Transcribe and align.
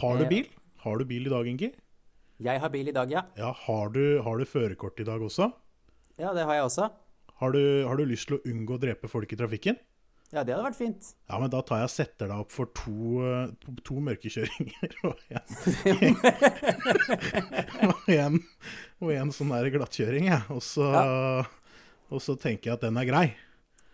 Har 0.00 0.18
du 0.18 0.24
Eh, 0.24 0.28
bil? 0.30 0.48
Har 0.84 0.98
du 0.98 1.04
bil 1.04 1.26
i 1.26 1.30
dag, 1.32 1.46
Ingi? 1.46 1.70
Jeg 2.40 2.60
har 2.60 2.70
bil 2.72 2.88
i 2.88 2.92
dag, 2.96 3.10
ja. 3.12 3.22
Ja, 3.36 3.52
Har 3.66 3.90
du, 3.92 4.20
har 4.24 4.38
du 4.40 4.44
førerkort 4.48 5.00
i 5.00 5.04
dag 5.04 5.20
også? 5.20 5.50
Ja, 6.18 6.32
det 6.36 6.44
har 6.48 6.54
jeg 6.56 6.64
også. 6.64 6.90
Har 7.40 7.52
du, 7.52 7.60
har 7.86 7.96
du 7.96 8.04
lyst 8.08 8.28
til 8.28 8.38
å 8.38 8.42
unngå 8.48 8.76
å 8.76 8.80
drepe 8.80 9.08
folk 9.08 9.32
i 9.32 9.36
trafikken? 9.40 9.76
Ja, 10.30 10.44
det 10.46 10.54
hadde 10.54 10.62
vært 10.68 10.78
fint. 10.78 11.08
Ja, 11.28 11.38
men 11.42 11.50
da 11.50 11.60
tar 11.66 11.80
jeg 11.82 11.88
og 11.88 11.92
setter 11.92 12.28
deg 12.30 12.38
opp 12.44 12.52
for 12.54 12.70
to, 12.78 13.22
to, 13.82 13.96
mørkekjøringer 14.06 14.92
og 15.08 15.16
en, 15.34 16.20
og 17.90 18.10
en, 18.14 18.36
og 19.02 19.10
en 19.16 19.32
sånn 19.34 19.50
der 19.56 19.70
glattkjøring, 19.74 20.28
jeg. 20.30 20.44
Og 20.54 20.62
så, 20.62 20.86
og 22.12 22.22
så 22.22 22.36
tenker 22.38 22.70
jeg 22.70 22.76
at 22.78 22.84
den 22.86 23.00
er 23.00 23.08
grei. 23.08 23.24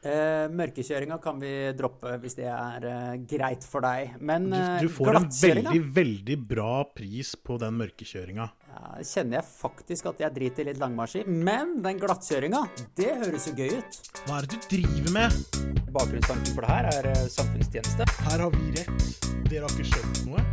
Eh, 0.06 0.46
Mørkekjøringa 0.52 1.16
kan 1.22 1.40
vi 1.40 1.50
droppe 1.74 2.12
hvis 2.22 2.36
det 2.38 2.46
er 2.52 2.84
eh, 2.86 3.14
greit 3.26 3.64
for 3.66 3.82
deg. 3.82 4.12
Men 4.20 4.50
Du, 4.52 4.56
eh, 4.58 4.76
du 4.84 4.88
får 4.92 5.16
en 5.18 5.28
veldig, 5.32 5.80
veldig 5.96 6.36
bra 6.46 6.84
pris 6.94 7.32
på 7.36 7.56
den 7.58 7.74
mørkekjøringa. 7.80 8.46
ja, 8.76 8.82
kjenner 9.02 9.40
jeg 9.40 9.46
faktisk 9.48 10.06
at 10.12 10.20
jeg 10.20 10.34
driter 10.36 10.68
litt 10.68 10.78
langmarsj 10.78 11.22
i. 11.22 11.24
Men 11.26 11.80
den 11.82 11.98
glattkjøringa, 11.98 12.62
det 12.94 13.14
høres 13.24 13.48
jo 13.48 13.56
gøy 13.56 13.78
ut. 13.80 14.00
Hva 14.26 14.38
er 14.42 14.46
det 14.46 14.60
du 14.60 14.68
driver 14.76 15.10
med? 15.16 15.40
Bakgrunnstanken 15.96 16.52
for 16.54 16.60
det 16.66 16.70
her 16.70 16.90
er 16.92 17.10
eh, 17.14 17.26
samfunnstjeneste. 17.32 18.06
Her 18.28 18.44
har 18.46 18.50
vi 18.54 18.70
rett. 18.76 19.08
Dere 19.48 19.64
har 19.66 19.74
ikke 19.74 19.90
skjønt 19.94 20.22
noe. 20.28 20.44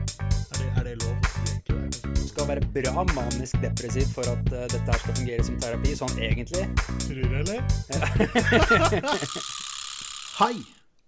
Skal 2.43 2.59
være 2.59 2.91
bra 2.91 3.03
manisk 3.15 3.59
depressiv 3.63 4.09
for 4.11 4.27
at 4.27 4.49
uh, 4.51 4.63
dette 4.67 4.83
her 4.83 4.97
skal 4.99 5.15
fungere 5.15 5.43
som 5.47 5.59
terapi, 5.63 5.93
sånn 5.95 6.17
egentlig. 6.25 6.63
Tror 7.05 7.21
du, 7.21 7.35
eller? 7.39 7.59
Hei, 10.41 10.57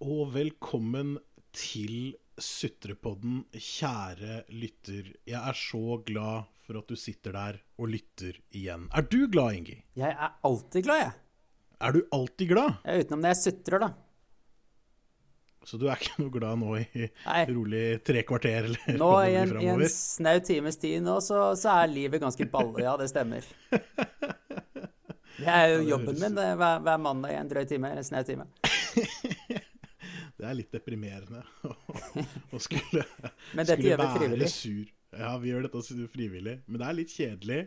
og 0.06 0.30
velkommen 0.32 1.18
til 1.56 2.14
Sutrepodden, 2.40 3.42
kjære 3.52 4.46
lytter. 4.56 5.12
Jeg 5.28 5.42
er 5.42 5.60
så 5.60 6.00
glad 6.08 6.48
for 6.64 6.80
at 6.80 6.88
du 6.88 6.96
sitter 7.00 7.36
der 7.36 7.60
og 7.84 7.92
lytter 7.92 8.40
igjen. 8.56 8.88
Er 8.96 9.04
du 9.04 9.26
glad, 9.28 9.60
Ingi? 9.60 9.78
Jeg 10.00 10.16
er 10.16 10.40
alltid 10.48 10.88
glad, 10.88 11.04
jeg. 11.04 11.14
Er 11.84 11.98
du 11.98 12.04
alltid 12.16 12.54
glad? 12.54 12.80
Ja, 12.86 13.00
utenom 13.02 13.26
når 13.26 13.36
jeg 13.36 13.42
sutrer, 13.44 13.84
da. 13.84 13.92
Så 15.66 15.80
du 15.82 15.88
er 15.90 15.98
ikke 15.98 16.22
noe 16.22 16.34
glad 16.34 16.60
nå 16.62 16.76
i 16.78 17.08
Nei. 17.10 17.40
rolig 17.50 17.84
tre 18.06 18.22
kvarter 18.28 18.68
eller 18.70 18.98
Nå 19.02 19.12
i 19.26 19.36
en, 19.40 19.54
i 19.62 19.70
en 19.74 19.84
snau 19.90 20.38
times 20.46 20.78
tid 20.82 21.02
nå, 21.06 21.18
så, 21.26 21.48
så 21.58 21.74
er 21.82 21.92
livet 21.92 22.22
ganske 22.22 22.46
balle. 22.54 22.84
Ja, 22.86 22.94
det 23.02 23.10
stemmer. 23.12 23.46
Det 25.36 25.52
er 25.52 25.74
jo 25.74 25.82
jobben 25.90 26.20
min 26.22 26.38
det, 26.38 26.48
hver, 26.60 26.84
hver 26.86 27.02
mandag 27.02 27.34
i 27.34 27.40
en 27.42 27.50
drøy 27.52 27.66
time, 27.68 27.92
eller 27.92 28.06
en 28.06 28.08
snau 28.08 28.24
time. 28.28 28.48
Det 30.36 30.44
er 30.44 30.56
litt 30.58 30.74
deprimerende 30.76 31.42
å, 31.64 31.72
å 32.52 32.60
skulle, 32.60 33.06
Men 33.56 33.64
dette 33.64 33.78
skulle 33.78 33.88
gjør 33.88 34.02
vi 34.02 34.04
være 34.04 34.18
frivillig. 34.20 34.50
sur. 34.52 34.90
Ja, 35.16 35.30
vi 35.40 35.52
gjør 35.54 35.64
dette 35.64 36.08
frivillig. 36.12 36.56
Men 36.68 36.82
det 36.82 36.88
er 36.90 36.98
litt 36.98 37.14
kjedelig 37.16 37.60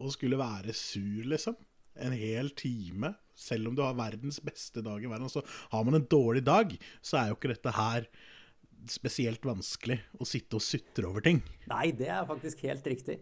å 0.00 0.12
skulle 0.14 0.38
være 0.40 0.72
sur, 0.76 1.26
liksom. 1.28 1.58
En 2.00 2.14
hel 2.16 2.48
time. 2.56 3.12
Selv 3.40 3.70
om 3.70 3.76
du 3.76 3.82
har 3.84 3.96
verdens 3.98 4.40
beste 4.44 4.84
dag 4.84 5.00
i 5.00 5.10
verden. 5.10 5.32
Så 5.32 5.42
har 5.72 5.86
man 5.86 5.96
en 5.96 6.06
dårlig 6.10 6.44
dag, 6.46 6.76
så 7.00 7.22
er 7.22 7.30
jo 7.30 7.38
ikke 7.38 7.54
dette 7.54 7.74
her 7.76 8.08
spesielt 8.88 9.44
vanskelig 9.44 9.98
å 10.20 10.26
sitte 10.28 10.56
og 10.56 10.64
sutre 10.64 11.08
over 11.08 11.24
ting. 11.24 11.42
Nei, 11.70 11.90
det 11.96 12.08
er 12.12 12.28
faktisk 12.28 12.64
helt 12.68 12.86
riktig. 12.88 13.20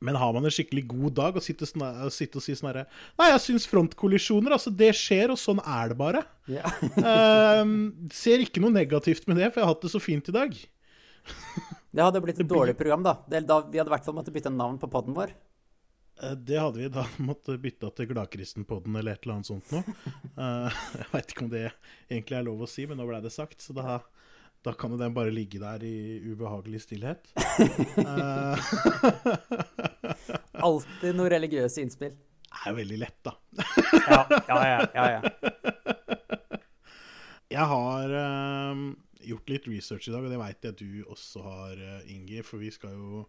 Men 0.00 0.16
har 0.16 0.32
man 0.32 0.46
en 0.48 0.54
skikkelig 0.54 0.86
god 0.88 1.14
dag 1.18 1.36
og 1.36 1.44
sitte, 1.44 1.66
sånn, 1.68 1.82
sitte 2.14 2.40
og 2.40 2.44
si 2.44 2.54
sånn 2.56 2.70
herre 2.70 2.86
Nei, 3.20 3.26
jeg 3.34 3.42
syns 3.44 3.66
frontkollisjoner, 3.68 4.54
altså, 4.56 4.72
det 4.72 4.94
skjer, 4.96 5.34
og 5.34 5.40
sånn 5.40 5.60
er 5.60 5.92
det 5.92 5.98
bare. 6.00 6.22
Ja. 6.48 6.70
Ehm, 7.04 7.74
ser 8.22 8.40
ikke 8.40 8.62
noe 8.64 8.72
negativt 8.72 9.28
med 9.28 9.36
det, 9.42 9.50
for 9.50 9.60
jeg 9.60 9.68
har 9.68 9.74
hatt 9.74 9.84
det 9.84 9.92
så 9.92 10.00
fint 10.00 10.32
i 10.32 10.36
dag. 10.36 10.56
Det 11.90 12.04
hadde 12.06 12.22
blitt 12.24 12.40
et 12.40 12.48
dårlig 12.48 12.76
program, 12.78 13.04
da. 13.04 13.18
Det, 13.28 13.42
da 13.48 13.60
vi 13.66 13.80
hadde 13.80 13.90
i 13.90 13.94
hvert 13.96 14.06
fall 14.06 14.16
måttet 14.16 14.34
bytte 14.34 14.52
navn 14.54 14.80
på 14.80 14.88
poden 14.90 15.16
vår. 15.16 15.34
Eh, 16.22 16.32
Det 16.36 16.58
hadde 16.60 16.78
vi 16.78 16.88
da 16.92 17.04
måttet 17.28 17.60
bytte 17.62 17.90
til 17.96 18.08
Gladkristenpodden 18.12 18.96
eller 19.00 19.16
et 19.16 19.24
eller 19.24 19.38
annet 19.38 19.50
sånt 19.50 19.70
noe. 19.74 19.82
Eh, 20.36 20.80
Jeg 21.00 21.10
veit 21.12 21.34
ikke 21.34 21.46
om 21.46 21.52
det 21.52 21.66
egentlig 22.10 22.38
er 22.40 22.46
lov 22.48 22.64
å 22.66 22.70
si, 22.70 22.86
men 22.90 23.00
nå 23.00 23.06
blei 23.08 23.20
det 23.24 23.32
sagt, 23.34 23.62
så 23.64 23.76
da, 23.76 23.98
da 24.66 24.74
kan 24.76 24.92
jo 24.94 25.00
den 25.00 25.14
bare 25.16 25.32
ligge 25.34 25.60
der 25.62 25.84
i 25.86 26.20
ubehagelig 26.32 26.82
stillhet. 26.86 27.30
Eh, 28.04 28.56
Alltid 30.70 31.16
noe 31.16 31.30
religiøse 31.32 31.80
innspill. 31.84 32.12
Det 32.50 32.66
er 32.68 32.74
veldig 32.76 32.98
lett, 33.00 33.20
da. 33.24 33.32
Ja, 34.10 34.24
ja, 34.50 34.56
ja. 34.66 34.80
ja, 34.92 35.04
ja. 35.14 35.20
Jeg 37.50 37.66
har 37.70 38.12
gjort 39.24 39.52
litt 39.52 39.68
research 39.70 40.08
i 40.10 40.12
dag, 40.12 40.26
og 40.26 40.32
det 40.34 40.40
veit 40.42 40.66
jeg 40.68 40.76
du 40.82 40.90
også 41.14 41.44
har, 41.46 41.80
Ingi. 42.10 42.42
For 42.44 42.60
vi 42.60 42.68
skal 42.74 42.92
jo 42.98 43.22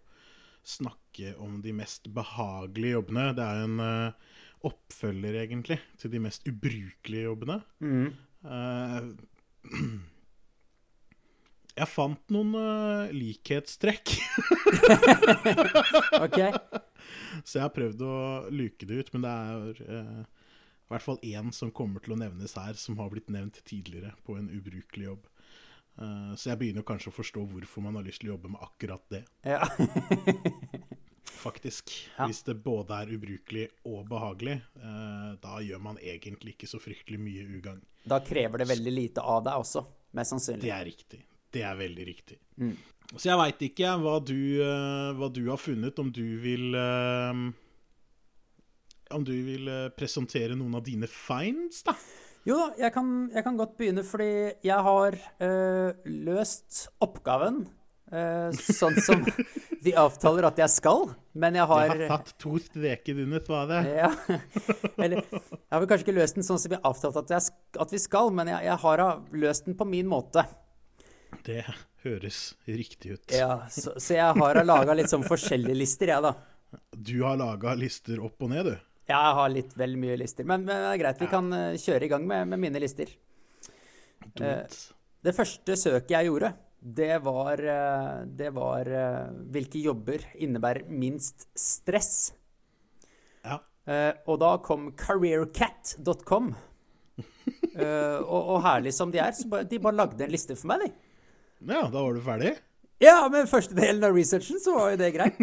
snakke 0.67 1.33
om 1.41 1.61
de 1.63 1.73
mest 1.75 2.09
behagelige 2.13 2.97
jobbene. 2.97 3.31
Det 3.37 3.45
er 3.45 3.57
en 3.65 3.77
uh, 3.81 4.37
oppfølger, 4.67 5.39
egentlig, 5.41 5.79
til 6.01 6.09
de 6.13 6.19
mest 6.21 6.45
ubrukelige 6.47 7.25
jobbene. 7.25 7.57
Eh, 8.41 9.01
jeg 11.81 11.89
fant 11.89 12.33
noen 12.33 12.51
uh, 12.57 13.13
likhetstrekk, 13.15 14.13
OK. 16.25 16.39
så 17.41 17.57
jeg 17.57 17.65
har 17.65 17.73
prøvd 17.73 17.99
å 18.05 18.15
luke 18.53 18.85
det 18.85 19.01
ut. 19.01 19.11
Men 19.15 19.21
det 19.25 19.33
er 19.33 19.81
i 19.81 20.93
hvert 20.93 21.07
fall 21.07 21.21
én 21.25 21.49
som 21.55 21.73
kommer 21.73 21.99
til 22.03 22.13
å 22.13 22.21
nevnes 22.21 22.53
her, 22.59 22.77
som 22.77 22.99
har 23.01 23.09
blitt 23.13 23.33
nevnt 23.33 23.57
tidligere 23.65 24.13
på 24.27 24.37
en 24.37 24.51
ubrukelig 24.53 25.05
jobb. 25.09 25.23
Eh, 25.99 26.33
så 26.35 26.51
jeg 26.51 26.59
begynner 26.61 26.85
kanskje 26.87 27.11
å 27.11 27.15
forstå 27.15 27.43
hvorfor 27.51 27.83
man 27.85 27.97
har 27.99 28.05
lyst 28.07 28.23
til 28.23 28.31
å 28.31 28.35
jobbe 28.35 28.53
med 28.55 28.63
akkurat 28.63 29.03
det, 29.11 29.23
Ja. 29.47 29.65
faktisk. 31.41 31.89
Ja. 32.17 32.27
Hvis 32.29 32.43
det 32.45 32.55
både 32.61 32.99
er 33.01 33.11
ubrukelig 33.15 33.67
og 33.89 34.05
behagelig, 34.09 34.59
eh, 34.77 35.31
da 35.41 35.57
gjør 35.63 35.81
man 35.81 35.97
egentlig 35.97 36.55
ikke 36.55 36.69
så 36.69 36.77
fryktelig 36.81 37.17
mye 37.21 37.45
ugagn. 37.57 37.81
Da 38.05 38.19
krever 38.25 38.61
det 38.61 38.67
veldig 38.69 38.93
lite 38.93 39.23
av 39.25 39.43
deg 39.47 39.63
også, 39.63 39.83
mest 40.17 40.35
sannsynlig. 40.35 40.61
Det 40.67 40.73
er 40.75 40.85
riktig. 40.85 41.21
Det 41.51 41.63
er 41.67 41.79
veldig 41.79 42.05
riktig. 42.07 42.37
Mm. 42.61 42.75
Så 43.15 43.27
jeg 43.27 43.39
veit 43.41 43.63
ikke 43.67 43.95
hva 43.99 44.15
du, 44.23 44.37
eh, 44.63 45.11
hva 45.17 45.31
du 45.33 45.41
har 45.49 45.59
funnet, 45.59 45.99
om 45.99 46.11
du 46.11 46.23
vil 46.39 46.77
Om 49.11 49.25
du 49.27 49.33
vil 49.43 49.67
presentere 49.91 50.55
noen 50.55 50.75
av 50.75 50.85
dine 50.85 51.07
finds, 51.11 51.81
da? 51.83 51.91
Jo 52.47 52.55
da, 52.57 52.71
jeg 52.81 52.93
kan, 52.95 53.09
jeg 53.29 53.43
kan 53.45 53.57
godt 53.59 53.75
begynne, 53.77 54.03
fordi 54.07 54.31
jeg 54.65 54.85
har 54.87 55.17
eh, 55.45 56.07
løst 56.25 56.87
oppgaven 57.03 57.59
eh, 58.09 58.49
sånn 58.57 58.97
som 59.05 59.21
vi 59.85 59.93
avtaler 59.97 60.47
at 60.49 60.61
jeg 60.63 60.73
skal, 60.73 61.11
men 61.37 61.59
jeg 61.59 61.69
har 61.69 61.83
Jeg 61.85 61.99
har 61.99 62.15
tatt 62.15 62.33
to 62.41 62.55
streker 62.63 63.21
under 63.21 63.45
svaret. 63.45 63.91
ja, 64.01 64.09
Eller 64.97 65.21
jeg 65.21 65.69
har 65.69 65.83
vel 65.83 65.91
kanskje 65.91 66.07
ikke 66.07 66.17
løst 66.17 66.39
den 66.39 66.47
sånn 66.47 66.61
som 66.63 66.73
vi 66.73 66.79
har 66.79 66.89
avtalt 66.89 67.21
at, 67.21 67.35
jeg, 67.37 67.55
at 67.85 67.93
vi 67.93 68.01
skal, 68.01 68.33
men 68.33 68.49
jeg, 68.55 68.65
jeg 68.71 68.81
har 68.87 69.05
løst 69.45 69.69
den 69.69 69.77
på 69.77 69.89
min 69.93 70.09
måte. 70.09 70.47
Det 71.45 71.61
høres 72.01 72.55
riktig 72.65 73.19
ut. 73.19 73.33
Ja, 73.37 73.67
så, 73.69 73.93
så 74.01 74.17
jeg 74.17 74.41
har 74.41 74.63
laga 74.65 74.97
litt 74.97 75.13
sånn 75.13 75.25
forskjellige 75.29 75.77
lister, 75.77 76.09
jeg, 76.09 76.25
da. 76.25 76.33
Du 76.89 77.19
har 77.21 77.37
laga 77.37 77.77
lister 77.77 78.21
opp 78.23 78.41
og 78.41 78.49
ned, 78.49 78.73
du. 78.73 78.90
Ja, 79.09 79.17
jeg 79.17 79.37
har 79.37 79.51
litt 79.51 79.71
vel 79.79 79.95
mye 79.99 80.17
lister, 80.19 80.45
men, 80.47 80.65
men 80.67 80.77
det 80.77 80.89
er 80.93 80.99
greit. 81.01 81.21
Vi 81.21 81.29
kan 81.31 81.51
eh, 81.55 81.77
kjøre 81.81 82.07
i 82.07 82.11
gang 82.11 82.27
med, 82.27 82.49
med 82.53 82.61
mine 82.61 82.81
lister. 82.81 83.09
Eh. 84.37 84.81
Det 85.21 85.33
første 85.37 85.77
søket 85.77 86.13
jeg 86.13 86.29
gjorde, 86.29 86.51
det 86.81 87.17
var, 87.25 87.61
eh, 87.61 88.21
det 88.39 88.51
var 88.55 88.89
hvilke 89.53 89.81
jobber 89.81 90.25
innebærer 90.37 90.87
minst 90.89 91.49
stress. 91.57 92.31
Ja. 93.45 93.59
Og 94.29 94.37
da 94.41 94.55
kom 94.63 94.91
careercat.com. 94.97 96.53
Og, 97.81 98.41
og 98.51 98.57
herlig 98.65 98.91
som 98.93 99.11
de 99.13 99.19
er, 99.23 99.31
så 99.33 99.47
bare, 99.49 99.65
de 99.67 99.77
bare 99.81 99.95
lagde 99.95 100.25
en 100.25 100.31
liste 100.33 100.57
for 100.59 100.69
meg, 100.69 100.83
de. 100.83 100.89
ja, 101.71 101.85
da 101.87 102.01
var 102.03 102.17
du 102.17 102.19
ferdig? 102.25 102.51
Ja, 103.01 103.15
men 103.31 103.47
første 103.49 103.73
delen 103.77 104.03
av 104.05 104.13
researchen 104.13 104.59
så 104.61 104.75
var 104.75 104.91
jo 104.93 104.99
det 105.01 105.09
greit. 105.15 105.39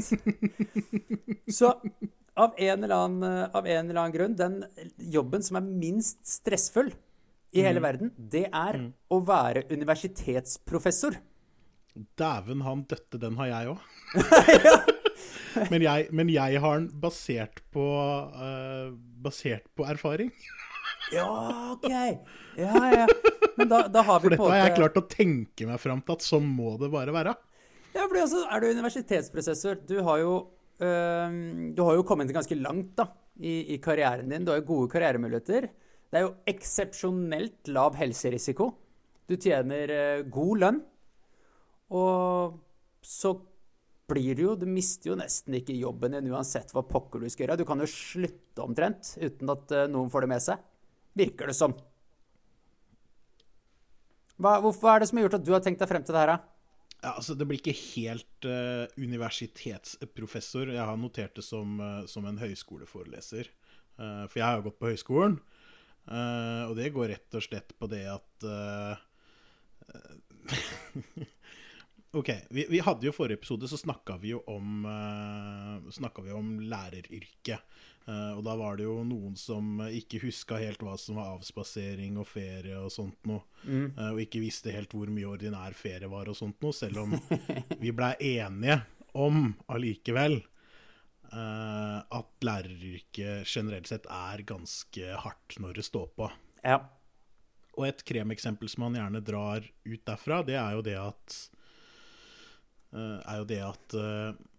Så 1.58 1.72
av 2.38 2.54
en 2.56 2.84
eller 2.84 2.94
annen, 2.94 3.24
eh, 3.26 3.56
av 3.56 3.66
en 3.66 3.90
eller 3.90 4.00
annen 4.00 4.14
grunn, 4.14 4.36
den 4.38 4.60
jobben 4.96 5.44
som 5.44 5.58
er 5.60 5.66
minst 5.66 6.22
stressfull 6.26 6.92
i 7.52 7.64
hele 7.64 7.82
verden, 7.82 8.12
det 8.16 8.46
er 8.52 8.78
å 9.10 9.18
være 9.24 9.64
universitetsprofessor. 9.72 11.18
Dæven, 12.18 12.62
han 12.62 12.84
døtte, 12.86 13.18
den 13.18 13.38
har 13.40 13.50
jeg 13.50 13.72
òg. 13.72 13.80
men, 15.72 15.86
men 16.14 16.30
jeg 16.30 16.62
har 16.62 16.78
den 16.78 16.88
basert 17.02 17.62
på 17.74 17.84
uh, 18.30 18.94
Basert 19.18 19.66
på 19.74 19.86
erfaring. 19.88 20.30
Ja, 21.12 21.72
OK. 21.72 21.90
Ja, 22.58 22.84
ja. 22.92 23.06
Men 23.58 23.70
da, 23.70 23.80
da 23.90 24.04
har 24.06 24.20
vi 24.20 24.28
For 24.28 24.36
dette 24.36 24.50
har 24.52 24.60
jeg 24.68 24.76
klart 24.76 24.98
å 25.00 25.04
tenke 25.10 25.66
meg 25.66 25.80
fram 25.82 26.02
til 26.04 26.14
at 26.14 26.26
sånn 26.26 26.46
må 26.46 26.76
det 26.78 26.90
bare 26.92 27.14
være. 27.14 27.34
Ja, 27.96 28.04
for 28.04 28.20
altså, 28.20 28.44
er 28.46 28.62
du 28.62 28.68
universitetsprofessor 28.76 29.80
Du 29.88 29.96
har 30.06 30.20
jo, 30.22 30.32
du 30.78 31.80
har 31.82 31.96
jo 31.96 32.04
kommet 32.06 32.30
ganske 32.30 32.54
langt 32.54 32.92
da, 33.00 33.08
i, 33.42 33.74
i 33.74 33.78
karrieren 33.82 34.30
din. 34.30 34.44
Du 34.46 34.52
har 34.52 34.60
jo 34.60 34.68
gode 34.68 34.92
karrieremuligheter. 34.92 35.66
Det 36.08 36.20
er 36.20 36.24
jo 36.24 36.36
eksepsjonelt 36.48 37.68
lav 37.74 37.98
helserisiko. 37.98 38.70
Du 39.28 39.36
tjener 39.36 39.92
eh, 39.92 40.24
god 40.32 40.62
lønn. 40.62 40.80
Og 41.98 42.56
så 43.04 43.34
blir 44.08 44.36
du 44.36 44.42
jo 44.42 44.54
Du 44.56 44.64
mister 44.68 45.10
jo 45.10 45.18
nesten 45.20 45.56
ikke 45.58 45.76
jobben 45.76 46.14
din 46.16 46.30
uansett 46.32 46.72
hva 46.72 46.84
pokker 46.88 47.20
du 47.20 47.28
skal 47.28 47.46
gjøre. 47.46 47.60
Du 47.60 47.68
kan 47.68 47.80
jo 47.82 47.88
slutte 47.92 48.64
omtrent 48.64 49.14
uten 49.20 49.52
at 49.52 49.76
eh, 49.76 49.88
noen 49.92 50.08
får 50.12 50.24
det 50.24 50.32
med 50.32 50.44
seg. 50.44 50.64
Virker 51.18 51.52
det 51.52 51.58
som. 51.58 51.76
Hva, 54.38 54.58
hvorfor 54.62 54.94
er 54.94 55.02
det 55.02 55.10
som 55.10 55.18
har 55.18 55.26
gjort 55.26 55.40
at 55.40 55.44
du 55.44 55.52
har 55.52 55.64
tenkt 55.64 55.82
deg 55.82 55.90
frem 55.90 56.04
til 56.06 56.14
det 56.14 56.22
her, 56.22 56.36
da? 56.36 56.57
Ja, 56.98 57.14
altså 57.14 57.36
Det 57.38 57.46
blir 57.46 57.60
ikke 57.60 57.82
helt 57.94 58.46
uh, 58.48 58.90
universitetsprofessor. 58.98 60.72
Jeg 60.74 60.82
har 60.82 60.98
notert 60.98 61.36
det 61.38 61.44
som, 61.46 61.78
uh, 61.78 62.02
som 62.10 62.26
en 62.26 62.40
høyskoleforeleser. 62.42 63.52
Uh, 63.98 64.26
for 64.26 64.40
jeg 64.40 64.46
har 64.46 64.58
jo 64.58 64.66
gått 64.68 64.80
på 64.82 64.90
høyskolen. 64.92 65.38
og 66.08 66.72
det 66.78 66.94
går 66.94 67.10
rett 67.12 67.34
og 67.36 67.42
slett 67.44 67.74
på 67.76 67.86
det 67.92 68.06
at 68.08 68.44
Ok, 72.16 72.30
vi, 72.50 72.66
vi, 72.70 72.80
hadde 72.80 73.04
jo 73.04 73.12
forrige 73.12 73.36
episode, 73.42 73.68
så 73.68 73.76
snakka 73.76 74.16
vi 74.22 74.32
jo 74.32 74.40
om, 74.48 74.84
uh, 74.88 76.22
vi 76.24 76.32
om 76.32 76.54
læreryrket. 76.64 77.60
Uh, 78.08 78.38
og 78.38 78.44
da 78.46 78.54
var 78.56 78.78
det 78.78 78.86
jo 78.86 79.02
noen 79.04 79.34
som 79.36 79.82
ikke 79.84 80.22
huska 80.22 80.56
helt 80.62 80.80
hva 80.80 80.94
som 80.96 81.18
var 81.20 81.34
avspasering 81.34 82.16
og 82.16 82.24
ferie 82.30 82.78
og 82.80 82.88
sånt 82.94 83.28
noe. 83.28 83.44
Mm. 83.66 83.90
Uh, 83.98 84.12
og 84.14 84.22
ikke 84.24 84.40
visste 84.40 84.72
helt 84.72 84.94
hvor 84.96 85.12
mye 85.12 85.28
ordinær 85.28 85.76
ferie 85.76 86.08
var 86.08 86.30
og 86.32 86.38
sånt 86.38 86.56
noe, 86.64 86.72
selv 86.72 87.02
om 87.04 87.12
vi 87.82 87.92
blei 87.92 88.14
enige 88.38 88.80
om 89.18 89.50
allikevel 89.68 90.38
uh, 91.28 92.00
at 92.00 92.48
læreryrket 92.48 93.44
generelt 93.44 93.92
sett 93.92 94.08
er 94.08 94.46
ganske 94.48 95.20
hardt 95.26 95.60
når 95.60 95.82
det 95.82 95.84
står 95.90 96.08
på. 96.16 96.30
Ja. 96.64 96.80
Og 97.76 97.84
et 97.90 98.00
kremeksempel 98.08 98.72
som 98.72 98.86
man 98.86 98.96
gjerne 98.96 99.20
drar 99.20 99.68
ut 99.84 100.02
derfra, 100.08 100.40
det 100.46 100.56
er 100.56 100.78
jo 100.78 100.84
det 100.88 100.96
at 100.98 101.38
er 102.92 103.40
jo 103.40 103.48
det 103.48 103.58
at 103.64 103.94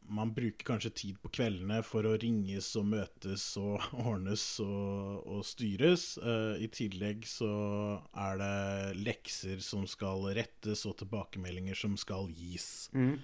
man 0.10 0.31
bruker 0.34 0.66
kanskje 0.66 0.92
tid 0.96 1.18
på 1.22 1.30
kveldene 1.34 1.80
for 1.86 2.08
å 2.08 2.16
ringes 2.20 2.72
og 2.80 2.88
møtes 2.92 3.46
og 3.62 3.84
ordnes 4.10 4.44
og, 4.64 5.26
og 5.30 5.44
styres. 5.48 6.12
Uh, 6.22 6.58
I 6.58 6.70
tillegg 6.74 7.28
så 7.30 7.52
er 8.18 8.40
det 8.42 9.04
lekser 9.06 9.62
som 9.64 9.86
skal 9.90 10.31
rettes, 10.38 10.86
og 10.90 10.98
tilbakemeldinger 11.02 11.78
som 11.78 11.98
skal 12.00 12.30
gis. 12.34 12.90
Mm. 12.94 13.20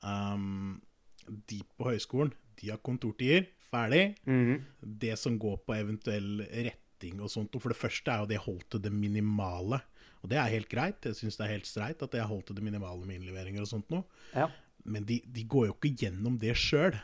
Um, 0.00 0.78
de 1.26 1.60
på 1.76 1.90
høyskolen, 1.90 2.34
de 2.60 2.72
har 2.72 2.82
kontortider. 2.84 3.50
Ferdig. 3.70 4.16
Mm. 4.26 4.64
Det 4.80 5.14
som 5.18 5.36
går 5.38 5.60
på 5.66 5.76
eventuell 5.76 6.40
retting 6.50 7.20
og 7.22 7.30
sånt, 7.30 7.54
og 7.54 7.62
for 7.62 7.72
det 7.72 7.78
første 7.78 8.10
er 8.10 8.24
jo 8.24 8.30
det 8.30 8.44
holdt 8.46 8.66
til 8.74 8.82
det 8.86 8.94
minimale. 8.94 9.82
Og 10.20 10.32
det 10.32 10.38
er 10.40 10.52
helt 10.52 10.68
greit. 10.70 11.06
Jeg 11.06 11.16
syns 11.16 11.38
det 11.38 11.46
er 11.46 11.54
helt 11.54 11.68
streit 11.68 12.02
at 12.04 12.16
jeg 12.16 12.28
holdt 12.28 12.50
til 12.50 12.58
det 12.58 12.64
minimale 12.64 13.06
med 13.08 13.20
innleveringer 13.20 13.64
og 13.64 13.70
sånt 13.70 13.92
noe. 13.92 14.04
Ja. 14.34 14.48
Men 14.84 15.06
de, 15.08 15.20
de, 15.24 15.44
går 15.48 15.70
jo 15.70 15.76
ikke 15.76 15.94
gjennom 16.04 16.38
det 16.40 16.56
sjøl. 16.60 16.96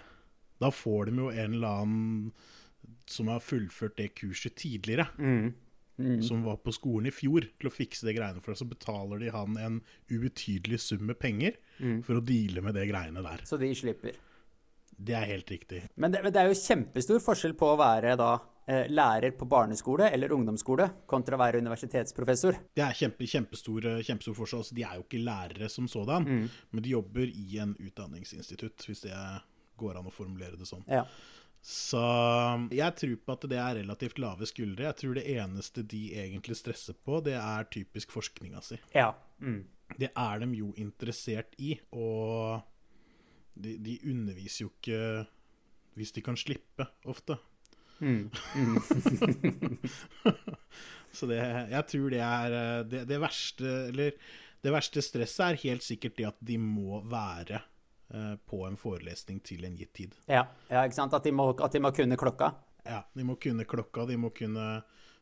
Da 0.60 0.72
får 0.72 1.10
de 1.10 1.20
jo 1.20 1.30
en 1.32 1.56
eller 1.58 1.82
annen 1.82 2.32
som 3.10 3.30
har 3.30 3.42
fullført 3.44 3.96
det 3.98 4.12
kurset 4.18 4.56
tidligere, 4.58 5.06
mm. 5.18 5.46
Mm. 5.96 6.20
som 6.24 6.42
var 6.46 6.58
på 6.62 6.74
skolen 6.74 7.08
i 7.10 7.14
fjor, 7.14 7.46
til 7.58 7.70
å 7.70 7.72
fikse 7.72 8.06
det 8.06 8.16
greiene 8.16 8.42
for 8.42 8.52
deg. 8.52 8.60
Så 8.60 8.68
betaler 8.68 9.22
de 9.22 9.32
han 9.34 9.58
en 9.60 9.80
ubetydelig 10.10 10.80
sum 10.84 11.06
med 11.08 11.20
penger 11.22 11.58
mm. 11.78 12.00
for 12.06 12.18
å 12.18 12.24
deale 12.24 12.64
med 12.64 12.76
det 12.78 12.88
greiene 12.90 13.24
der. 13.24 13.44
Så 13.48 13.60
de 13.60 13.70
slipper? 13.76 14.18
Det 14.96 15.16
er 15.16 15.28
helt 15.28 15.50
riktig. 15.52 15.82
Men 16.00 16.14
det, 16.14 16.24
det 16.32 16.40
er 16.40 16.50
jo 16.50 16.58
kjempestor 16.58 17.20
forskjell 17.24 17.56
på 17.58 17.74
å 17.74 17.80
være 17.80 18.16
da 18.18 18.36
lærer 18.66 19.30
på 19.38 19.46
barneskole 19.46 20.08
eller 20.10 20.32
ungdomsskole 20.34 20.88
kontra 21.06 21.36
å 21.36 21.40
være 21.40 21.60
universitetsprofessor. 21.62 22.58
Det 22.74 22.82
er 22.82 22.96
kjempe, 22.98 23.28
kjempestor, 23.30 23.86
eh, 23.92 24.02
kjempestor 24.02 24.34
forskjell. 24.34 24.64
Altså, 24.64 24.74
de 24.74 24.82
er 24.82 24.98
jo 24.98 25.06
ikke 25.06 25.22
lærere 25.22 25.70
som 25.70 25.86
sådan, 25.90 26.26
mm. 26.26 26.48
men 26.74 26.82
de 26.82 26.94
jobber 26.96 27.30
i 27.30 27.60
en 27.62 27.76
utdanningsinstitutt, 27.78 28.88
hvis 28.88 29.06
det 29.06 29.14
går 29.78 30.00
an 30.00 30.10
å 30.10 30.14
formulere 30.14 30.58
det 30.58 30.66
sånn. 30.66 30.84
Ja. 30.90 31.04
Så 31.66 32.00
jeg 32.70 32.94
tror 33.00 33.16
på 33.22 33.34
at 33.34 33.46
det 33.50 33.58
er 33.58 33.78
relativt 33.80 34.20
lave 34.22 34.46
skuldre. 34.46 34.86
Jeg 34.86 34.98
tror 35.00 35.16
det 35.18 35.24
eneste 35.34 35.82
de 35.82 36.02
egentlig 36.14 36.58
stresser 36.58 36.94
på, 36.94 37.18
det 37.26 37.34
er 37.38 37.66
typisk 37.74 38.14
forskninga 38.14 38.62
si. 38.62 38.78
Ja. 38.94 39.12
Mm. 39.42 39.64
Det 39.98 40.10
er 40.10 40.42
de 40.42 40.50
jo 40.58 40.72
interessert 40.78 41.54
i, 41.62 41.74
og 41.94 42.62
de, 43.54 43.76
de, 43.82 43.98
underviser 44.10 44.66
jo 44.66 44.72
ikke 44.74 45.26
hvis 45.96 46.12
de 46.12 46.22
kan 46.22 46.36
slippe, 46.38 46.86
ofte. 47.08 47.38
Mm. 48.00 48.30
Mm. 48.56 48.82
så 51.16 51.28
det, 51.30 51.38
jeg 51.70 51.86
tror 51.92 52.10
det 52.12 52.20
er 52.20 52.56
eh, 52.58 52.80
det, 52.84 53.04
det, 53.08 53.20
verste 53.22 53.70
Eller 53.88 54.10
det 54.60 54.72
verste 54.74 55.02
stresset 55.04 55.46
er 55.46 55.62
helt 55.62 55.86
sikkert 55.86 56.18
det 56.18 56.26
at 56.28 56.38
de 56.44 56.58
må 56.60 57.00
være 57.06 57.62
uh, 58.14 58.34
på 58.48 58.64
en 58.66 58.76
forelesning 58.80 59.38
til 59.46 59.64
en 59.68 59.76
gitt 59.78 59.94
tid. 59.94 60.16
Ja, 60.26 60.46
ja 60.68 60.84
ikke 60.84 60.98
sant? 60.98 61.14
At 61.14 61.24
de, 61.24 61.32
må, 61.36 61.52
at 61.54 61.76
de 61.76 61.82
må 61.84 61.92
kunne 61.94 62.18
klokka? 62.18 62.50
Ja, 62.86 63.04
de 63.14 63.26
må 63.28 63.36
kunne 63.40 63.66
klokka. 63.68 64.08
De 64.10 64.18
må 64.18 64.32
kunne 64.34 64.66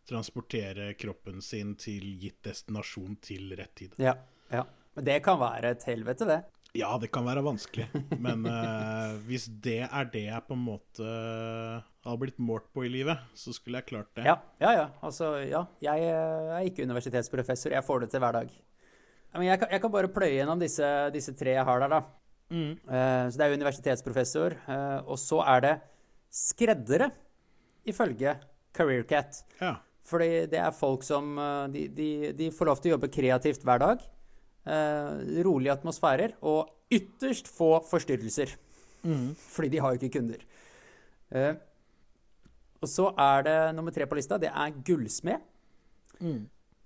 transportere 0.09 0.93
kroppen 1.01 1.43
sin 1.43 1.75
til 1.81 2.15
gitt 2.21 2.43
destinasjon 2.45 3.19
til 3.25 3.55
rett 3.59 3.75
tid. 3.77 3.95
Ja, 4.01 4.17
ja. 4.53 4.65
Men 4.95 5.09
det 5.09 5.19
kan 5.27 5.41
være 5.41 5.75
et 5.75 5.85
helvete, 5.89 6.29
det. 6.29 6.41
Ja, 6.75 6.89
det 6.99 7.13
kan 7.15 7.23
være 7.23 7.43
vanskelig, 7.47 7.87
men 8.25 8.49
uh, 8.51 9.15
hvis 9.29 9.47
det 9.63 9.85
er 9.87 10.09
det 10.11 10.25
jeg 10.25 10.43
på 10.49 10.57
en 10.57 10.63
måte 10.67 11.07
uh, 11.07 11.85
har 12.03 12.17
blitt 12.19 12.41
målt 12.43 12.67
på 12.75 12.83
i 12.83 12.91
livet, 12.91 13.21
så 13.39 13.53
skulle 13.55 13.79
jeg 13.79 13.93
klart 13.93 14.09
det. 14.19 14.25
Ja, 14.27 14.35
ja. 14.59 14.73
ja. 14.81 14.87
Altså, 15.07 15.37
ja. 15.47 15.63
Jeg 15.85 16.03
eh, 16.09 16.49
er 16.57 16.67
ikke 16.67 16.85
universitetsprofessor, 16.85 17.73
jeg 17.77 17.87
får 17.87 18.03
det 18.03 18.09
til 18.11 18.23
hver 18.25 18.35
dag. 18.41 18.51
Men 19.37 19.47
jeg 19.47 19.61
kan, 19.63 19.71
jeg 19.71 19.83
kan 19.85 19.93
bare 19.95 20.11
pløye 20.17 20.35
gjennom 20.35 20.61
disse, 20.61 20.91
disse, 21.15 21.35
tre 21.39 21.55
jeg 21.55 21.67
har 21.69 21.85
der, 21.85 21.95
da. 21.95 22.03
Mm. 22.51 22.75
Uh, 22.91 23.25
så 23.31 23.39
det 23.39 23.47
er 23.47 23.55
universitetsprofessor, 23.55 24.59
og 25.07 25.21
så 25.23 25.41
er 25.55 25.65
det 25.65 25.75
skreddere, 26.35 27.09
ifølge 27.87 28.35
CareerCat. 28.75 29.45
Ja. 29.63 29.77
Fordi 30.05 30.45
det 30.51 30.59
er 30.59 30.75
folk 30.75 31.07
som 31.07 31.39
de, 31.73 31.87
de, 31.95 32.11
de 32.37 32.51
får 32.53 32.69
lov 32.69 32.83
til 32.83 32.91
å 32.91 32.97
jobbe 32.99 33.15
kreativt 33.15 33.63
hver 33.65 33.81
dag. 33.81 34.03
Eh, 34.65 35.43
rolige 35.45 35.75
atmosfærer 35.75 36.39
og 36.49 36.71
ytterst 36.93 37.51
få 37.53 37.77
forstyrrelser. 37.85 38.55
Mm. 39.05 39.35
Fordi 39.37 39.69
de 39.75 39.81
har 39.85 39.93
jo 39.93 40.01
ikke 40.01 40.19
kunder. 40.19 40.45
Eh, 41.35 41.55
og 42.81 42.89
så 42.89 43.11
er 43.21 43.45
det 43.45 43.59
nummer 43.77 43.93
tre 43.93 44.07
på 44.09 44.17
lista. 44.17 44.39
Det 44.41 44.49
er 44.49 44.83
gullsmed. 44.87 45.45
Mm. 46.21 46.43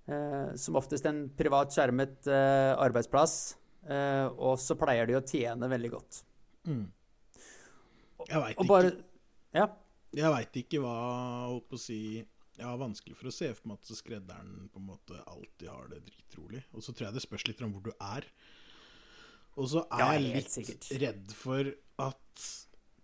Eh, 0.08 0.54
som 0.58 0.78
oftest 0.80 1.06
en 1.06 1.26
privat 1.38 1.74
skjermet 1.74 2.26
eh, 2.26 2.72
arbeidsplass. 2.74 3.56
Eh, 3.86 4.26
og 4.26 4.58
så 4.58 4.74
pleier 4.78 5.06
de 5.06 5.18
å 5.18 5.24
tjene 5.24 5.70
veldig 5.70 5.92
godt. 5.94 6.22
Mm. 6.68 6.86
Jeg 8.28 8.42
veit 8.42 8.64
ikke. 8.64 8.96
Ja. 9.54 9.68
Jeg 10.18 10.32
veit 10.32 10.56
ikke 10.62 10.80
hva 10.82 10.96
Holdt 11.52 11.68
på 11.68 11.78
å 11.78 11.80
si 11.80 12.00
jeg 12.58 12.66
har 12.66 12.78
vanskelig 12.80 13.16
for 13.16 13.30
å 13.30 13.34
se 13.34 13.48
for 13.54 13.70
meg 13.70 13.78
at 13.78 13.90
skredderen 14.00 14.70
på 14.72 14.80
en 14.80 14.88
måte 14.88 15.18
alltid 15.30 15.68
har 15.70 15.90
det 15.92 16.00
dritrolig. 16.08 16.64
Og 16.74 16.82
så 16.82 16.94
tror 16.94 17.08
jeg 17.08 17.18
det 17.18 17.22
spørs 17.24 17.46
litt 17.46 17.62
om 17.62 17.74
hvor 17.76 17.86
du 17.86 17.92
er. 17.94 18.26
Og 19.58 19.70
så 19.70 19.84
er 19.94 20.02
ja, 20.02 20.08
jeg 20.16 20.24
litt 20.26 20.50
sikkert. 20.52 20.88
redd 21.02 21.32
for 21.34 21.70
at 22.02 22.48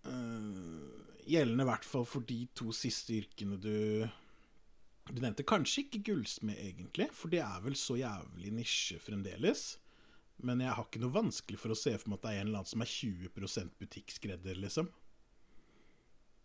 uh, 0.07 1.01
Gjeldende 1.25 1.65
i 1.65 1.69
hvert 1.71 1.87
fall 1.87 2.03
for 2.05 2.27
de 2.27 2.43
to 2.53 2.69
siste 2.75 3.15
yrkene 3.17 3.57
du 3.57 4.05
Du 5.09 5.17
nevnte 5.21 5.45
kanskje 5.45 5.83
ikke 5.83 6.03
gullsmed, 6.11 6.57
egentlig, 6.57 7.09
for 7.13 7.29
det 7.33 7.41
er 7.45 7.59
vel 7.61 7.75
så 7.77 7.97
jævlig 7.99 8.51
nisje 8.57 8.97
fremdeles. 8.97 9.75
Men 10.41 10.63
jeg 10.63 10.73
har 10.73 10.87
ikke 10.87 11.01
noe 11.03 11.13
vanskelig 11.13 11.59
for 11.61 11.71
å 11.71 11.77
se 11.77 11.93
for 12.01 12.09
meg 12.09 12.17
at 12.17 12.25
det 12.25 12.31
er 12.31 12.39
en 12.39 12.47
eller 12.47 12.63
annen 12.63 12.71
som 12.71 12.81
er 12.81 12.89
20% 12.89 13.75
butikkskredder, 13.83 14.57
liksom. 14.63 14.89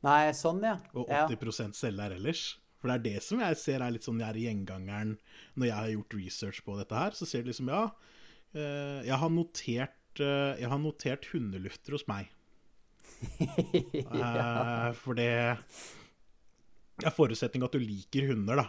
Nei, 0.05 0.29
sånn, 0.37 0.61
ja. 0.65 0.77
Og 0.93 1.09
80 1.09 1.41
ja. 1.41 1.71
selger 1.77 2.15
ellers. 2.19 2.45
For 2.81 2.89
det 2.89 2.97
er 2.97 3.05
det 3.05 3.25
som 3.25 3.43
jeg 3.45 3.59
ser 3.61 3.85
er 3.85 3.93
litt 3.93 4.07
sånn 4.07 4.21
jeg 4.23 4.33
er 4.33 4.43
gjengangeren 4.47 5.15
når 5.55 5.69
jeg 5.69 5.77
har 5.77 5.93
gjort 5.95 6.17
research 6.17 6.61
på 6.65 6.77
dette 6.79 6.97
her. 6.97 7.17
Så 7.17 7.29
ser 7.29 7.45
du 7.45 7.53
liksom, 7.53 7.69
ja 7.73 7.87
eh, 8.57 9.01
Jeg 9.09 9.21
har 9.21 9.33
notert, 9.35 10.21
eh, 10.21 10.61
jeg 10.63 10.73
har 10.73 10.81
notert 10.81 11.29
hundelufter 11.35 11.99
hos 11.99 12.07
meg. 12.09 12.33
ja. 14.01 14.31
Eh, 14.33 14.91
for 14.97 15.19
det 15.19 15.31
er 17.05 17.17
forutsetning 17.17 17.65
at 17.65 17.77
du 17.77 17.83
liker 17.85 18.31
hunder, 18.33 18.61
da. 18.61 18.67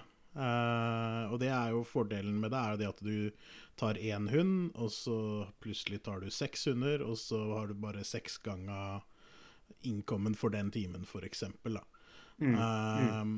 og 1.32 1.40
det 1.42 1.50
er 1.52 1.74
jo 1.74 1.82
fordelen 1.84 2.38
med 2.40 2.54
det, 2.54 2.60
er 2.60 2.78
det 2.80 2.88
at 2.88 3.02
du 3.04 3.16
tar 3.80 4.00
én 4.00 4.30
hund, 4.32 4.70
og 4.80 4.92
så 4.96 5.18
plutselig 5.60 6.00
tar 6.06 6.24
du 6.24 6.30
seks 6.32 6.64
hunder, 6.70 7.04
og 7.04 7.18
så 7.20 7.42
har 7.58 7.68
du 7.68 7.76
bare 7.76 8.06
seks 8.08 8.38
ganger 8.44 9.04
innkommen 9.88 10.38
for 10.40 10.54
den 10.54 10.72
timen, 10.72 11.04
for 11.08 11.28
eksempel, 11.28 11.80
da. 11.80 11.84
Mm. 12.40 12.56
Mm. 12.56 13.36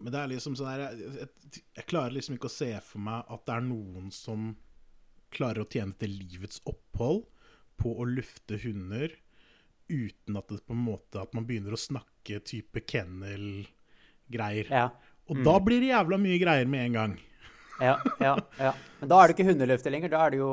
Men 0.00 0.14
det 0.14 0.20
er 0.20 0.30
liksom 0.32 0.56
sånn 0.56 0.70
her 0.70 0.82
jeg, 0.86 1.08
jeg, 1.20 1.62
jeg, 1.76 1.86
klarer 1.90 2.16
liksom 2.16 2.36
ikke 2.36 2.48
å 2.48 2.54
se 2.54 2.70
for 2.84 3.04
meg 3.04 3.32
at 3.34 3.42
det 3.46 3.56
er 3.56 3.66
noen 3.66 4.08
som 4.14 4.54
klarer 5.30 5.62
å 5.62 5.70
tjene 5.70 5.94
til 6.00 6.14
livets 6.16 6.62
opphold 6.68 7.26
på 7.80 7.92
å 8.00 8.06
lufte 8.08 8.58
hunder 8.64 9.12
uten 9.90 10.38
at 10.38 10.50
det 10.50 10.60
på 10.66 10.74
en 10.76 10.84
måte 10.86 11.20
At 11.22 11.32
man 11.34 11.46
begynner 11.48 11.74
å 11.74 11.80
snakke 11.80 12.38
type 12.46 12.82
kennel-greier. 12.86 14.70
Ja. 14.70 14.86
Og 15.30 15.40
mm. 15.40 15.44
da 15.46 15.56
blir 15.62 15.82
det 15.82 15.90
jævla 15.90 16.18
mye 16.20 16.38
greier 16.42 16.70
med 16.70 16.86
en 16.88 16.96
gang. 16.98 17.16
ja, 17.80 17.96
ja, 18.22 18.34
ja. 18.60 18.72
Men 19.00 19.10
da 19.10 19.18
er 19.18 19.30
det 19.30 19.36
ikke 19.36 19.48
hundeløfter 19.50 19.94
lenger. 19.94 20.12
Da 20.12 20.22
er 20.26 20.34
det 20.34 20.40
jo 20.42 20.52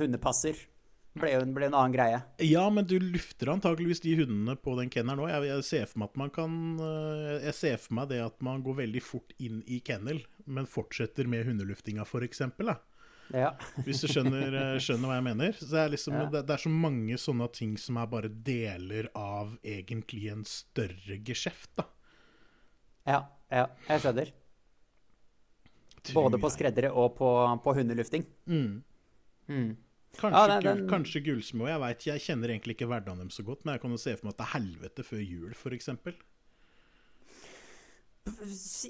hundepasser. 0.00 0.60
Ble 1.14 1.30
jo 1.30 1.42
ble 1.54 1.68
en 1.68 1.76
annen 1.78 1.94
greie. 1.94 2.20
Ja, 2.42 2.64
men 2.74 2.86
du 2.90 2.96
lufter 2.98 3.52
antakeligvis 3.52 4.00
de 4.02 4.16
hundene 4.18 4.56
på 4.58 4.74
den 4.78 4.90
kennelen 4.90 5.22
òg. 5.22 5.30
Jeg, 5.30 5.46
jeg 5.52 5.66
ser 5.68 5.84
for 5.90 6.02
meg 6.02 6.10
at 6.10 6.18
man 6.24 6.32
kan 6.34 6.56
øh, 6.82 7.36
Jeg 7.44 7.54
ser 7.54 7.76
for 7.82 7.94
meg 8.00 8.08
det 8.10 8.18
at 8.24 8.42
man 8.42 8.64
går 8.66 8.80
veldig 8.82 9.02
fort 9.04 9.34
inn 9.38 9.60
i 9.70 9.78
kennel, 9.86 10.24
men 10.46 10.66
fortsetter 10.70 11.30
med 11.30 11.46
hundeluftinga, 11.46 12.02
f.eks. 12.08 12.42
Ja. 13.32 13.54
Hvis 13.86 14.02
du 14.04 14.08
skjønner, 14.10 14.52
øh, 14.52 14.78
skjønner 14.82 15.08
hva 15.08 15.18
jeg 15.20 15.26
mener. 15.30 15.54
Så 15.56 15.70
det, 15.70 15.80
er 15.84 15.92
liksom, 15.94 16.18
Ja. 16.18 16.24
det, 16.34 16.42
det 16.50 16.56
er 16.58 16.64
så 16.66 16.72
mange 16.72 17.16
sånne 17.22 17.48
ting 17.56 17.76
som 17.80 17.96
er 18.02 18.10
bare 18.10 18.28
deler 18.28 19.08
av 19.16 19.54
egentlig 19.62 20.26
en 20.34 20.44
større 20.48 21.20
geskjeft, 21.24 21.70
da. 21.78 21.86
ja, 23.08 23.22
ja, 23.54 23.68
jeg 23.88 24.02
skjønner. 24.02 24.34
Både 26.12 26.36
på 26.42 26.50
skreddere 26.52 26.90
og 26.92 27.14
på, 27.16 27.28
på 27.64 27.72
hundelufting. 27.78 28.26
Mm. 28.50 28.82
Mm. 29.48 29.70
Kanskje, 30.18 30.48
Ja, 30.48 30.60
den- 30.60 30.86
kanskje 30.88 31.20
gullsmå. 31.24 31.66
Jeg 31.68 31.80
vet, 31.80 32.04
jeg 32.06 32.20
kjenner 32.20 32.48
egentlig 32.54 32.76
ikke 32.76 32.86
hverdagen 32.88 33.18
dem 33.18 33.30
så 33.30 33.42
godt, 33.44 33.64
men 33.64 33.74
jeg 33.74 33.80
kan 33.82 33.90
jo 33.90 33.96
se 33.96 34.16
for 34.16 34.26
meg 34.26 34.34
at 34.34 34.38
det 34.38 34.46
er 34.46 34.54
helvete 34.58 35.04
før 35.04 35.22
jul, 35.28 35.50
f.eks. 35.54 35.88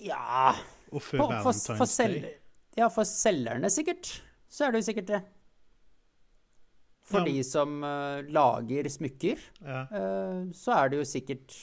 Ja 0.05 0.55
Og 0.93 1.03
før 1.03 1.19
for, 1.19 1.33
for, 1.43 1.53
Valentine's 1.53 1.91
sel, 1.91 2.13
Day. 2.23 2.35
ja, 2.79 2.89
for 2.93 3.05
selgerne 3.09 3.71
sikkert. 3.73 4.11
Så 4.49 4.67
er 4.69 4.75
det 4.75 4.83
jo 4.85 4.93
sikkert 4.93 5.09
det. 5.11 5.23
For 7.05 7.21
Ja. 7.21 7.25
de 7.27 7.43
som 7.45 7.83
uh, 7.85 8.23
lager 8.33 8.85
smykker, 8.89 9.39
Ja. 9.61 9.83
uh, 9.91 10.45
så 10.57 10.73
er 10.85 10.89
det 10.93 10.99
jo 11.03 11.05
sikkert 11.09 11.57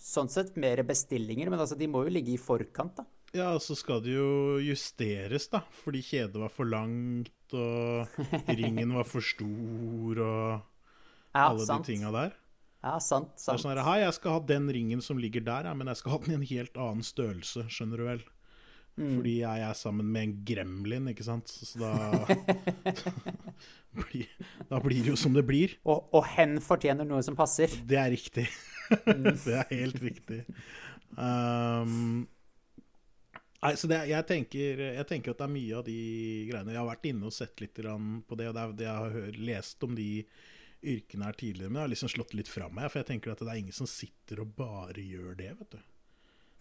sånn 0.00 0.28
sett 0.30 0.56
mer 0.56 0.82
bestillinger, 0.82 1.50
men 1.50 1.58
altså, 1.60 1.76
de 1.78 1.86
må 1.86 2.04
jo 2.04 2.10
ligge 2.10 2.32
i 2.34 2.36
forkant, 2.40 2.96
da. 2.96 3.04
Ja, 3.36 3.50
og 3.56 3.62
så 3.64 3.76
skal 3.78 4.02
det 4.04 4.14
jo 4.16 4.56
justeres, 4.64 5.48
da, 5.52 5.62
fordi 5.84 6.02
kjedet 6.04 6.40
var 6.40 6.52
for 6.52 6.68
langt, 6.68 7.32
og 7.56 8.08
ringen 8.48 8.94
var 8.96 9.06
for 9.08 9.24
stor, 9.24 10.22
og 10.24 10.48
Ja, 11.36 11.50
alle 11.50 11.66
sant. 11.68 11.86
de 11.86 11.92
tinga 11.94 12.12
der. 12.14 12.36
Ja, 12.86 12.96
sant. 13.02 13.34
Det 13.36 13.52
er 13.52 13.60
sånn 13.60 13.74
her, 13.74 13.82
Hei, 13.86 13.98
jeg 14.04 14.14
skal 14.16 14.38
ha 14.38 14.46
den 14.46 14.70
ringen 14.72 15.02
som 15.04 15.20
ligger 15.20 15.44
der, 15.46 15.68
ja, 15.68 15.74
men 15.74 15.90
jeg 15.90 16.00
skal 16.00 16.16
ha 16.16 16.22
den 16.24 16.36
i 16.36 16.40
en 16.40 16.48
helt 16.52 16.80
annen 16.80 17.04
størrelse, 17.06 17.66
skjønner 17.72 18.02
du 18.02 18.08
vel? 18.08 18.24
Mm. 18.96 19.10
Fordi 19.18 19.32
jeg 19.42 19.64
er 19.66 19.76
sammen 19.76 20.08
med 20.08 20.22
en 20.22 20.36
gremlin, 20.48 21.10
ikke 21.12 21.26
sant? 21.26 21.50
Så 21.52 21.82
da 21.82 22.24
Da 24.70 24.80
blir 24.80 25.02
det 25.02 25.12
jo 25.12 25.18
som 25.20 25.36
det 25.36 25.44
blir. 25.48 25.74
Og, 25.84 26.08
og 26.16 26.24
hen 26.36 26.56
fortjener 26.64 27.04
noe 27.08 27.20
som 27.24 27.36
passer. 27.36 27.72
Det 27.88 27.98
er 28.00 28.08
riktig. 28.12 28.46
det 29.44 29.56
er 29.56 29.68
helt 29.72 30.00
riktig. 30.00 30.42
Um, 31.16 32.26
nei, 33.62 33.72
så 33.76 33.88
det, 33.90 34.02
jeg, 34.10 34.26
tenker, 34.28 34.82
jeg 34.98 35.06
tenker 35.08 35.32
at 35.32 35.38
det 35.40 35.46
er 35.46 35.54
mye 35.54 35.78
av 35.78 35.84
de 35.86 35.96
greiene 36.50 36.72
Jeg 36.74 36.80
har 36.82 36.88
vært 36.90 37.08
inne 37.10 37.26
og 37.30 37.34
sett 37.36 37.60
litt 37.62 37.74
på 37.76 38.38
det, 38.38 38.48
og 38.50 38.54
det, 38.54 38.62
er, 38.62 38.72
det 38.76 38.86
jeg 38.86 38.96
har 39.02 39.40
lest 39.50 39.86
om 39.86 39.94
de 39.96 40.08
yrkene 40.86 41.24
her 41.26 41.32
tidligere, 41.40 41.70
men 41.72 41.80
jeg 41.80 41.86
har 41.86 41.92
liksom 41.94 42.10
slått 42.12 42.34
litt 42.36 42.48
fra 42.52 42.68
meg. 42.68 42.90
For 42.92 43.00
jeg 43.00 43.08
tenker 43.08 43.32
at 43.32 43.40
det 43.42 43.48
er 43.50 43.60
ingen 43.62 43.74
som 43.74 43.88
sitter 43.90 44.42
og 44.44 44.52
bare 44.58 45.00
gjør 45.02 45.34
det, 45.38 45.52
vet 45.58 45.72
du. 45.72 45.78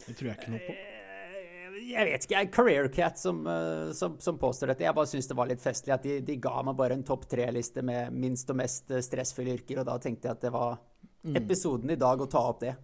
Det 0.05 0.15
tror 0.15 0.29
jeg 0.31 0.39
ikke 0.39 0.53
noe 0.55 0.63
på. 0.65 0.75
Eh, 0.75 1.75
Jeg 1.85 2.07
vet 2.07 2.23
ikke, 2.25 2.33
jeg 2.37 2.47
er 2.47 2.51
Careercat 2.55 3.19
som, 3.19 3.41
eh, 3.51 3.91
som, 3.93 4.15
som 4.23 4.39
påstår 4.39 4.71
dette. 4.71 4.85
Jeg 4.87 4.95
bare 4.95 5.11
syns 5.11 5.27
det 5.29 5.35
var 5.37 5.51
litt 5.51 5.61
festlig 5.61 5.93
at 5.93 6.03
de, 6.07 6.15
de 6.25 6.37
ga 6.41 6.55
meg 6.65 6.77
bare 6.79 6.95
en 6.97 7.03
topp 7.05 7.27
tre-liste 7.29 7.83
med 7.85 8.15
minst 8.15 8.49
og 8.49 8.57
mest 8.63 8.89
eh, 8.95 9.03
stressfulle 9.03 9.53
yrker, 9.59 9.83
og 9.83 9.89
da 9.91 9.99
tenkte 10.01 10.29
jeg 10.31 10.39
at 10.39 10.45
det 10.47 10.53
var 10.55 10.77
Mm. 11.25 11.39
episoden 11.39 11.89
i 11.89 11.95
dag 11.97 12.19
å 12.21 12.25
ta 12.29 12.37
opp 12.51 12.59
det. 12.61 12.75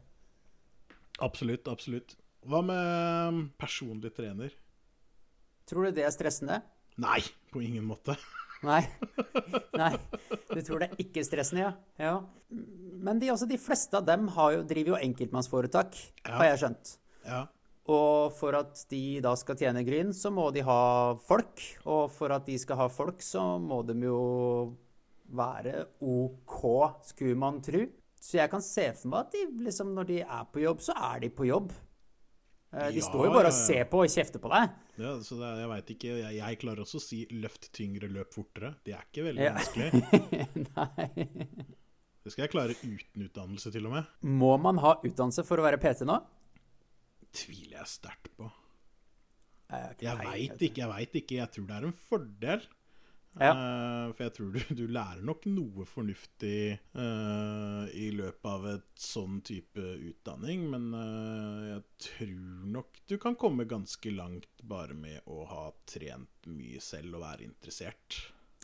Absolutt, 1.22 1.68
absolutt. 1.70 2.16
Hva 2.50 2.62
med 2.66 3.42
personlig 3.62 4.14
trener? 4.18 4.54
Tror 5.70 5.88
du 5.88 5.96
det 6.00 6.06
er 6.08 6.14
stressende? 6.14 6.62
Nei, 7.02 7.20
på 7.54 7.62
ingen 7.64 7.86
måte. 7.88 8.16
Nei. 8.66 8.82
Nei. 9.78 9.94
Du 10.52 10.60
tror 10.62 10.82
det 10.84 10.90
er 10.92 11.00
ikke 11.02 11.24
stressende, 11.26 11.64
ja? 11.64 11.72
ja. 12.02 12.16
Men 13.02 13.22
de, 13.22 13.30
altså, 13.34 13.48
de 13.50 13.58
fleste 13.62 13.98
av 13.98 14.06
dem 14.10 14.28
har 14.36 14.58
jo, 14.58 14.64
driver 14.70 14.96
jo 14.96 15.00
enkeltmannsforetak, 15.08 15.96
Ja. 16.28 16.36
har 16.38 16.50
jeg 16.52 16.62
skjønt. 16.64 16.92
Ja. 17.26 17.42
Og 17.92 18.34
for 18.38 18.54
at 18.60 18.84
de 18.92 19.20
da 19.26 19.32
skal 19.40 19.58
tjene 19.58 19.82
gryn, 19.88 20.12
så 20.14 20.30
må 20.34 20.50
de 20.54 20.62
ha 20.66 20.80
folk. 21.26 21.64
Og 21.90 22.12
for 22.14 22.34
at 22.36 22.46
de 22.50 22.58
skal 22.62 22.78
ha 22.84 22.88
folk, 22.94 23.24
så 23.26 23.46
må 23.62 23.82
de 23.88 23.96
jo 24.06 24.20
være 25.34 25.88
OK, 26.06 26.62
skulle 27.14 27.40
man 27.40 27.62
tro. 27.66 27.86
Så 28.22 28.38
jeg 28.38 28.52
kan 28.52 28.62
se 28.62 28.92
for 29.00 29.10
meg 29.14 29.26
at 29.26 29.34
de, 29.34 29.46
liksom, 29.66 29.96
når 29.98 30.10
de 30.12 30.20
er 30.22 30.44
på 30.54 30.62
jobb, 30.62 30.84
så 30.86 30.94
er 31.10 31.24
de 31.24 31.32
på 31.34 31.48
jobb. 31.50 31.72
Eh, 32.74 32.88
De 32.92 33.00
Ja, 33.02 33.04
står 33.10 33.26
jo 33.28 33.32
bare 33.36 33.50
og 33.52 33.54
ser 33.58 33.84
på 33.92 34.00
og 34.04 34.08
kjefter 34.14 34.40
på 34.40 34.50
deg. 34.54 34.70
ja 35.04 35.14
så 35.20 35.36
det, 35.40 35.50
jeg 35.60 35.70
veit 35.74 35.90
ikke. 35.96 36.12
Jeg, 36.22 36.36
jeg 36.38 36.60
klarer 36.62 36.80
også 36.86 36.98
å 37.02 37.04
si 37.04 37.26
'løft 37.28 37.72
tyngre, 37.76 38.08
løp 38.08 38.32
fortere'. 38.34 38.76
Det 38.86 38.94
er 38.96 39.04
ikke 39.12 39.26
veldig 39.28 39.44
Ja. 39.44 39.54
vanskelig. 39.54 39.92
Nei. 40.78 41.48
Det 42.24 42.32
skal 42.32 42.44
jeg 42.46 42.52
klare 42.54 42.76
uten 42.78 43.24
utdannelse, 43.28 43.72
til 43.74 43.86
og 43.88 43.94
med. 43.94 44.06
Må 44.22 44.56
man 44.62 44.78
ha 44.78 44.96
utdannelse 45.04 45.44
for 45.44 45.58
å 45.58 45.64
være 45.66 45.80
PT 45.82 46.06
nå? 46.06 46.20
Tviler 47.34 47.80
jeg 47.82 47.88
sterkt 47.88 48.30
på. 48.38 48.52
Jeg, 49.72 50.18
veit 50.20 50.62
ikke 50.62 50.82
Jeg 50.84 50.90
veit 50.92 51.14
ikke. 51.16 51.36
Jeg 51.40 51.52
tror 51.52 51.68
det 51.68 51.76
er 51.78 51.86
en 51.88 51.94
fordel. 51.96 52.66
Ja. 53.40 53.54
Uh, 53.56 54.12
for 54.12 54.26
jeg 54.26 54.34
tror 54.36 54.50
du, 54.52 54.60
du 54.82 54.84
lærer 54.92 55.22
nok 55.24 55.46
noe 55.48 55.86
fornuftig 55.88 56.76
uh, 56.98 57.86
i 57.96 58.10
løpet 58.12 58.50
av 58.52 58.68
et 58.74 58.90
sånn 59.00 59.40
type 59.48 59.80
utdanning, 59.80 60.68
men 60.74 60.90
uh, 60.92 61.70
jeg 61.70 61.86
tror 62.10 62.68
nok 62.76 63.02
du 63.08 63.16
kan 63.22 63.40
komme 63.40 63.70
ganske 63.70 64.12
langt 64.12 64.66
bare 64.68 64.98
med 64.98 65.24
å 65.32 65.46
ha 65.48 65.66
trent 65.88 66.52
mye 66.52 66.84
selv 66.84 67.20
og 67.20 67.26
være 67.26 67.48
interessert. 67.48 68.20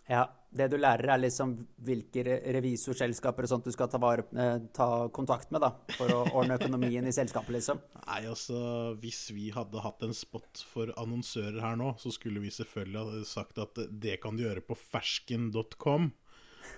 Ja, 0.10 0.26
Det 0.58 0.70
du 0.72 0.78
lærer, 0.80 1.10
er 1.12 1.20
liksom 1.20 1.52
hvilke 1.84 2.22
re- 2.24 2.54
revisorselskaper 2.56 3.44
og 3.44 3.50
sånt 3.52 3.66
du 3.68 3.72
skal 3.76 3.90
ta, 3.92 4.00
vare, 4.00 4.24
eh, 4.40 4.60
ta 4.74 5.10
kontakt 5.14 5.52
med 5.52 5.60
da, 5.62 5.74
for 5.98 6.08
å 6.16 6.22
ordne 6.40 6.56
økonomien 6.56 7.06
i 7.06 7.12
selskapet, 7.12 7.52
liksom. 7.58 7.82
Nei, 8.08 8.22
altså, 8.32 8.96
hvis 9.04 9.26
vi 9.36 9.50
hadde 9.52 9.84
hatt 9.84 10.02
en 10.08 10.16
spot 10.16 10.64
for 10.72 10.94
annonsører 10.98 11.60
her 11.62 11.76
nå, 11.76 11.92
så 12.00 12.10
skulle 12.16 12.40
vi 12.40 12.50
selvfølgelig 12.56 13.04
ha 13.20 13.26
sagt 13.28 13.60
at 13.60 13.76
det 13.92 14.16
kan 14.24 14.38
du 14.40 14.46
gjøre 14.46 14.64
på 14.66 14.78
fersken.com. 14.80 16.14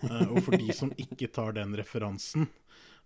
Eh, 0.02 0.26
og 0.32 0.42
for 0.48 0.58
de 0.58 0.74
som 0.74 0.90
ikke 0.98 1.30
tar 1.32 1.54
den 1.60 1.78
referansen, 1.78 2.48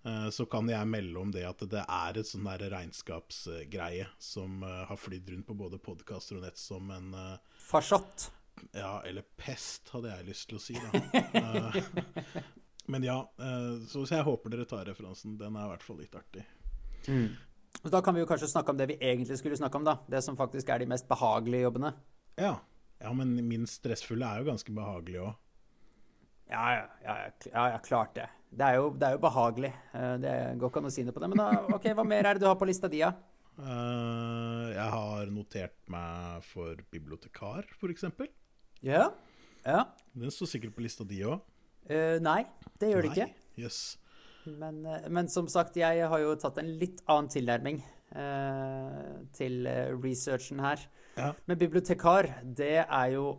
eh, 0.07 0.29
så 0.31 0.47
kan 0.49 0.71
jeg 0.71 0.87
melde 0.89 1.19
om 1.19 1.31
det 1.35 1.43
at 1.49 1.59
det 1.69 1.83
er 1.83 2.17
et 2.23 2.29
sånn 2.31 2.47
der 2.47 2.69
regnskapsgreie 2.71 4.07
som 4.17 4.61
har 4.63 4.97
flydd 4.97 5.29
rundt 5.35 5.47
på 5.51 5.59
både 5.59 5.77
podkaster 5.83 6.39
og 6.39 6.47
nett 6.47 6.57
som 6.57 6.89
en 6.95 7.11
Farsott. 7.67 8.29
Ja, 8.73 9.01
eller 9.05 9.25
pest, 9.37 9.89
hadde 9.93 10.11
jeg 10.11 10.27
lyst 10.29 10.49
til 10.49 10.59
å 10.59 10.63
si, 10.63 10.75
da. 10.79 11.01
Eh, 12.83 12.91
men 12.91 13.05
ja, 13.05 13.15
eh, 13.39 13.85
så, 13.87 14.03
jeg 14.09 14.25
håper 14.27 14.51
dere 14.51 14.65
tar 14.67 14.85
referansen. 14.89 15.37
Den 15.39 15.55
er 15.55 15.67
i 15.67 15.71
hvert 15.71 15.85
fall 15.85 16.01
litt 16.01 16.15
artig. 16.19 16.43
Mm. 17.07 17.29
Da 17.91 18.01
kan 18.03 18.15
vi 18.15 18.23
jo 18.23 18.27
kanskje 18.29 18.49
snakke 18.51 18.73
om 18.73 18.79
det 18.79 18.89
vi 18.91 18.97
egentlig 18.99 19.37
skulle 19.39 19.57
snakke 19.59 19.79
om, 19.79 19.87
da. 19.87 19.97
Det 20.11 20.21
som 20.25 20.37
faktisk 20.39 20.69
er 20.69 20.83
de 20.83 20.89
mest 20.91 21.07
behagelige 21.09 21.65
jobbene. 21.67 21.93
Ja. 22.39 22.57
ja, 22.99 23.13
men 23.15 23.35
minst 23.47 23.79
stressfulle 23.81 24.27
er 24.27 24.43
jo 24.43 24.49
ganske 24.51 24.75
behagelig 24.75 25.21
òg. 25.23 25.33
Ja, 26.51 26.63
ja, 26.75 26.85
ja, 27.07 27.67
ja, 27.71 27.79
klart 27.85 28.17
det. 28.17 28.27
Det 28.53 28.67
er, 28.67 28.77
jo, 28.77 28.91
det 28.99 29.07
er 29.07 29.15
jo 29.15 29.23
behagelig. 29.23 29.71
Eh, 29.95 30.15
Det 30.21 30.33
går 30.61 30.69
ikke 30.73 30.83
an 30.83 30.91
å 30.91 30.93
si 30.93 31.05
noe 31.07 31.15
på 31.15 31.23
det. 31.23 31.31
Men 31.33 31.41
da, 31.41 31.49
ok, 31.77 31.89
hva 31.97 32.05
mer 32.07 32.27
er 32.29 32.37
det 32.37 32.43
du 32.43 32.49
har 32.51 32.59
på 32.59 32.67
lista 32.69 32.91
di, 32.91 33.01
da? 33.01 33.13
Jeg 34.73 34.89
har 34.89 35.29
notert 35.29 35.75
meg 35.93 36.45
for 36.47 36.79
bibliotekar, 36.93 37.67
f.eks. 37.77 38.07
Ja. 38.83 39.07
ja. 39.63 39.81
Den 40.13 40.31
står 40.33 40.53
sikkert 40.53 40.75
på 40.75 40.83
lista 40.85 41.05
di 41.07 41.23
òg. 41.25 41.41
Uh, 41.87 42.19
nei, 42.23 42.43
det 42.79 42.91
gjør 42.91 43.07
det 43.07 43.13
ikke. 43.13 43.29
Yes. 43.59 43.81
Men, 44.43 44.81
eh, 44.85 45.05
men 45.07 45.29
som 45.31 45.47
sagt, 45.47 45.77
jeg 45.79 46.03
har 46.09 46.19
jo 46.19 46.33
tatt 46.35 46.57
en 46.59 46.73
litt 46.79 46.99
annen 47.07 47.29
tilnærming 47.31 47.77
uh, 48.11 49.21
til 49.35 49.69
eh, 49.69 49.93
researchen 49.95 50.59
her. 50.63 50.83
Ja. 51.15 51.29
Men 51.47 51.59
bibliotekar, 51.61 52.27
det 52.43 52.81
er 52.83 53.09
jo 53.13 53.37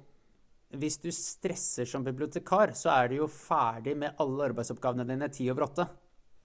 Hvis 0.74 0.96
du 0.98 1.10
stresser 1.14 1.86
som 1.86 2.02
bibliotekar, 2.02 2.72
så 2.74 2.88
er 2.90 3.12
du 3.12 3.20
jo 3.20 3.26
ferdig 3.30 3.92
med 3.94 4.16
alle 4.18 4.48
arbeidsoppgavene 4.48 5.04
dine 5.06 5.28
ti 5.30 5.44
over 5.52 5.68
åtte. 5.68 5.84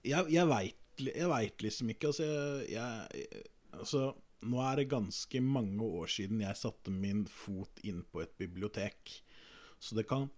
Jeg, 0.06 0.28
jeg 0.30 0.46
veit 0.46 0.76
vet 1.02 1.64
liksom 1.64 1.90
ikke. 1.90 2.12
Altså, 2.12 2.26
jeg, 2.68 3.06
jeg, 3.14 3.42
altså 3.72 4.12
Nå 4.40 4.60
er 4.64 4.80
det 4.80 4.90
ganske 4.92 5.40
mange 5.44 5.84
år 5.84 6.08
siden 6.08 6.40
jeg 6.40 6.56
satte 6.56 6.92
min 6.92 7.26
fot 7.28 7.82
inn 7.84 8.02
på 8.08 8.22
et 8.24 8.32
bibliotek. 8.40 9.20
Så 9.80 9.96
det 9.96 10.06
kan 10.08 10.28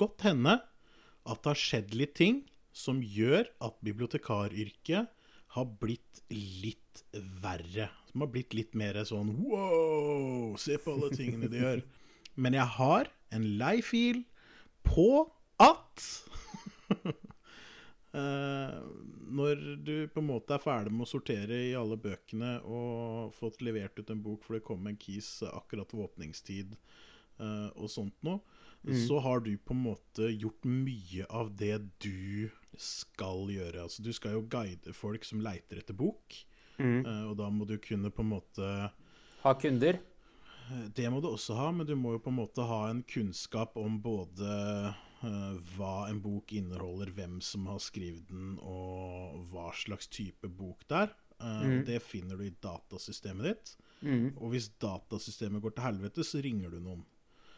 godt 0.00 0.24
hende 0.24 0.58
at 0.60 1.42
det 1.42 1.50
har 1.52 1.60
skjedd 1.60 1.94
litt 1.96 2.14
ting 2.16 2.42
som 2.72 3.02
gjør 3.04 3.48
at 3.60 3.80
bibliotekaryrket 3.84 5.10
har 5.56 5.70
blitt 5.82 6.22
litt 6.30 7.02
verre. 7.42 7.90
Som 8.10 8.24
har 8.24 8.30
blitt 8.32 8.54
litt 8.56 8.76
mer 8.78 8.98
sånn 9.06 9.32
wow, 9.44 10.56
se 10.60 10.78
på 10.80 10.94
alle 10.94 11.10
tingene 11.16 11.50
de 11.50 11.60
gjør. 11.60 11.84
Men 12.40 12.56
jeg 12.56 12.76
har 12.78 13.10
en 13.34 13.46
lei 13.60 13.80
fil 13.84 14.24
på 14.86 15.26
at 15.60 16.06
når 18.12 19.60
du 19.86 19.94
på 20.10 20.20
en 20.22 20.26
måte 20.30 20.54
er 20.56 20.62
ferdig 20.62 20.92
med 20.92 21.04
å 21.06 21.10
sortere 21.10 21.58
i 21.68 21.74
alle 21.78 21.96
bøkene 22.00 22.56
og 22.66 23.32
fått 23.36 23.60
levert 23.62 23.98
ut 24.00 24.10
en 24.10 24.22
bok 24.24 24.42
for 24.44 24.56
det 24.58 24.64
kom 24.66 24.86
en 24.90 24.98
kis 25.00 25.28
akkurat 25.46 25.92
ved 25.94 26.04
åpningstid 26.08 26.74
eh, 27.40 27.68
og 27.76 27.88
sånt 27.92 28.16
noe, 28.26 28.40
så 28.96 29.18
har 29.20 29.42
du 29.44 29.50
på 29.60 29.74
en 29.76 29.82
måte 29.84 30.30
gjort 30.32 30.64
mye 30.64 31.26
av 31.28 31.50
det 31.60 31.76
du 32.00 32.48
skal 32.80 33.46
gjøre. 33.52 33.82
Altså, 33.84 34.00
du 34.02 34.08
skal 34.16 34.32
jo 34.38 34.46
guide 34.48 34.94
folk 34.96 35.24
som 35.28 35.42
leiter 35.44 35.82
etter 35.82 35.94
bok, 35.94 36.46
Mm. 36.80 37.04
eh, 37.04 37.24
og 37.28 37.34
da 37.36 37.50
må 37.52 37.66
du 37.68 37.74
kunne 37.76 38.08
på 38.08 38.22
en 38.24 38.30
måte 38.30 38.66
Ha 39.42 39.52
kunder. 39.60 39.98
Eh, 40.70 40.86
Det 40.96 41.10
må 41.12 41.20
du 41.20 41.28
også 41.28 41.52
ha, 41.58 41.66
men 41.70 41.84
du 41.86 41.94
må 41.94 42.12
jo 42.14 42.18
på 42.24 42.30
en 42.32 42.38
måte 42.38 42.64
ha 42.64 42.88
en 42.88 43.02
kunnskap 43.02 43.76
om 43.76 43.98
både 44.00 44.48
eh, 44.48 44.94
hva 45.20 46.08
en 46.08 46.20
bok 46.24 46.52
inneholder, 46.56 47.12
hvem 47.16 47.40
som 47.44 47.66
har 47.68 47.80
skrevet 47.84 48.28
den, 48.30 48.54
og 48.62 49.44
hva 49.52 49.70
slags 49.76 50.08
type 50.08 50.48
bok 50.48 50.86
det 50.88 51.04
er. 51.06 51.14
Eh, 51.40 51.62
Mm. 51.66 51.84
Det 51.84 52.02
finner 52.02 52.36
du 52.36 52.44
i 52.46 52.54
datasystemet 52.60 53.44
ditt. 53.44 53.76
Mm. 54.02 54.32
Og 54.36 54.50
hvis 54.52 54.70
datasystemet 54.80 55.62
går 55.62 55.74
til 55.76 55.84
helvete, 55.84 56.24
så 56.24 56.40
ringer 56.42 56.70
du 56.70 56.80
noen. 56.80 57.04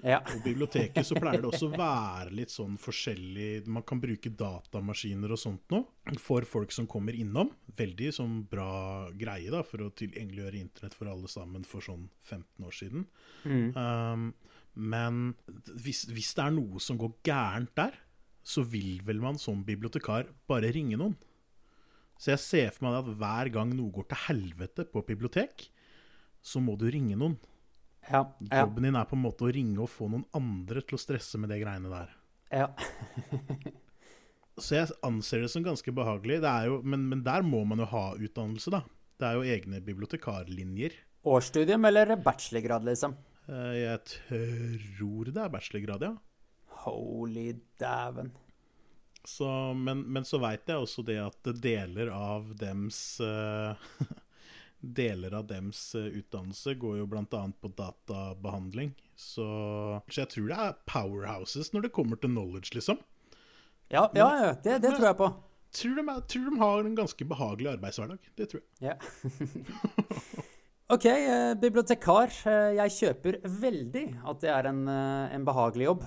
Ja. 0.02 0.18
På 0.18 0.40
biblioteket 0.42 1.06
så 1.06 1.14
pleier 1.14 1.38
det 1.38 1.46
også 1.46 1.68
å 1.70 1.76
være 1.78 2.32
litt 2.34 2.50
sånn 2.50 2.74
forskjellig 2.80 3.68
Man 3.70 3.84
kan 3.86 4.00
bruke 4.02 4.32
datamaskiner 4.34 5.30
og 5.30 5.38
sånt 5.38 5.62
noe 5.70 6.16
for 6.18 6.42
folk 6.42 6.74
som 6.74 6.88
kommer 6.90 7.14
innom. 7.14 7.52
Veldig 7.78 8.10
sånn 8.16 8.40
bra 8.50 9.10
greie 9.14 9.52
da, 9.54 9.62
for 9.62 9.84
å 9.86 9.92
tilgjengeliggjøre 9.94 10.58
internett 10.58 10.96
for 10.98 11.06
alle 11.12 11.30
sammen 11.30 11.62
for 11.62 11.86
sånn 11.86 12.08
15 12.18 12.66
år 12.66 12.74
siden. 12.80 13.06
Mm. 13.46 13.68
Um, 13.78 14.26
men 14.74 15.34
hvis, 15.82 16.06
hvis 16.08 16.32
det 16.36 16.46
er 16.46 16.54
noe 16.56 16.80
som 16.80 16.98
går 17.00 17.14
gærent 17.26 17.74
der, 17.76 17.94
så 18.42 18.64
vil 18.66 19.02
vel 19.06 19.20
man 19.22 19.38
som 19.38 19.62
bibliotekar 19.66 20.30
bare 20.50 20.72
ringe 20.74 20.98
noen. 20.98 21.14
Så 22.18 22.32
jeg 22.32 22.42
ser 22.42 22.74
for 22.74 22.86
meg 22.86 22.98
at 23.00 23.14
hver 23.18 23.50
gang 23.54 23.72
noe 23.74 23.92
går 23.94 24.08
til 24.10 24.22
helvete 24.28 24.86
på 24.90 25.02
bibliotek, 25.06 25.66
så 26.42 26.62
må 26.62 26.76
du 26.78 26.88
ringe 26.90 27.18
noen. 27.18 27.36
Ja. 28.08 28.24
Ja. 28.48 28.64
Jobben 28.64 28.88
din 28.88 28.98
er 28.98 29.06
på 29.06 29.14
en 29.18 29.22
måte 29.22 29.46
å 29.46 29.52
ringe 29.54 29.78
og 29.82 29.90
få 29.90 30.08
noen 30.10 30.26
andre 30.34 30.82
til 30.82 30.98
å 30.98 31.02
stresse 31.02 31.38
med 31.38 31.52
de 31.54 31.60
greiene 31.62 31.92
der. 31.92 32.18
ja. 32.54 32.68
Så 34.60 34.76
jeg 34.76 34.92
anser 35.06 35.40
det 35.40 35.48
som 35.48 35.64
ganske 35.64 35.94
behagelig. 35.96 36.42
Det 36.44 36.50
er 36.50 36.66
jo, 36.68 36.74
men, 36.84 37.06
men 37.08 37.22
der 37.24 37.40
må 37.40 37.62
man 37.64 37.80
jo 37.80 37.86
ha 37.88 38.02
utdannelse, 38.12 38.68
da. 38.74 38.82
Det 39.16 39.24
er 39.24 39.38
jo 39.38 39.54
egne 39.54 39.80
bibliotekarlinjer. 39.80 40.98
Årsstudium 41.32 41.88
eller 41.88 42.12
bachelorgrad, 42.20 42.84
liksom? 42.84 43.14
Eh, 43.48 43.74
Jeg 43.82 43.98
tror 44.06 45.30
det 45.32 45.42
er 45.42 45.52
bachelorgrad, 45.52 46.02
ja. 46.06 46.14
Holy 46.84 47.52
dæven. 47.78 48.32
Så, 49.24 49.46
men, 49.78 50.02
men 50.10 50.24
så 50.26 50.40
veit 50.42 50.66
jeg 50.66 50.82
også 50.82 51.04
det 51.06 51.18
at 51.22 51.52
deler 51.62 52.08
av 52.10 52.48
dems 52.58 53.20
eh, 53.22 53.84
Deler 54.82 55.36
av 55.38 55.46
dems 55.46 55.78
eh, 55.94 56.08
utdannelse 56.18 56.74
går 56.74 56.96
jo 56.98 57.06
bl.a. 57.06 57.42
på 57.62 57.70
databehandling. 57.78 58.90
Så, 59.14 59.46
så 60.10 60.24
jeg 60.24 60.32
tror 60.32 60.48
det 60.50 60.58
er 60.58 60.80
powerhouses 60.90 61.70
når 61.70 61.86
det 61.86 61.92
kommer 61.94 62.18
til 62.18 62.32
knowledge, 62.34 62.74
liksom. 62.74 62.98
Ja, 63.92 64.08
ja, 64.16 64.26
ja 64.42 64.52
det, 64.64 64.80
det 64.82 64.96
tror 64.96 65.06
jeg 65.12 65.18
på. 65.20 65.30
Tror 65.72 66.00
de, 66.00 66.16
tror 66.34 66.48
de 66.50 66.58
har 66.64 66.82
en 66.82 66.98
ganske 66.98 67.24
behagelig 67.30 67.70
arbeidshverdag. 67.76 68.18
Det 68.36 68.48
tror 68.50 68.64
jeg. 68.64 68.90
Ja. 68.90 70.42
OK, 70.92 71.06
eh, 71.08 71.54
bibliotekar. 71.56 72.28
Eh, 72.44 72.74
jeg 72.76 72.92
kjøper 72.98 73.38
veldig 73.48 74.02
at 74.28 74.42
det 74.42 74.50
er 74.52 74.66
en, 74.68 74.82
eh, 74.92 75.34
en 75.38 75.46
behagelig 75.46 75.86
jobb. 75.88 76.02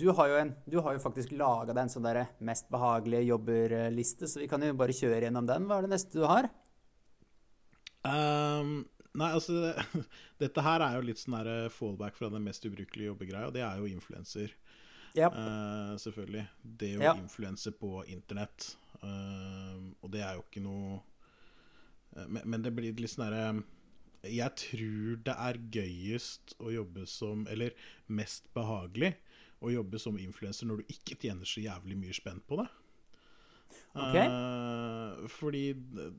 Du 0.00 0.06
har 0.16 0.28
jo, 0.28 0.36
en, 0.40 0.50
du 0.68 0.78
har 0.80 0.94
jo 0.96 1.00
faktisk 1.02 1.32
laga 1.36 1.72
deg 1.74 1.82
en 1.82 1.92
sånn 1.92 2.04
der 2.06 2.22
mest 2.44 2.68
behagelige 2.72 3.26
jobber-liste, 3.30 4.28
så 4.28 4.40
vi 4.40 4.48
kan 4.48 4.62
jo 4.64 4.72
bare 4.76 4.96
kjøre 4.96 5.26
gjennom 5.26 5.48
den. 5.48 5.66
Hva 5.68 5.78
er 5.78 5.86
det 5.86 5.92
neste 5.92 6.16
du 6.16 6.24
har? 6.24 6.48
Um, 8.04 8.86
nei, 9.12 9.28
altså 9.28 9.58
det, 9.60 10.04
Dette 10.44 10.64
her 10.64 10.84
er 10.86 10.96
jo 10.96 11.04
litt 11.04 11.20
sånn 11.20 11.36
der 11.36 11.68
fallback 11.74 12.16
fra 12.16 12.30
den 12.32 12.46
mest 12.46 12.64
ubrukelige 12.64 13.10
jobbegreia, 13.10 13.50
og 13.50 13.56
det 13.56 13.64
er 13.66 13.76
jo 13.80 13.90
influenser. 13.92 14.56
Yep. 15.18 15.36
Uh, 15.36 15.92
selvfølgelig. 16.00 16.46
Det 16.62 16.94
å 16.96 17.04
Ja. 17.04 17.14
influense 17.20 17.72
på 17.76 18.04
internett. 18.08 18.74
Uh, 19.02 19.92
og 20.00 20.12
det 20.12 20.24
er 20.24 20.36
jo 20.38 20.44
ikke 20.46 20.64
noe 20.64 21.00
men, 22.16 22.42
men 22.44 22.64
det 22.64 22.72
blir 22.74 22.96
litt 22.98 23.12
sånn 23.12 23.28
derre 23.28 23.62
Jeg 24.26 24.56
tror 24.58 25.20
det 25.26 25.34
er 25.46 25.58
gøyest 25.76 26.56
å 26.58 26.72
jobbe 26.74 27.06
som 27.08 27.46
Eller 27.50 27.76
mest 28.10 28.50
behagelig 28.56 29.14
å 29.60 29.70
jobbe 29.72 30.00
som 30.00 30.18
influenser 30.18 30.68
når 30.68 30.80
du 30.80 30.94
ikke 30.94 31.18
tjener 31.20 31.48
så 31.48 31.60
jævlig 31.60 31.98
mye 32.00 32.14
spenn 32.16 32.38
på 32.48 32.56
det. 32.62 32.66
Okay. 33.90 34.24
Uh, 34.30 35.26
fordi 35.30 35.64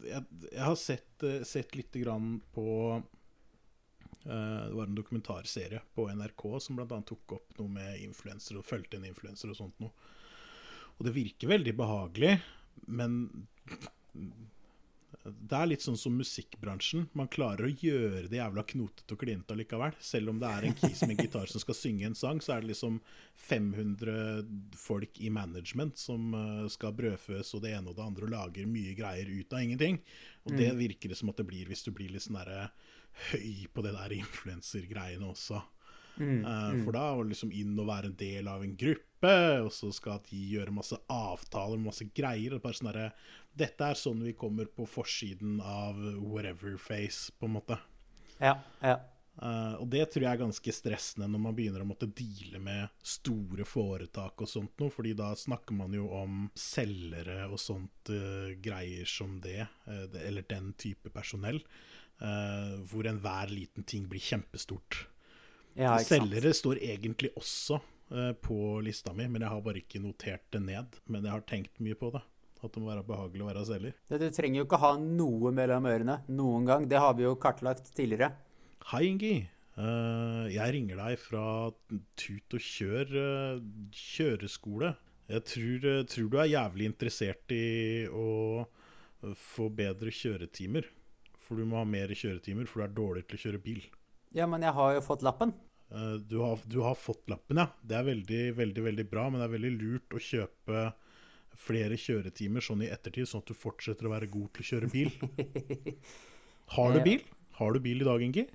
jeg, 0.06 0.22
jeg 0.52 0.62
har 0.62 0.78
sett, 0.80 1.24
eh, 1.24 1.42
sett 1.48 1.76
lite 1.76 2.02
grann 2.04 2.36
på 2.52 2.68
uh, 3.00 4.28
Det 4.28 4.76
var 4.76 4.86
en 4.86 4.98
dokumentarserie 4.98 5.82
på 5.96 6.10
NRK 6.12 6.46
som 6.64 6.78
bl.a. 6.78 7.00
tok 7.08 7.38
opp 7.40 7.58
noe 7.60 7.72
med 7.72 8.04
influensere 8.04 8.60
og 8.60 8.68
fulgte 8.68 9.00
en 9.00 9.08
influenser 9.10 9.52
og 9.52 9.58
sånt 9.58 9.82
noe. 9.84 9.92
Og 10.98 11.08
det 11.08 11.16
virker 11.16 11.50
veldig 11.50 11.74
behagelig, 11.80 12.36
men 12.92 13.24
det 15.24 15.58
er 15.58 15.68
litt 15.70 15.84
sånn 15.84 15.98
som 16.00 16.16
musikkbransjen. 16.18 17.04
Man 17.18 17.30
klarer 17.32 17.68
å 17.68 17.72
gjøre 17.72 18.30
det 18.32 18.40
jævla 18.40 18.64
knotete 18.68 19.14
og 19.14 19.22
klinete 19.22 19.54
allikevel. 19.54 19.94
Selv 20.02 20.32
om 20.32 20.40
det 20.42 20.50
er 20.50 20.68
en 20.68 20.78
kis 20.80 21.04
med 21.06 21.20
gitar 21.22 21.52
som 21.52 21.62
skal 21.62 21.78
synge 21.78 22.08
en 22.08 22.18
sang, 22.18 22.40
så 22.42 22.56
er 22.56 22.64
det 22.64 22.72
liksom 22.72 22.98
500 23.50 24.16
folk 24.80 25.20
i 25.22 25.30
management 25.34 26.00
som 26.02 26.32
eh, 26.38 26.64
skal 26.74 26.96
brødføs 26.98 27.54
og 27.58 27.66
det 27.66 27.76
ene 27.78 27.92
og 27.92 28.00
det 28.00 28.08
andre 28.08 28.28
og 28.28 28.34
lager 28.34 28.72
mye 28.72 28.96
greier 28.98 29.30
ut 29.30 29.54
av 29.54 29.66
ingenting. 29.66 30.02
Og 30.48 30.56
det 30.58 30.72
virker 30.80 31.12
det 31.12 31.20
som 31.20 31.30
at 31.30 31.38
det 31.38 31.48
blir 31.52 31.70
hvis 31.70 31.86
du 31.86 31.92
blir 31.94 32.10
litt 32.14 32.26
sånn 32.26 32.40
derre 32.40 32.72
høy 33.30 33.68
på 33.74 33.84
det 33.86 33.94
der 33.98 34.18
influensergreiene 34.18 35.28
også. 35.28 35.60
også. 35.60 35.64
mm. 36.74 36.84
For 36.86 36.96
da 36.96 37.06
å 37.14 37.28
liksom 37.28 37.54
inn 37.56 37.78
og 37.78 37.92
være 37.92 38.10
en 38.10 38.20
del 38.20 38.50
av 38.50 38.66
en 38.66 38.76
gruppe, 38.80 39.11
og 39.28 39.70
så 39.76 39.92
skal 39.94 40.22
de 40.30 40.40
gjøre 40.56 40.74
masse 40.74 40.98
avtaler 41.12 41.78
med 41.78 41.92
masse 41.92 42.08
greier. 42.16 42.56
Og 42.58 42.64
bare 42.64 42.78
sånn 42.78 42.90
derre 42.90 43.12
Dette 43.54 43.84
er 43.84 44.00
sånn 44.00 44.24
vi 44.24 44.32
kommer 44.40 44.70
på 44.72 44.86
forsiden 44.88 45.60
av 45.60 46.00
whatever 46.24 46.78
face, 46.80 47.34
på 47.38 47.50
en 47.50 47.58
måte. 47.60 47.78
Ja. 48.40 48.56
ja. 48.82 48.98
Uh, 49.42 49.80
og 49.80 49.88
det 49.90 50.04
tror 50.12 50.26
jeg 50.26 50.36
er 50.36 50.42
ganske 50.42 50.74
stressende 50.76 51.30
når 51.32 51.42
man 51.42 51.56
begynner 51.56 51.82
å 51.82 51.88
måtte 51.88 52.10
deale 52.14 52.60
med 52.62 52.92
store 53.00 53.64
foretak 53.66 54.44
og 54.44 54.50
sånt 54.50 54.76
noe, 54.82 54.92
fordi 54.94 55.16
da 55.18 55.32
snakker 55.40 55.78
man 55.78 55.96
jo 55.96 56.10
om 56.14 56.44
selgere 56.58 57.46
og 57.48 57.58
sånt 57.62 58.12
uh, 58.12 58.52
greier 58.62 59.08
som 59.10 59.40
det, 59.42 59.64
uh, 59.88 60.04
det, 60.12 60.26
eller 60.28 60.46
den 60.50 60.74
type 60.80 61.14
personell, 61.14 61.64
hvor 62.22 63.08
enhver 63.10 63.50
liten 63.50 63.82
ting 63.82 64.04
blir 64.06 64.22
kjempestort. 64.22 65.08
ja. 65.74 65.96
Selgere 66.06 66.52
står 66.54 66.78
egentlig 66.86 67.32
også 67.34 67.80
på 68.44 68.56
lista 68.84 69.14
mi, 69.16 69.24
men 69.32 69.46
jeg 69.46 69.54
har 69.54 69.62
bare 69.64 69.80
ikke 69.80 70.02
notert 70.04 70.44
det 70.52 70.60
ned. 70.66 70.98
Men 71.08 71.24
jeg 71.24 71.32
har 71.32 71.46
tenkt 71.48 71.80
mye 71.80 71.96
på 71.96 72.10
det. 72.12 72.22
At 72.62 72.76
det 72.76 72.82
må 72.84 72.92
være 72.92 73.06
behagelig 73.08 73.42
å 73.42 73.48
være 73.48 73.64
selger. 73.66 73.96
Du 74.12 74.28
trenger 74.36 74.60
jo 74.60 74.66
ikke 74.68 74.82
ha 74.84 74.92
noe 75.02 75.54
mellom 75.56 75.88
ørene 75.90 76.20
noen 76.30 76.68
gang. 76.68 76.86
Det 76.92 77.00
har 77.02 77.16
vi 77.18 77.26
jo 77.26 77.34
kartlagt 77.42 77.90
tidligere. 77.96 78.34
Hei, 78.92 79.06
Ingi. 79.08 79.34
Eh, 79.80 80.46
jeg 80.52 80.76
ringer 80.76 81.00
deg 81.00 81.16
fra 81.22 81.46
Tut 82.20 82.58
og 82.58 82.66
Kjør 82.66 83.16
eh, 83.24 83.64
kjøreskole. 83.96 84.92
Jeg 85.32 85.46
tror, 85.48 85.88
eh, 85.88 86.04
tror 86.12 86.30
du 86.30 86.38
er 86.42 86.52
jævlig 86.52 86.90
interessert 86.92 87.54
i 87.56 87.64
å 88.12 88.28
eh, 88.66 89.34
få 89.38 89.70
bedre 89.74 90.12
kjøretimer. 90.12 90.90
For 91.42 91.58
du 91.58 91.66
må 91.66 91.80
ha 91.80 91.88
mer 91.88 92.12
kjøretimer, 92.12 92.68
for 92.68 92.82
du 92.82 92.88
er 92.88 92.96
dårlig 93.00 93.26
til 93.28 93.40
å 93.40 93.44
kjøre 93.46 93.64
bil. 93.64 93.82
Ja, 94.36 94.48
men 94.48 94.64
jeg 94.64 94.76
har 94.76 94.96
jo 94.96 95.06
fått 95.06 95.24
lappen. 95.26 95.56
Eh, 95.92 96.16
Du 96.28 96.38
har, 96.40 96.60
du 96.66 96.80
har 96.86 96.96
fått 96.96 97.30
lappen, 97.32 97.58
ja. 97.62 97.68
Det 97.84 97.98
er 97.98 98.08
veldig, 98.08 98.42
veldig, 98.58 98.84
veldig 98.90 99.08
bra, 99.12 99.30
men 99.30 99.42
det 99.42 99.48
er 99.50 99.56
veldig 99.58 99.74
lurt 99.78 100.16
å 100.18 100.22
kjøpe 100.24 100.86
flere 101.62 101.98
kjøretimer 102.00 102.64
sånn 102.64 102.86
i 102.86 102.90
ettertid, 102.94 103.28
sånn 103.28 103.44
at 103.44 103.52
du 103.52 103.58
fortsetter 103.60 104.08
å 104.08 104.14
være 104.14 104.30
god 104.32 104.54
til 104.56 104.64
å 104.64 104.70
kjøre 104.72 104.92
bil. 104.94 105.12
Har 106.78 106.96
du 106.96 107.02
bil? 107.04 107.22
Har 107.60 107.76
du 107.76 107.82
bil 107.84 108.02
i 108.02 108.08
dag, 108.08 108.24
Ingi? 108.24 108.46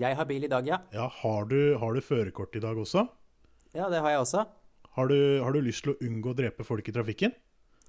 Jeg 0.00 0.16
har 0.16 0.24
bil 0.24 0.46
i 0.46 0.48
dag, 0.48 0.64
ja. 0.66 0.78
Ja, 0.96 1.04
har 1.20 1.44
du, 1.50 1.74
har 1.76 1.92
du 1.92 2.00
førerkort 2.00 2.56
i 2.56 2.62
dag 2.64 2.78
også? 2.80 3.04
Ja, 3.76 3.90
det 3.92 4.00
har 4.00 4.14
jeg 4.14 4.22
også. 4.22 4.46
Har 4.96 5.08
du, 5.12 5.18
har 5.44 5.52
du 5.52 5.60
lyst 5.60 5.84
til 5.84 5.92
å 5.92 5.98
unngå 6.00 6.32
å 6.32 6.36
drepe 6.38 6.64
folk 6.64 6.88
i 6.88 6.94
trafikken? 6.96 7.34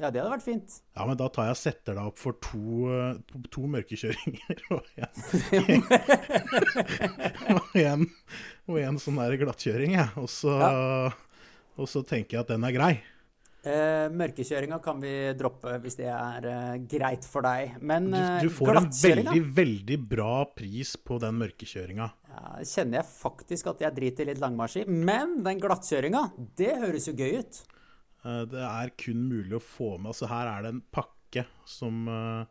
Ja, 0.02 0.10
det 0.10 0.20
hadde 0.20 0.34
vært 0.34 0.44
fint. 0.44 0.76
Ja, 0.98 1.06
men 1.08 1.16
da 1.20 1.30
tar 1.32 1.48
jeg 1.48 1.56
og 1.56 1.60
setter 1.62 1.96
deg 1.96 2.10
opp 2.12 2.20
for 2.20 2.36
to, 2.44 2.62
eh, 2.92 3.18
to, 3.30 3.40
to 3.54 3.64
mørkekjøringer 3.72 4.64
og 4.76 4.88
en, 4.98 5.84
og 7.60 7.76
en, 7.78 8.06
og 8.68 8.78
en 8.80 8.98
sånn 9.02 9.18
der 9.20 9.38
glattkjøring, 9.42 9.96
jeg. 9.98 10.10
Og, 10.18 10.30
så- 10.32 11.14
og 11.78 11.88
så 11.90 12.04
tenker 12.06 12.38
jeg 12.38 12.46
at 12.46 12.48
den 12.54 12.64
er 12.64 12.72
grei. 12.76 12.94
Eh, 13.64 14.10
mørkekjøringa 14.12 14.82
kan 14.84 15.00
vi 15.00 15.12
droppe 15.40 15.78
hvis 15.80 15.96
det 15.96 16.10
er 16.12 16.46
eh, 16.50 16.78
greit 16.92 17.24
for 17.24 17.42
deg. 17.46 17.78
Men 17.82 18.10
Du, 18.12 18.18
eh, 18.18 18.42
du 18.44 18.50
får 18.52 18.76
en 18.76 18.90
veldig, 18.92 19.44
veldig 19.56 19.98
bra 20.10 20.44
pris 20.52 20.98
på 21.00 21.18
den 21.24 21.38
mørkekjøringa. 21.40 22.10
ja, 22.34 22.58
kjenner 22.68 23.00
jeg 23.00 23.06
faktisk 23.08 23.68
at 23.72 23.80
jeg 23.86 23.96
driter 23.96 24.26
litt 24.28 24.42
langmarsj 24.44 24.82
i. 24.82 24.86
Men 24.90 25.38
den 25.46 25.62
glattkjøringa, 25.64 26.26
det 26.60 26.74
høres 26.82 27.08
jo 27.08 27.14
gøy 27.14 27.40
ut. 27.40 27.62
Eh, 28.26 28.44
Det 28.52 28.60
er 28.68 28.92
kun 28.98 29.30
mulig 29.30 29.56
å 29.56 29.64
få 29.64 29.98
med. 29.98 30.12
Altså 30.12 30.28
her 30.28 30.48
er 30.58 30.62
det 30.64 30.74
en 30.74 30.84
pakke 30.92 31.46
som 31.66 32.06
eh, 32.10 32.46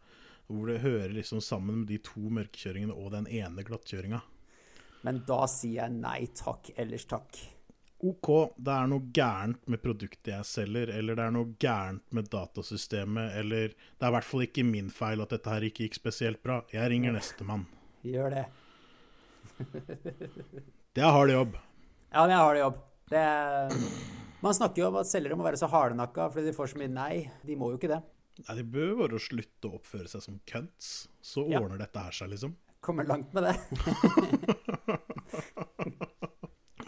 hvor 0.49 0.67
det 0.67 0.81
hører 0.81 1.13
liksom 1.13 1.41
sammen 1.45 1.81
med 1.83 1.89
de 1.89 1.99
to 1.99 2.21
mørkekjøringene 2.21 2.97
og 2.97 3.13
den 3.13 3.27
ene 3.29 3.63
glattkjøringa. 3.65 4.23
Men 5.03 5.23
da 5.27 5.41
sier 5.51 5.83
jeg 5.83 5.97
nei 5.99 6.27
takk, 6.39 6.71
ellers 6.79 7.05
takk. 7.11 7.39
OK, 8.03 8.29
det 8.59 8.73
er 8.75 8.89
noe 8.91 9.05
gærent 9.15 9.69
med 9.71 9.79
produktet 9.83 10.33
jeg 10.33 10.47
selger, 10.49 10.91
eller 10.91 11.15
det 11.19 11.23
er 11.29 11.35
noe 11.37 11.53
gærent 11.63 12.03
med 12.19 12.27
datasystemet, 12.33 13.37
eller 13.39 13.69
det 13.77 14.03
er 14.03 14.11
i 14.11 14.15
hvert 14.17 14.27
fall 14.27 14.43
ikke 14.47 14.65
min 14.67 14.89
feil 14.91 15.23
at 15.23 15.31
dette 15.37 15.53
her 15.55 15.67
ikke 15.69 15.87
gikk 15.87 15.99
spesielt 16.01 16.43
bra. 16.43 16.61
Jeg 16.75 16.91
ringer 16.91 17.15
nestemann. 17.15 17.67
Gjør 18.03 18.35
det. 18.35 18.47
Det 20.93 21.01
er 21.01 21.13
hard 21.15 21.31
jobb. 21.33 21.55
Ja, 22.13 22.27
det 22.29 22.35
er 22.35 22.43
hard 22.43 22.59
jobb. 22.59 22.81
Det 23.09 23.21
er... 23.21 23.77
Man 24.43 24.57
snakker 24.59 24.83
jo 24.83 24.89
om 24.91 24.99
at 25.01 25.09
selgere 25.09 25.39
må 25.39 25.45
være 25.47 25.57
så 25.61 25.69
hardnakka 25.73 26.27
fordi 26.35 26.51
de 26.51 26.57
får 26.57 26.73
så 26.75 26.81
mye 26.83 26.91
nei. 26.93 27.13
De 27.47 27.55
må 27.57 27.71
jo 27.73 27.79
ikke 27.79 27.89
det. 27.95 28.01
Nei, 28.43 28.57
De 28.59 28.65
bør 28.75 28.91
bare 29.05 29.21
slutte 29.23 29.71
å 29.71 29.79
oppføre 29.79 30.11
seg 30.11 30.25
som 30.27 30.37
cunts. 30.49 30.91
Så 31.25 31.47
Ja. 31.49 31.63
ordner 31.63 31.79
dette 31.81 32.03
her 32.05 32.13
seg, 32.19 32.29
liksom. 32.35 32.53
Kommer 32.83 33.07
langt 33.07 33.33
med 33.33 33.43
det. 33.47 33.57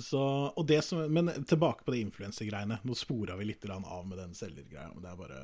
Så, 0.05 0.21
og 0.57 0.67
det 0.69 0.83
som, 0.85 1.01
men 1.13 1.31
tilbake 1.47 1.85
på 1.85 1.95
det 1.95 2.03
influensergreiene. 2.05 2.81
Nå 2.85 2.97
spora 2.99 3.37
vi 3.39 3.47
litt 3.49 3.65
av 3.71 4.07
med 4.07 4.19
den 4.19 4.35
selgergreia. 4.37 4.91
Men 4.93 5.03
det 5.05 5.11
er 5.13 5.21
bare 5.21 5.41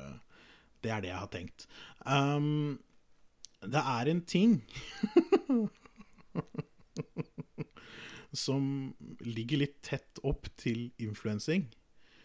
Det 0.83 0.91
er 0.91 1.01
det 1.01 1.09
jeg 1.09 1.21
har 1.21 1.31
tenkt. 1.31 1.67
Um, 2.05 2.79
det 3.61 3.81
er 3.81 4.09
en 4.09 4.21
ting 4.25 4.55
som 8.45 8.93
ligger 9.21 9.61
litt 9.63 9.81
tett 9.85 10.21
opp 10.23 10.49
til 10.57 10.91
influensing. 10.97 11.67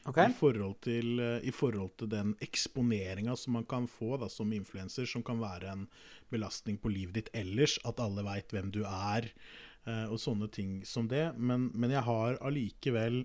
Ok? 0.07 0.21
I 0.23 0.35
forhold 0.38 0.81
til, 0.87 1.21
eh, 1.21 1.42
i 1.42 1.53
forhold 1.55 1.97
til 1.99 2.11
den 2.11 2.35
eksponeringa 2.45 3.37
som 3.37 3.57
man 3.59 3.66
kan 3.66 3.88
få 3.90 4.16
da, 4.23 4.29
som 4.31 4.53
influenser, 4.53 5.07
som 5.07 5.25
kan 5.27 5.40
være 5.42 5.73
en 5.73 5.87
belastning 6.31 6.79
på 6.79 6.92
livet 6.92 7.14
ditt 7.14 7.31
ellers, 7.35 7.79
at 7.85 8.01
alle 8.01 8.23
veit 8.27 8.55
hvem 8.55 8.71
du 8.71 8.85
er, 8.87 9.33
eh, 9.87 10.07
og 10.07 10.21
sånne 10.23 10.51
ting 10.53 10.85
som 10.87 11.09
det. 11.09 11.33
Men, 11.38 11.71
men 11.75 11.90
jeg 11.90 12.07
har 12.07 12.38
allikevel 12.38 13.25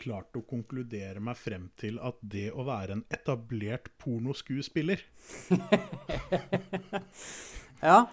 klart 0.00 0.36
å 0.36 0.44
konkludere 0.48 1.20
meg 1.22 1.36
frem 1.38 1.68
til 1.78 2.00
at 2.02 2.16
det 2.20 2.50
å 2.52 2.64
være 2.66 2.96
en 2.96 3.04
etablert 3.12 3.90
pornoskuespiller 4.02 5.02
Ja. 7.84 8.06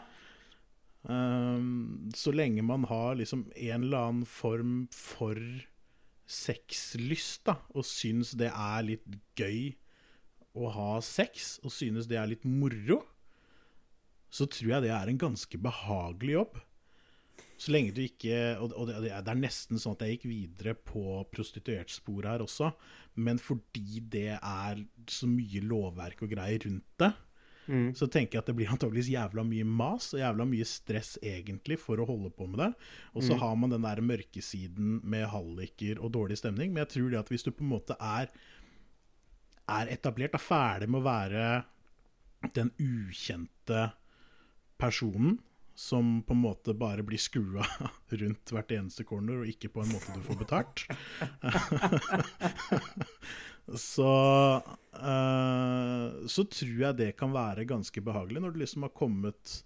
Um, 1.03 2.11
så 2.15 2.31
lenge 2.35 2.63
man 2.63 2.85
har 2.87 3.15
liksom 3.19 3.47
en 3.55 3.87
eller 3.87 4.09
annen 4.09 4.27
form 4.27 4.75
for 4.91 5.39
sexlyst, 6.33 7.43
da, 7.47 7.57
og 7.73 7.85
syns 7.87 8.33
det 8.39 8.49
er 8.49 8.85
litt 8.87 9.05
gøy 9.37 9.73
å 10.53 10.69
ha 10.73 10.91
sex, 11.05 11.57
og 11.65 11.73
synes 11.73 12.09
det 12.09 12.19
er 12.19 12.29
litt 12.29 12.45
moro, 12.45 13.01
så 14.33 14.47
tror 14.49 14.75
jeg 14.75 14.85
det 14.87 14.93
er 14.93 15.09
en 15.09 15.21
ganske 15.21 15.59
behagelig 15.61 16.37
jobb. 16.39 16.61
Så 17.57 17.71
lenge 17.71 17.93
du 17.95 18.01
ikke 18.03 18.57
Og 18.65 18.89
det 18.89 19.11
er 19.13 19.37
nesten 19.37 19.79
sånn 19.79 19.93
at 19.95 20.01
jeg 20.03 20.17
gikk 20.17 20.25
videre 20.27 20.73
på 20.75 21.21
prostituertsporet 21.31 22.31
her 22.31 22.43
også, 22.43 22.71
men 23.23 23.39
fordi 23.41 24.01
det 24.01 24.33
er 24.39 24.81
så 25.09 25.29
mye 25.29 25.61
lovverk 25.63 26.25
og 26.25 26.33
greier 26.33 26.65
rundt 26.65 26.89
det, 27.01 27.11
så 27.95 28.07
tenker 28.11 28.37
jeg 28.37 28.43
at 28.43 28.49
det 28.51 28.55
blir 28.57 28.71
antageligvis 28.73 29.11
jævla 29.13 29.45
mye 29.47 29.67
mas 29.67 30.09
og 30.13 30.19
jævla 30.19 30.47
mye 30.49 30.65
stress 30.67 31.15
egentlig 31.23 31.77
for 31.81 32.01
å 32.01 32.07
holde 32.09 32.33
på 32.35 32.47
med 32.51 32.59
det. 32.59 32.71
Og 33.15 33.23
så 33.23 33.37
har 33.39 33.55
man 33.59 33.71
den 33.71 33.85
der 33.85 34.01
mørkesiden 34.03 34.97
med 35.03 35.29
halliker 35.31 36.01
og 36.03 36.11
dårlig 36.17 36.41
stemning. 36.41 36.73
Men 36.73 36.83
jeg 36.83 36.93
tror 36.95 37.13
det 37.13 37.21
at 37.21 37.31
hvis 37.31 37.47
du 37.47 37.53
på 37.53 37.63
en 37.63 37.71
måte 37.71 37.97
er, 37.99 38.33
er 39.71 39.93
etablert, 39.95 40.35
er 40.35 40.43
ferdig 40.43 40.91
med 40.91 41.01
å 41.01 41.07
være 41.07 41.47
den 42.57 42.73
ukjente 42.81 43.89
personen 44.81 45.39
som 45.75 46.19
på 46.21 46.35
en 46.35 46.43
måte 46.43 46.75
bare 46.77 47.01
blir 47.05 47.17
skrua 47.17 47.63
rundt 48.21 48.51
hvert 48.53 48.71
eneste 48.75 49.03
corner, 49.07 49.39
og 49.41 49.49
ikke 49.49 49.71
på 49.73 49.81
en 49.81 49.93
måte 49.95 50.13
du 50.13 50.21
får 50.21 50.37
betalt. 50.43 50.83
så 53.71 54.13
uh, 54.59 56.07
så 56.27 56.45
tror 56.51 56.79
jeg 56.81 56.97
det 56.99 57.11
kan 57.19 57.31
være 57.33 57.67
ganske 57.69 58.03
behagelig, 58.03 58.41
når 58.43 58.55
du 58.55 58.59
liksom 58.63 58.87
har 58.87 58.91
kommet, 58.95 59.59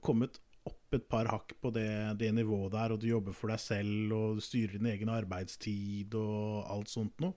kommet 0.00 0.38
opp 0.66 0.94
et 0.94 1.08
par 1.10 1.30
hakk 1.30 1.56
på 1.62 1.72
det, 1.74 1.88
det 2.20 2.30
nivået 2.34 2.72
der, 2.74 2.94
og 2.94 3.02
du 3.02 3.08
jobber 3.10 3.34
for 3.34 3.50
deg 3.50 3.62
selv, 3.62 4.14
og 4.14 4.38
du 4.38 4.44
styrer 4.44 4.78
din 4.78 4.88
egen 4.92 5.10
arbeidstid 5.12 6.14
og 6.18 6.70
alt 6.70 6.92
sånt 6.92 7.18
noe. 7.22 7.34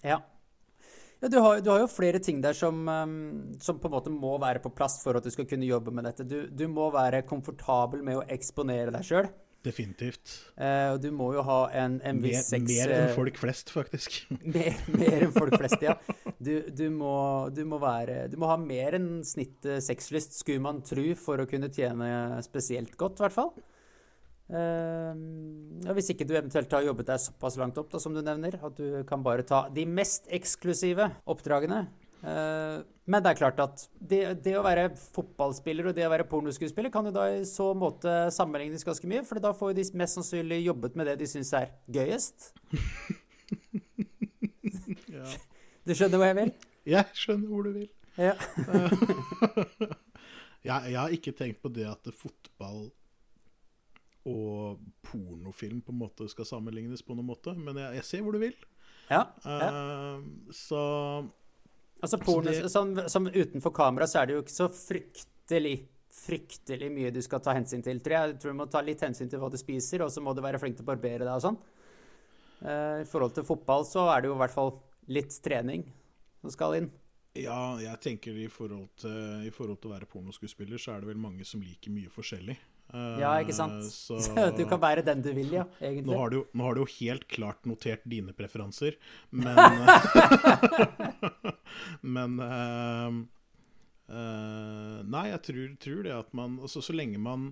Ja. 0.00 0.18
ja 1.20 1.30
du, 1.30 1.38
har, 1.44 1.60
du 1.60 1.72
har 1.74 1.82
jo 1.84 1.90
flere 1.92 2.22
ting 2.24 2.40
der 2.44 2.56
som, 2.56 2.80
um, 2.88 3.58
som 3.60 3.80
på 3.80 3.90
en 3.90 3.96
måte 3.98 4.14
må 4.14 4.36
være 4.40 4.64
på 4.64 4.72
plass 4.72 5.02
for 5.04 5.18
at 5.18 5.28
du 5.28 5.32
skal 5.34 5.48
kunne 5.50 5.68
jobbe 5.68 5.92
med 5.92 6.08
dette. 6.08 6.24
Du, 6.28 6.40
du 6.48 6.64
må 6.72 6.88
være 6.94 7.26
komfortabel 7.28 8.04
med 8.06 8.22
å 8.22 8.26
eksponere 8.32 8.96
deg 8.96 9.06
sjøl. 9.12 9.28
Definitivt. 9.66 10.32
Eh, 10.54 10.92
og 10.92 11.00
du 11.02 11.08
må 11.14 11.32
jo 11.34 11.42
ha 11.42 11.58
en, 11.80 11.96
en 12.06 12.20
Mer, 12.22 12.28
viss 12.30 12.50
sex... 12.52 12.62
mer 12.70 12.92
enn 12.94 13.08
eh, 13.08 13.14
folk 13.16 13.40
flest, 13.40 13.72
faktisk. 13.74 14.20
Mer, 14.54 14.76
mer 14.94 15.26
enn 15.26 15.34
folk 15.34 15.56
flest, 15.58 15.82
ja. 15.82 15.96
Du, 16.38 16.52
du, 16.70 16.84
må, 16.94 17.14
du, 17.50 17.64
må 17.66 17.80
være, 17.82 18.28
du 18.30 18.36
må 18.38 18.50
ha 18.52 18.54
mer 18.60 18.94
enn 19.00 19.24
snittet 19.26 19.82
sexlyst, 19.82 20.38
skulle 20.38 20.62
man 20.62 20.78
tru, 20.86 21.10
for 21.18 21.42
å 21.42 21.48
kunne 21.50 21.72
tjene 21.74 22.38
spesielt 22.46 22.94
godt, 23.00 23.18
i 23.18 23.26
hvert 23.26 23.34
fall. 23.34 23.50
Eh, 24.48 25.18
hvis 25.98 26.14
ikke 26.14 26.24
du 26.24 26.36
eventuelt 26.38 26.72
har 26.72 26.86
jobbet 26.86 27.10
deg 27.10 27.20
såpass 27.26 27.58
langt 27.60 27.82
opp, 27.82 27.90
da, 27.92 28.00
som 28.00 28.14
du 28.14 28.22
nevner, 28.22 28.56
at 28.62 28.78
du 28.78 29.02
kan 29.08 29.26
bare 29.26 29.44
ta 29.48 29.66
de 29.74 29.84
mest 29.90 30.30
eksklusive 30.32 31.10
oppdragene. 31.28 31.88
Eh, 32.18 32.78
men 33.08 33.22
det 33.24 33.30
er 33.30 33.38
klart 33.38 33.60
at 33.62 33.84
det, 33.94 34.22
det 34.44 34.56
å 34.58 34.64
være 34.66 34.88
fotballspiller 34.98 35.90
og 35.90 35.96
det 35.96 36.06
å 36.06 36.12
være 36.12 36.26
pornoskuespiller 36.28 36.92
kan 36.92 37.06
jo 37.08 37.14
da 37.14 37.28
i 37.30 37.44
så 37.48 37.70
måte 37.78 38.16
sammenlignes 38.34 38.84
ganske 38.86 39.08
mye, 39.10 39.22
for 39.28 39.40
da 39.42 39.54
får 39.56 39.76
de 39.78 39.86
mest 39.98 40.18
sannsynlig 40.18 40.60
jobbet 40.66 40.98
med 40.98 41.08
det 41.12 41.18
de 41.22 41.30
syns 41.30 41.54
er 41.58 41.72
gøyest. 41.86 42.52
Ja. 45.08 45.24
Du 45.88 45.94
skjønner 45.96 46.20
hva 46.20 46.26
jeg 46.28 46.36
vil? 46.36 46.50
Jeg 46.86 47.16
skjønner 47.16 47.48
hvor 47.50 47.64
du 47.66 47.72
vil. 47.74 47.88
Ja. 48.20 48.34
Jeg, 50.66 50.90
jeg 50.90 50.98
har 50.98 51.12
ikke 51.14 51.32
tenkt 51.38 51.60
på 51.62 51.70
det 51.70 51.84
at 51.86 52.08
fotball 52.12 52.88
og 54.28 54.80
pornofilm 55.06 55.78
på 55.86 55.94
en 55.94 56.00
måte 56.00 56.26
skal 56.28 56.48
sammenlignes 56.48 57.04
på 57.06 57.14
noen 57.14 57.28
måte, 57.30 57.54
men 57.54 57.78
jeg, 57.78 57.94
jeg 58.00 58.06
ser 58.08 58.24
hvor 58.26 58.34
du 58.34 58.42
vil. 58.42 58.56
ja, 59.08 59.22
ja. 59.46 59.68
Uh, 59.70 60.50
så 60.52 60.82
Altså 62.02 62.18
porno, 62.22 62.50
det- 62.50 62.70
sånn, 62.70 63.08
som 63.10 63.26
utenfor 63.26 63.74
kamera 63.74 64.06
så 64.06 64.22
er 64.22 64.26
det 64.26 64.34
jo 64.34 64.42
ikke 64.42 64.54
så 64.54 64.68
fryktelig 64.70 65.78
fryktelig 66.18 66.90
mye 66.92 67.12
du 67.14 67.20
skal 67.22 67.40
ta 67.40 67.54
hensyn 67.56 67.82
til, 67.84 68.00
tror 68.00 68.16
jeg. 68.16 68.30
Jeg 68.32 68.40
tror 68.42 68.54
du 68.54 68.58
må 68.58 68.66
ta 68.70 68.82
litt 68.84 69.00
hensyn 69.00 69.30
til 69.30 69.40
hva 69.40 69.50
du 69.50 69.58
spiser, 69.60 70.02
og 70.04 70.10
så 70.12 70.22
må 70.24 70.34
du 70.34 70.42
være 70.44 70.60
flink 70.60 70.76
til 70.76 70.84
å 70.84 70.90
barbere 70.90 71.24
deg 71.24 71.34
og 71.34 71.44
sånn. 71.44 71.58
Uh, 72.58 73.02
I 73.04 73.06
forhold 73.08 73.36
til 73.36 73.46
fotball 73.46 73.86
så 73.86 74.08
er 74.12 74.22
det 74.22 74.30
jo 74.30 74.34
i 74.34 74.40
hvert 74.42 74.54
fall 74.54 74.72
litt 75.14 75.36
trening 75.44 75.84
som 76.42 76.50
skal 76.50 76.74
inn. 76.80 76.90
ja, 77.38 77.78
jeg 77.78 78.00
tenker 78.02 78.34
i 78.34 78.48
forhold, 78.50 78.88
til, 78.98 79.46
i 79.46 79.50
forhold 79.54 79.78
til 79.80 79.90
å 79.90 79.94
være 79.94 80.08
pornoskuespiller, 80.10 80.80
så 80.80 80.96
er 80.96 81.00
det 81.00 81.12
vel 81.12 81.20
mange 81.22 81.44
som 81.46 81.62
liker 81.62 81.92
mye 81.94 82.10
forskjellig. 82.10 82.56
Eh, 82.94 83.18
Ja, 83.20 83.34
ikke 83.42 83.52
sant? 83.56 83.84
Så, 83.92 84.16
du 84.56 84.62
kan 84.68 84.80
være 84.80 85.02
den 85.04 85.20
du 85.24 85.30
vil, 85.36 85.50
ja, 85.58 85.64
nå, 85.80 86.14
har 86.16 86.30
du, 86.32 86.38
nå 86.56 86.64
har 86.64 86.74
du 86.78 86.82
jo 86.84 86.90
helt 86.98 87.26
klart 87.28 87.66
notert 87.68 88.06
dine 88.08 88.32
preferanser, 88.36 88.96
men 89.30 89.58
Men 92.02 92.38
uh, 92.40 93.10
uh, 94.12 94.98
Nei, 95.04 95.26
jeg 95.32 95.42
tror, 95.48 95.74
tror 95.82 96.06
det 96.06 96.14
at 96.16 96.32
man 96.36 96.58
altså, 96.62 96.82
Så 96.84 96.94
lenge 96.96 97.20
man 97.20 97.50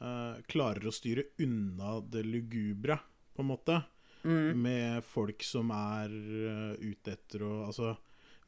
uh, 0.00 0.38
klarer 0.50 0.88
å 0.88 0.94
styre 0.94 1.28
unna 1.42 1.98
det 2.04 2.24
lugubre, 2.26 2.98
på 3.36 3.44
en 3.44 3.52
måte, 3.54 3.82
Mm. 4.26 4.56
med 4.58 5.04
folk 5.06 5.44
som 5.46 5.68
er 5.70 6.10
ute 6.82 7.12
etter 7.12 7.44
å 7.46 7.50
Altså, 7.68 7.92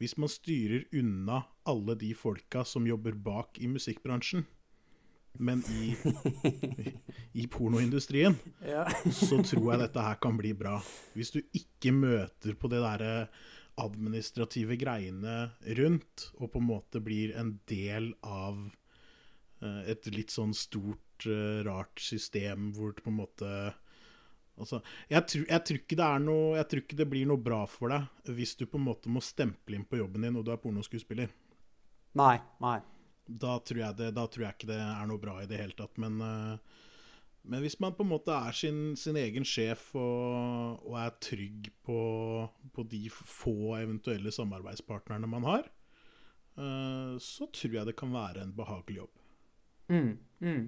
hvis 0.00 0.16
man 0.18 0.26
styrer 0.32 0.88
unna 0.98 1.36
alle 1.70 1.94
de 2.00 2.08
folka 2.18 2.64
som 2.66 2.88
jobber 2.88 3.14
bak 3.14 3.60
i 3.62 3.68
musikkbransjen, 3.70 4.42
men 5.38 5.62
i, 5.70 5.92
i 7.38 7.46
pornoindustrien, 7.50 8.36
Ja. 8.74 8.84
så 9.12 9.40
tror 9.46 9.72
jeg 9.72 9.82
dette 9.84 10.04
her 10.04 10.18
kan 10.22 10.38
bli 10.40 10.52
bra. 10.58 10.78
Hvis 11.14 11.32
du 11.34 11.40
ikke 11.56 11.92
møter 11.94 12.58
på 12.58 12.70
det 12.72 12.82
derre 12.82 13.14
administrative 13.78 14.74
greiene 14.80 15.50
rundt, 15.78 16.30
og 16.38 16.50
på 16.52 16.58
en 16.62 16.66
måte 16.66 17.02
blir 17.04 17.34
en 17.38 17.56
del 17.70 18.10
av 18.26 18.56
eh, 19.62 19.82
et 19.94 20.08
litt 20.10 20.34
sånn 20.34 20.54
stort, 20.58 21.26
eh, 21.30 21.60
rart 21.66 22.02
system 22.02 22.72
hvor 22.74 22.96
det 22.96 23.04
på 23.06 23.14
en 23.14 23.22
måte 23.24 23.52
Altså, 24.58 24.80
jeg, 25.06 25.22
tror, 25.30 25.42
jeg, 25.46 25.62
tror 25.68 25.76
ikke 25.78 25.96
det 26.00 26.06
er 26.08 26.22
noe, 26.24 26.46
jeg 26.58 26.66
tror 26.66 26.80
ikke 26.82 26.96
det 26.98 27.04
blir 27.06 27.26
noe 27.30 27.38
bra 27.38 27.60
for 27.70 27.92
deg 27.94 28.32
hvis 28.34 28.56
du 28.58 28.64
på 28.66 28.74
en 28.80 28.88
måte 28.88 29.06
må 29.14 29.20
stemple 29.22 29.78
inn 29.78 29.84
på 29.86 30.00
jobben 30.00 30.24
din 30.26 30.34
og 30.40 30.42
du 30.42 30.50
er 30.50 30.58
pornoskuespiller. 30.58 31.30
Nei, 32.18 32.32
nei. 32.58 32.80
Da 33.28 33.58
tror, 33.60 33.82
jeg 33.82 33.96
det, 33.98 34.12
da 34.16 34.24
tror 34.24 34.46
jeg 34.46 34.56
ikke 34.56 34.70
det 34.70 34.80
er 34.80 35.08
noe 35.08 35.20
bra 35.20 35.36
i 35.42 35.48
det 35.48 35.60
hele 35.60 35.76
tatt. 35.76 35.98
Men, 36.00 36.16
eh, 36.24 36.78
men 37.48 37.64
hvis 37.64 37.78
man 37.80 37.94
på 37.96 38.06
en 38.06 38.12
måte 38.14 38.32
er 38.32 38.56
sin, 38.56 38.96
sin 38.96 39.18
egen 39.20 39.44
sjef 39.48 39.90
og, 39.98 40.80
og 40.88 40.96
er 41.00 41.12
trygg 41.24 41.68
på, 41.84 42.00
på 42.72 42.86
de 42.88 43.04
få 43.12 43.76
eventuelle 43.82 44.32
samarbeidspartnerne 44.34 45.28
man 45.28 45.46
har, 45.48 45.68
eh, 46.56 47.14
så 47.20 47.50
tror 47.52 47.78
jeg 47.78 47.90
det 47.90 47.98
kan 48.00 48.16
være 48.16 48.46
en 48.46 48.56
behagelig 48.56 49.02
jobb. 49.04 49.22
Mm, 49.92 50.10
mm. 50.44 50.64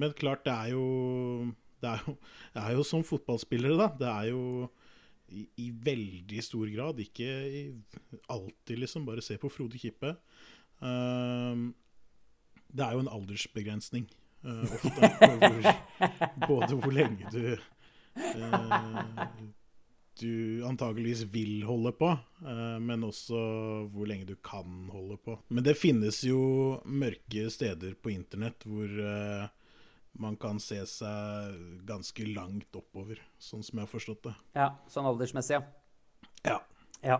Men 0.00 0.14
klart, 0.16 0.46
det 0.46 0.52
er 0.52 0.72
jo 0.72 1.52
Det 1.82 1.90
er 1.90 2.04
jo, 2.06 2.14
det 2.54 2.62
er 2.62 2.72
jo 2.78 2.84
som 2.86 3.02
fotballspillere, 3.04 3.76
da. 3.76 3.88
Det 3.98 4.08
er 4.08 4.30
jo 4.30 4.42
i, 5.32 5.46
i 5.64 5.70
veldig 5.72 6.44
stor 6.44 6.68
grad, 6.70 7.00
ikke 7.00 7.28
i, 7.48 7.62
alltid, 8.30 8.76
liksom. 8.84 9.06
Bare 9.08 9.24
se 9.24 9.38
på 9.40 9.50
Frode 9.50 9.80
Kippe. 9.80 10.12
Uh, 10.82 11.72
det 12.72 12.84
er 12.84 12.96
jo 12.96 13.04
en 13.04 13.12
aldersbegrensning 13.12 14.06
uh, 14.46 14.66
ofte. 14.76 15.10
hvor, 15.22 15.66
både 16.48 16.78
hvor 16.80 16.94
lenge 16.94 17.32
du 17.32 17.56
uh, 17.56 19.00
du 20.20 20.62
antageligvis 20.68 21.24
vil 21.32 21.64
holde 21.66 21.94
på, 21.96 22.10
uh, 22.44 22.78
men 22.84 23.04
også 23.08 23.38
hvor 23.90 24.08
lenge 24.10 24.28
du 24.28 24.36
kan 24.44 24.88
holde 24.92 25.16
på. 25.24 25.38
Men 25.48 25.64
det 25.66 25.78
finnes 25.80 26.20
jo 26.26 26.78
mørke 26.84 27.48
steder 27.50 27.96
på 27.98 28.12
internett 28.12 28.66
hvor 28.68 28.92
man 30.20 30.36
kan 30.36 30.58
se 30.60 30.76
seg 30.86 31.54
ganske 31.88 32.26
langt 32.28 32.76
oppover, 32.76 33.22
sånn 33.40 33.64
som 33.64 33.80
jeg 33.80 33.86
har 33.86 33.92
forstått 33.94 34.26
det. 34.26 34.34
Ja, 34.58 34.66
sånn 34.92 35.08
aldersmessig, 35.08 35.56
ja. 35.56 35.62
Ja. 36.44 36.58
Ja. 37.00 37.16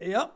Ja. 0.00 0.26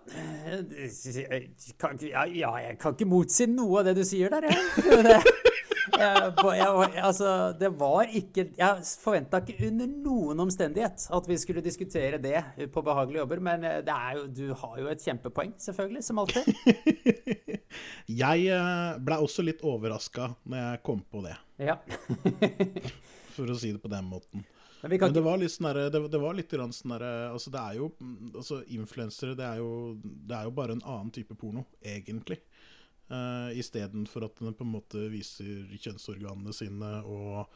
Kan, 1.81 1.99
ja, 2.01 2.25
ja, 2.29 2.53
jeg 2.61 2.79
kan 2.81 2.95
ikke 2.97 3.09
motsi 3.09 3.47
noe 3.49 3.81
av 3.81 3.89
det 3.89 3.99
du 3.99 4.05
sier 4.07 4.33
der, 4.33 4.49
jeg. 4.51 5.25
Jeg, 5.95 6.33
jeg, 6.43 7.03
altså, 7.07 7.53
det 7.55 7.69
var 7.79 8.09
ikke 8.09 8.47
Jeg 8.57 8.87
forventa 8.99 9.39
ikke 9.39 9.69
under 9.69 9.87
noen 9.87 10.41
omstendighet 10.43 11.05
at 11.15 11.29
vi 11.29 11.37
skulle 11.39 11.63
diskutere 11.63 12.19
det 12.19 12.41
på 12.73 12.83
behagelige 12.83 13.21
jobber, 13.21 13.43
men 13.45 13.67
det 13.87 13.93
er 13.95 14.17
jo, 14.17 14.25
du 14.27 14.55
har 14.59 14.81
jo 14.81 14.89
et 14.91 15.05
kjempepoeng, 15.05 15.53
selvfølgelig, 15.61 16.03
som 16.05 16.19
alltid. 16.25 16.51
jeg 18.25 18.49
eh, 18.57 18.99
blei 19.07 19.21
også 19.23 19.45
litt 19.47 19.63
overraska 19.63 20.33
når 20.43 20.65
jeg 20.65 20.83
kom 20.89 21.05
på 21.11 21.23
det. 21.29 21.37
Ja. 21.69 21.79
For 23.37 23.51
å 23.51 23.59
si 23.61 23.71
det 23.77 23.83
på 23.85 23.93
den 23.93 24.09
måten. 24.09 24.49
Men, 24.85 24.99
Men 25.01 25.15
det 25.17 25.23
var 25.25 25.39
litt 25.41 25.53
sånn 25.55 25.71
det, 25.73 26.01
det, 26.13 26.19
var 26.21 26.35
litt 26.37 26.51
sånn 26.53 26.95
altså 27.01 27.53
Det 27.53 27.61
er 27.61 27.77
jo 27.79 27.87
altså 28.35 28.59
Influensere, 28.77 29.37
det, 29.39 29.47
det, 30.05 30.37
er 30.37 30.49
jo 30.49 30.57
bare 30.57 30.77
en 30.77 30.85
annen 30.85 31.13
type 31.15 31.37
porno, 31.41 31.65
egentlig. 31.81 32.43
Uh, 33.09 33.49
Istedenfor 33.57 34.27
at 34.29 34.43
den 34.43 34.57
på 34.57 34.65
en 34.65 34.75
måte 34.75 35.07
viser 35.13 35.65
kjønnsorganene 35.73 36.53
sine 36.57 36.91
og 37.09 37.47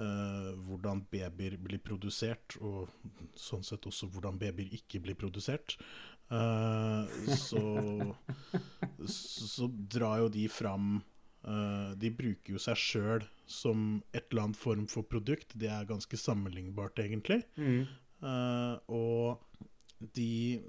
uh, 0.00 0.50
hvordan 0.64 1.04
babyer 1.12 1.58
blir 1.60 1.80
produsert, 1.84 2.56
og 2.64 2.88
sånn 3.36 3.64
sett 3.66 3.88
også 3.88 4.08
hvordan 4.12 4.40
babyer 4.40 4.72
ikke 4.80 5.02
blir 5.04 5.18
produsert. 5.18 5.76
Uh, 6.32 7.04
så, 7.48 7.62
så, 9.04 9.68
drar 9.68 10.22
jo 10.22 10.30
de 10.32 10.46
fram 10.48 10.94
uh, 11.44 11.92
De 12.00 12.08
bruker 12.08 12.54
jo 12.54 12.62
seg 12.62 12.78
sjøl 12.80 13.26
som 13.52 14.02
et 14.12 14.24
eller 14.30 14.48
annet 14.48 14.60
form 14.60 14.86
for 14.90 15.06
produkt. 15.08 15.54
Det 15.58 15.70
er 15.70 15.88
ganske 15.88 16.18
sammenlignbart, 16.18 17.02
egentlig. 17.04 17.42
Mm. 17.56 17.84
og 18.90 19.42
de 20.14 20.62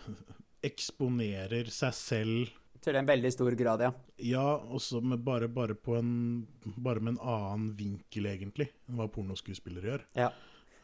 eksponerer 0.70 1.70
seg 1.72 1.94
selv 1.96 2.56
til 2.80 2.96
en 2.96 3.08
veldig 3.08 3.30
stor 3.32 3.54
grad, 3.60 3.82
ja. 3.84 3.90
Ja, 4.24 4.44
også 4.56 5.02
med 5.04 5.20
bare, 5.24 5.48
bare, 5.52 5.76
en, 5.98 6.46
bare, 6.76 7.00
med 7.00 7.16
en 7.16 7.20
annen 7.20 7.66
vinkel, 7.76 8.28
egentlig, 8.30 8.70
enn 8.88 8.96
hva 8.96 9.08
pornoskuespillere 9.12 9.92
gjør. 9.92 10.06
Ja. 10.16 10.30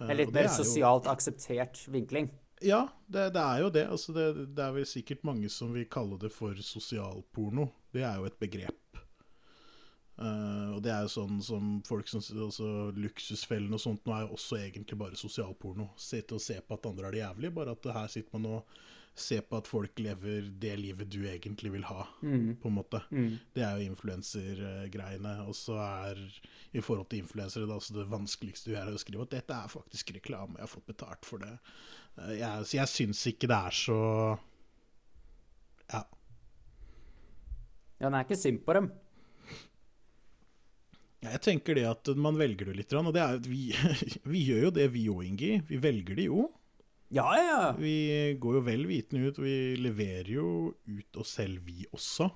En 0.05 0.12
litt 0.19 0.35
mer 0.35 0.51
sosialt 0.53 1.09
jo... 1.09 1.14
akseptert 1.14 1.81
vinkling. 1.88 2.29
Ja, 2.64 2.83
det, 3.07 3.31
det, 3.37 3.42
er 3.42 3.62
jo 3.64 3.71
det. 3.73 3.87
Altså 3.92 4.12
det. 4.16 4.27
det. 4.57 4.64
er 4.64 4.75
vel 4.77 4.88
sikkert 4.88 5.25
mange 5.29 5.49
som 5.53 5.73
vil 5.77 5.88
kalle 5.92 6.19
det 6.21 6.33
for 6.33 6.57
sosialporno. 6.64 7.69
Det 7.92 8.05
er 8.05 8.21
jo 8.21 8.29
et 8.29 8.37
begrep. 8.40 8.77
Uh, 10.16 10.72
og 10.72 10.81
det 10.81 10.94
er 10.94 11.05
jo 11.05 11.12
sånn 11.12 11.40
som 11.44 11.72
folk 11.85 12.09
som 12.09 12.22
altså, 12.24 12.66
Luksusfellen 12.96 13.74
og 13.76 13.83
sånt 13.83 14.07
nå 14.09 14.14
er 14.16 14.24
jo 14.24 14.37
også 14.38 14.61
egentlig 14.62 14.96
bare 15.00 15.18
sosialporno. 15.20 15.90
Sitte 16.00 16.38
og 16.38 16.44
se 16.44 16.57
på 16.64 16.79
at 16.79 16.88
andre 16.88 17.11
er 17.11 17.16
det 17.16 17.24
jævlig, 17.24 17.52
bare 17.59 17.74
at 17.76 17.90
her 17.98 18.12
sitter 18.12 18.38
man 18.38 18.48
og 18.55 18.79
ser 19.16 19.44
på 19.48 19.57
at 19.57 19.68
folk 19.68 20.00
lever 20.00 20.50
det 20.61 20.74
livet 20.76 21.09
du 21.09 21.22
egentlig 21.24 21.70
vil 21.72 21.87
ha, 21.88 22.02
mm. 22.20 22.59
på 22.61 22.68
en 22.68 22.74
måte. 22.76 23.00
Mm. 23.09 23.38
Det 23.57 23.64
er 23.64 23.79
jo 23.79 23.92
influensergreiene. 23.92 25.33
Og 25.48 25.57
så 25.57 25.79
er 25.81 26.20
i 26.76 26.83
forhold 26.85 27.09
til 27.11 27.24
influensere 27.24 27.64
det, 27.64 27.76
altså 27.79 27.96
det 27.96 28.11
vanskeligste 28.12 28.72
du 28.72 28.76
er 28.76 28.92
å 28.92 29.00
skrive 29.00 29.24
at 29.24 29.33
dette 29.38 29.57
er 29.57 29.72
faktisk 29.72 30.12
reklame, 30.18 30.59
jeg 30.59 30.66
har 30.66 30.72
fått 30.74 30.92
betalt 30.92 31.29
for 31.29 31.44
det. 31.44 31.55
Uh, 32.18 32.35
jeg, 32.37 32.68
så 32.68 32.81
jeg 32.81 32.92
syns 32.92 33.24
ikke 33.33 33.50
det 33.52 33.62
er 33.70 33.81
så 33.85 33.98
Ja. 35.87 36.05
Ja, 37.96 38.11
det 38.11 38.16
er 38.18 38.24
ikke 38.26 38.37
sint 38.37 38.64
på 38.66 38.76
dem. 38.76 38.92
Jeg 41.33 41.43
tenker 41.45 41.79
det 41.79 41.87
at 41.89 42.12
man 42.19 42.39
velger 42.39 42.71
det 42.71 42.77
litt. 42.79 42.95
Og 42.99 43.12
det 43.15 43.25
er, 43.25 43.43
vi, 43.47 43.69
vi 44.33 44.45
gjør 44.49 44.69
jo 44.69 44.77
det, 44.79 44.87
vi 44.95 45.09
òg, 45.12 45.25
Ingi. 45.27 45.53
Vi 45.69 45.81
velger 45.83 46.19
det 46.19 46.31
jo. 46.31 46.49
Ja, 47.15 47.29
ja. 47.39 47.61
Vi 47.79 48.35
går 48.41 48.59
jo 48.59 48.65
vel 48.67 48.89
vitende 48.89 49.31
ut. 49.31 49.39
Vi 49.39 49.77
leverer 49.79 50.33
jo 50.39 50.49
ut 50.87 51.23
oss 51.23 51.37
selv, 51.39 51.62
vi 51.67 51.87
også. 51.95 52.31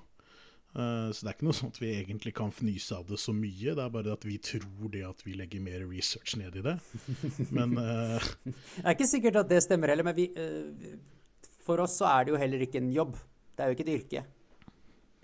Uh, 0.71 1.11
så 1.11 1.25
det 1.25 1.27
er 1.27 1.35
ikke 1.35 1.47
noe 1.49 1.55
sånn 1.57 1.71
at 1.73 1.81
vi 1.81 1.89
egentlig 1.97 2.31
kan 2.37 2.53
fnyse 2.55 2.95
av 2.95 3.09
det 3.09 3.19
så 3.19 3.33
mye. 3.35 3.73
Det 3.75 3.83
er 3.83 3.91
bare 3.91 4.13
at 4.15 4.23
vi 4.23 4.37
tror 4.39 4.91
det 4.93 5.03
at 5.03 5.25
vi 5.25 5.35
legger 5.35 5.63
mer 5.63 5.83
research 5.83 6.37
ned 6.39 6.55
i 6.61 6.63
det. 6.63 6.77
Men 7.57 7.75
uh, 7.75 8.29
Det 8.47 8.85
er 8.85 8.95
ikke 8.95 9.09
sikkert 9.11 9.41
at 9.43 9.51
det 9.51 9.59
stemmer 9.65 9.91
heller, 9.91 10.07
men 10.07 10.15
vi, 10.15 10.29
uh, 10.31 11.51
for 11.65 11.83
oss 11.83 11.97
så 11.99 12.07
er 12.13 12.23
det 12.25 12.33
jo 12.33 12.39
heller 12.39 12.63
ikke 12.63 12.79
en 12.79 12.93
jobb. 12.95 13.19
Det 13.51 13.65
er 13.65 13.71
jo 13.71 13.75
ikke 13.75 13.87
et 13.89 13.95
yrke. 13.97 14.23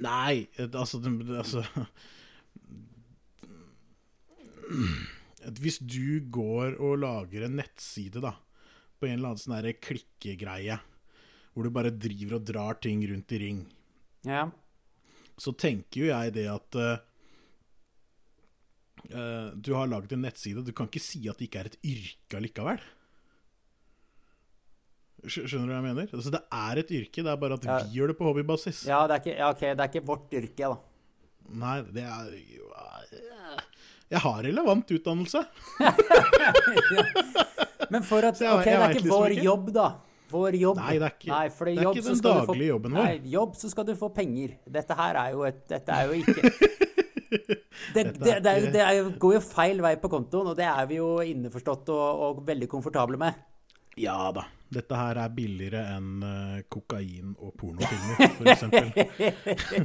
Nei, 0.04 0.34
altså, 0.68 1.00
altså 1.40 1.64
Hvis 5.62 5.78
du 5.80 6.20
går 6.34 6.76
og 6.84 7.00
lager 7.02 7.46
en 7.48 7.58
nettside, 7.60 8.22
da 8.24 8.36
på 9.00 9.08
en 9.08 9.18
eller 9.18 9.34
annen 9.34 9.42
sånn 9.42 9.82
klikkegreie. 9.84 10.80
Hvor 11.54 11.66
du 11.66 11.74
bare 11.74 11.94
driver 11.94 12.38
og 12.38 12.46
drar 12.46 12.80
ting 12.82 13.02
rundt 13.10 13.34
i 13.34 13.42
ring. 13.42 13.62
Ja. 14.28 14.48
Så 15.38 15.54
tenker 15.58 16.02
jo 16.02 16.10
jeg 16.10 16.34
det 16.36 16.48
at 16.50 16.78
uh, 16.82 16.98
Du 19.54 19.74
har 19.78 19.90
laget 19.90 20.14
en 20.14 20.24
nettside. 20.26 20.66
Du 20.66 20.74
kan 20.76 20.90
ikke 20.90 21.02
si 21.02 21.24
at 21.30 21.38
det 21.40 21.50
ikke 21.50 21.64
er 21.64 21.72
et 21.72 21.80
yrke 21.82 22.40
allikevel. 22.42 22.82
Skjønner 25.28 25.66
du 25.66 25.72
hva 25.72 25.80
jeg 25.80 25.88
mener? 25.88 26.12
Altså, 26.14 26.32
det 26.34 26.44
er 26.54 26.80
et 26.84 26.92
yrke, 26.94 27.24
det 27.26 27.32
er 27.32 27.40
bare 27.42 27.58
at 27.58 27.66
ja. 27.66 27.78
vi 27.82 27.98
gjør 27.98 28.12
det 28.12 28.18
på 28.20 28.28
hobbybasis. 28.28 28.84
Ja, 28.86 29.00
det 29.10 29.16
er, 29.16 29.24
ikke, 29.24 29.34
ja, 29.34 29.48
okay, 29.50 29.72
det 29.74 29.82
er 29.82 29.90
ikke 29.92 30.06
vårt 30.06 30.36
yrke, 30.38 30.70
da. 30.70 30.78
Nei, 31.58 31.78
det 31.96 32.04
er 32.06 32.30
jo 32.54 32.70
Jeg 34.08 34.24
har 34.24 34.38
relevant 34.46 34.92
utdannelse. 34.96 35.42
Men 37.92 38.04
for 38.08 38.24
at 38.28 38.40
OK, 38.40 38.64
det 38.64 38.76
er 38.76 38.94
ikke 38.96 39.12
vår 39.12 39.32
jobb, 39.44 39.66
da. 39.76 39.88
Vår 40.32 40.56
jobb. 40.60 40.80
Nei, 40.82 40.96
det 41.00 41.06
er 41.08 41.14
ikke, 41.16 41.30
nei, 41.32 41.48
det 41.48 41.74
er 41.74 41.78
ikke 41.92 42.04
den 42.08 42.22
daglige 42.24 42.48
få, 42.48 42.56
jobben 42.68 42.92
vår. 42.98 43.06
Nei, 43.06 43.16
jobb, 43.32 43.52
så 43.60 43.70
skal 43.72 43.86
du 43.88 43.94
få 44.00 44.08
penger. 44.16 44.50
Dette 44.78 44.94
her 45.00 45.14
er 45.22 45.30
jo 45.36 45.40
et 45.48 45.60
Dette 45.72 45.92
er 45.96 46.04
jo 46.12 46.16
ikke 46.20 46.42
Det, 47.94 48.04
det, 48.04 48.44
det, 48.44 48.52
er, 48.52 48.72
det 48.72 48.82
er, 48.82 49.10
går 49.20 49.34
jo 49.38 49.42
feil 49.44 49.82
vei 49.84 49.96
på 50.00 50.10
kontoen, 50.12 50.48
og 50.52 50.56
det 50.58 50.66
er 50.68 50.86
vi 50.90 50.96
jo 51.00 51.22
innforstått 51.24 51.90
og, 51.94 52.22
og 52.24 52.42
veldig 52.48 52.68
komfortable 52.72 53.18
med. 53.20 53.34
Ja 54.00 54.32
da. 54.36 54.44
Dette 54.68 54.96
her 55.00 55.16
er 55.24 55.30
billigere 55.36 55.82
enn 55.96 56.24
uh, 56.24 56.60
kokain 56.72 57.36
og 57.40 57.54
pornofilmer, 57.60 58.16
f.eks. 58.36 58.64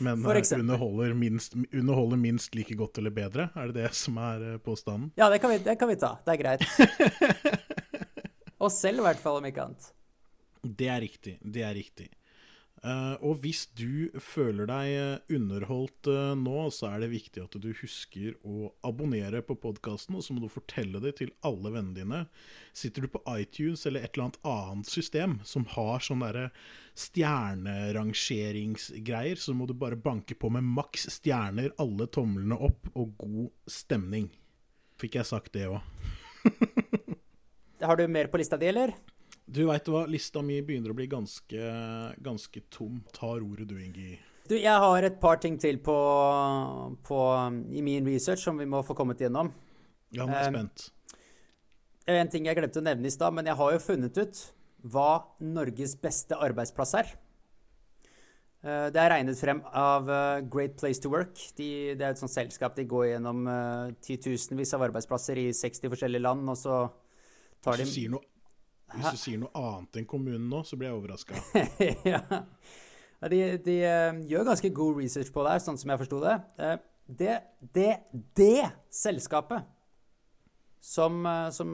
Men 0.00 0.24
uh, 0.24 0.36
underholder, 0.58 1.14
minst, 1.14 1.54
underholder, 1.72 2.20
minst, 2.20 2.54
like 2.54 2.74
godt 2.74 2.98
eller 2.98 3.14
bedre? 3.14 3.48
Er 3.54 3.70
det 3.70 3.82
det 3.82 3.94
som 3.98 4.18
er 4.20 4.44
uh, 4.54 4.58
påstanden? 4.64 5.10
Ja, 5.20 5.30
det 5.32 5.40
kan, 5.42 5.52
vi, 5.52 5.58
det 5.64 5.76
kan 5.80 5.90
vi 5.90 5.98
ta. 6.00 6.14
Det 6.24 6.36
er 6.36 6.40
greit. 6.40 6.64
Oss 8.64 8.80
selv 8.80 9.00
i 9.00 9.06
hvert 9.08 9.20
fall, 9.22 9.40
om 9.40 9.48
ikke 9.48 9.68
annet. 9.68 9.92
Det 10.60 10.88
er 10.92 11.00
riktig. 11.00 11.38
Det 11.40 11.62
er 11.64 11.76
riktig. 11.76 12.10
Uh, 12.80 13.12
og 13.20 13.42
hvis 13.42 13.66
du 13.76 14.08
føler 14.24 14.64
deg 14.70 14.86
eh, 14.96 15.34
underholdt 15.36 16.08
uh, 16.08 16.32
nå, 16.32 16.72
så 16.72 16.88
er 16.88 17.02
det 17.02 17.10
viktig 17.12 17.42
at 17.42 17.52
du 17.60 17.76
husker 17.76 18.38
å 18.40 18.72
abonnere 18.88 19.42
på 19.44 19.52
podkasten, 19.60 20.16
og 20.16 20.24
så 20.24 20.32
må 20.32 20.40
du 20.40 20.48
fortelle 20.48 20.96
det 21.04 21.12
til 21.18 21.28
alle 21.44 21.68
vennene 21.74 21.98
dine. 21.98 22.20
Sitter 22.72 23.04
du 23.04 23.08
på 23.12 23.20
iTunes 23.36 23.84
eller 23.84 24.00
et 24.00 24.08
eller 24.14 24.30
annet 24.30 24.40
annet 24.48 24.88
system 24.88 25.44
som 25.44 25.68
har 25.74 26.00
sånne 26.06 26.48
stjernerangeringsgreier, 26.96 29.36
så 29.36 29.52
må 29.56 29.66
du 29.68 29.74
bare 29.76 29.96
banke 30.00 30.32
på 30.32 30.48
med 30.48 30.64
maks 30.64 31.04
stjerner, 31.18 31.76
alle 31.76 32.06
tomlene 32.08 32.56
opp 32.56 32.88
og 32.94 33.12
god 33.20 33.52
stemning. 33.68 34.32
Fikk 35.00 35.14
jeg 35.20 35.26
sagt 35.28 35.52
det 35.52 35.68
òg. 35.68 35.80
har 37.84 37.96
du 38.00 38.08
mer 38.08 38.26
på 38.32 38.40
lista 38.40 38.56
di, 38.56 38.64
eller? 38.72 38.96
Du 39.50 39.64
veit 39.66 39.88
hva, 39.90 40.04
lista 40.06 40.42
mi 40.46 40.60
begynner 40.62 40.92
å 40.92 40.96
bli 40.98 41.08
ganske, 41.10 41.70
ganske 42.22 42.62
tom. 42.70 43.00
Tar 43.16 43.42
ordet 43.42 43.66
du, 43.70 43.74
Ingi. 43.82 44.12
Du, 44.46 44.54
jeg 44.58 44.82
har 44.82 45.06
et 45.06 45.18
par 45.22 45.40
ting 45.42 45.56
til 45.62 45.78
på, 45.82 45.96
på, 47.06 47.18
i 47.74 47.82
min 47.86 48.06
research 48.06 48.44
som 48.46 48.58
vi 48.58 48.66
må 48.70 48.82
få 48.86 48.94
kommet 48.98 49.22
gjennom. 49.22 49.50
Ja, 50.14 50.26
nå 50.26 50.34
er 50.34 50.46
jeg 50.46 50.54
spent. 50.54 50.86
Det 52.06 52.14
er 52.14 52.22
en 52.24 52.30
ting 52.30 52.46
jeg 52.48 52.58
glemte 52.58 52.80
å 52.80 52.86
nevne 52.86 53.10
i 53.10 53.14
stad, 53.14 53.34
men 53.36 53.46
jeg 53.46 53.58
har 53.58 53.74
jo 53.74 53.82
funnet 53.82 54.16
ut 54.18 54.44
hva 54.90 55.10
Norges 55.44 55.96
beste 56.00 56.38
arbeidsplass 56.38 56.94
er. 57.02 57.12
Eh, 58.62 58.86
Det 58.94 59.02
er 59.02 59.12
regnet 59.14 59.38
frem 59.38 59.60
av 59.66 60.10
eh, 60.10 60.40
Great 60.50 60.78
Place 60.80 61.02
to 61.02 61.12
Work. 61.12 61.36
De, 61.58 61.68
det 61.98 62.06
er 62.06 62.14
et 62.14 62.22
sånt 62.22 62.32
selskap. 62.32 62.74
De 62.78 62.86
går 62.88 63.12
gjennom 63.12 63.46
eh, 63.50 63.94
titusenvis 64.06 64.74
av 64.78 64.86
arbeidsplasser 64.88 65.42
i 65.42 65.50
60 65.54 65.94
forskjellige 65.94 66.26
land, 66.26 66.48
og 66.50 66.58
så 66.58 66.82
tar 67.64 67.78
de 67.78 67.86
sier 67.88 68.10
noe, 68.14 68.24
hvis 68.94 69.16
du 69.16 69.20
sier 69.20 69.40
noe 69.42 69.50
annet 69.54 70.00
enn 70.00 70.06
kommunen 70.10 70.48
nå, 70.50 70.62
så 70.66 70.76
blir 70.78 70.90
jeg 70.90 70.98
overraska. 70.98 71.40
ja. 72.12 72.22
De, 73.28 73.40
de 73.60 73.74
eh, 73.84 74.20
gjør 74.30 74.46
ganske 74.48 74.70
god 74.72 75.02
research 75.02 75.28
på 75.34 75.42
det 75.44 75.52
her, 75.52 75.62
sånn 75.64 75.78
som 75.80 75.92
jeg 75.92 76.00
forsto 76.04 76.22
det. 76.24 76.38
Eh, 76.58 76.78
Det, 77.10 77.32
det, 77.74 77.92
det 78.38 78.68
selskapet 78.94 79.64
som, 80.80 81.16
eh, 81.26 81.48
som, 81.50 81.72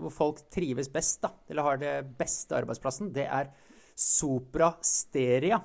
hvor 0.00 0.14
folk 0.16 0.40
trives 0.50 0.88
best, 0.88 1.20
da, 1.22 1.28
eller 1.46 1.66
har 1.66 1.76
det 1.82 1.92
beste 2.16 2.56
arbeidsplassen, 2.56 3.12
det 3.12 3.26
er 3.28 3.50
Sopra 3.92 4.72
Steria. 4.80 5.60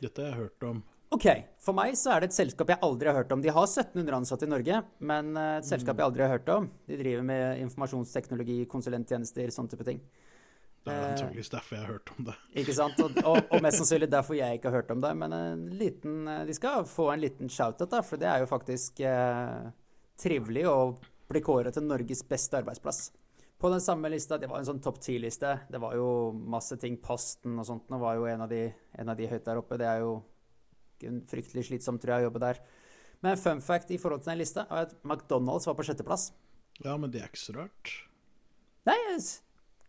Dette 0.00 0.22
har 0.22 0.30
jeg 0.30 0.38
hørt 0.44 0.68
om. 0.70 0.84
Ok, 1.10 1.26
For 1.58 1.74
meg 1.74 1.96
så 1.98 2.12
er 2.14 2.22
det 2.22 2.28
et 2.30 2.36
selskap 2.36 2.68
jeg 2.70 2.78
aldri 2.86 3.10
har 3.10 3.16
hørt 3.18 3.32
om. 3.34 3.40
De 3.42 3.50
har 3.50 3.66
1700 3.66 4.14
ansatte 4.20 4.46
i 4.46 4.50
Norge, 4.50 4.76
men 5.02 5.32
eh, 5.36 5.56
et 5.58 5.66
selskap 5.66 5.98
jeg 5.98 6.06
aldri 6.06 6.22
har 6.22 6.36
hørt 6.36 6.50
om. 6.54 6.68
De 6.86 6.98
driver 7.00 7.24
med 7.26 7.62
informasjonsteknologi, 7.64 8.60
konsulenttjenester, 8.70 9.50
sånne 9.50 9.72
type 9.74 9.86
ting. 9.88 9.98
Det 10.86 10.92
er 10.94 11.00
Eh. 11.02 11.08
antakeligvis 11.10 11.50
derfor 11.52 11.76
jeg 11.76 11.82
har 11.84 11.92
hørt 11.92 12.12
om 12.16 12.24
det. 12.30 12.36
Ikke 12.62 12.72
sant? 12.78 13.00
Og, 13.04 13.18
og, 13.26 13.40
og 13.50 13.60
mest 13.66 13.82
sannsynlig 13.82 14.08
derfor 14.14 14.38
jeg 14.38 14.56
ikke 14.60 14.70
har 14.70 14.78
hørt 14.80 14.94
om 14.94 15.02
det. 15.02 15.10
Men 15.24 15.34
en 15.36 15.66
liten, 15.82 16.14
eh, 16.30 16.44
de 16.48 16.54
skal 16.56 16.86
få 16.88 17.10
en 17.12 17.20
liten 17.26 17.50
shout-out, 17.52 17.98
for 18.06 18.16
det 18.16 18.30
er 18.30 18.44
jo 18.44 18.48
faktisk 18.48 19.02
eh, 19.04 19.66
trivelig 20.22 20.64
å 20.70 20.78
bli 21.30 21.42
kåret 21.44 21.74
til 21.74 21.84
Norges 21.90 22.22
beste 22.26 22.62
arbeidsplass. 22.62 23.10
På 23.60 23.68
den 23.68 23.82
samme 23.84 24.08
lista, 24.08 24.38
det 24.40 24.48
var 24.48 24.62
en 24.62 24.70
sånn 24.70 24.80
topp 24.80 25.02
ti-liste. 25.04 25.58
Det 25.68 25.82
var 25.82 25.98
jo 25.98 26.30
masse 26.32 26.78
ting. 26.80 26.96
Posten 27.02 27.58
og 27.60 27.66
sånt 27.68 27.90
nå 27.92 27.98
var 28.00 28.14
jo 28.16 28.24
en 28.30 28.46
av, 28.46 28.48
de, 28.48 28.70
en 28.96 29.10
av 29.12 29.18
de 29.18 29.26
høyt 29.28 29.44
der 29.44 29.58
oppe. 29.60 29.76
Det 29.76 29.84
er 29.90 30.00
jo 30.06 30.14
fryktelig 31.30 31.66
slitsomt, 31.68 32.02
tror 32.02 32.16
jeg, 32.16 32.24
å 32.24 32.28
jobbe 32.30 32.44
der. 32.44 32.60
Men 33.24 33.40
fun 33.40 33.60
fact 33.64 33.90
i 33.92 33.98
forhold 34.00 34.24
til 34.24 34.32
den 34.32 34.40
lista 34.40 34.64
er 34.68 34.86
at 34.88 34.94
McDonald's 35.04 35.68
var 35.68 35.76
på 35.76 35.84
sjetteplass. 35.88 36.30
Ja, 36.80 36.96
men 36.96 37.12
det 37.12 37.20
er 37.20 37.28
ikke 37.28 37.42
så 37.42 37.56
rart. 37.58 37.94
Nei, 38.88 38.96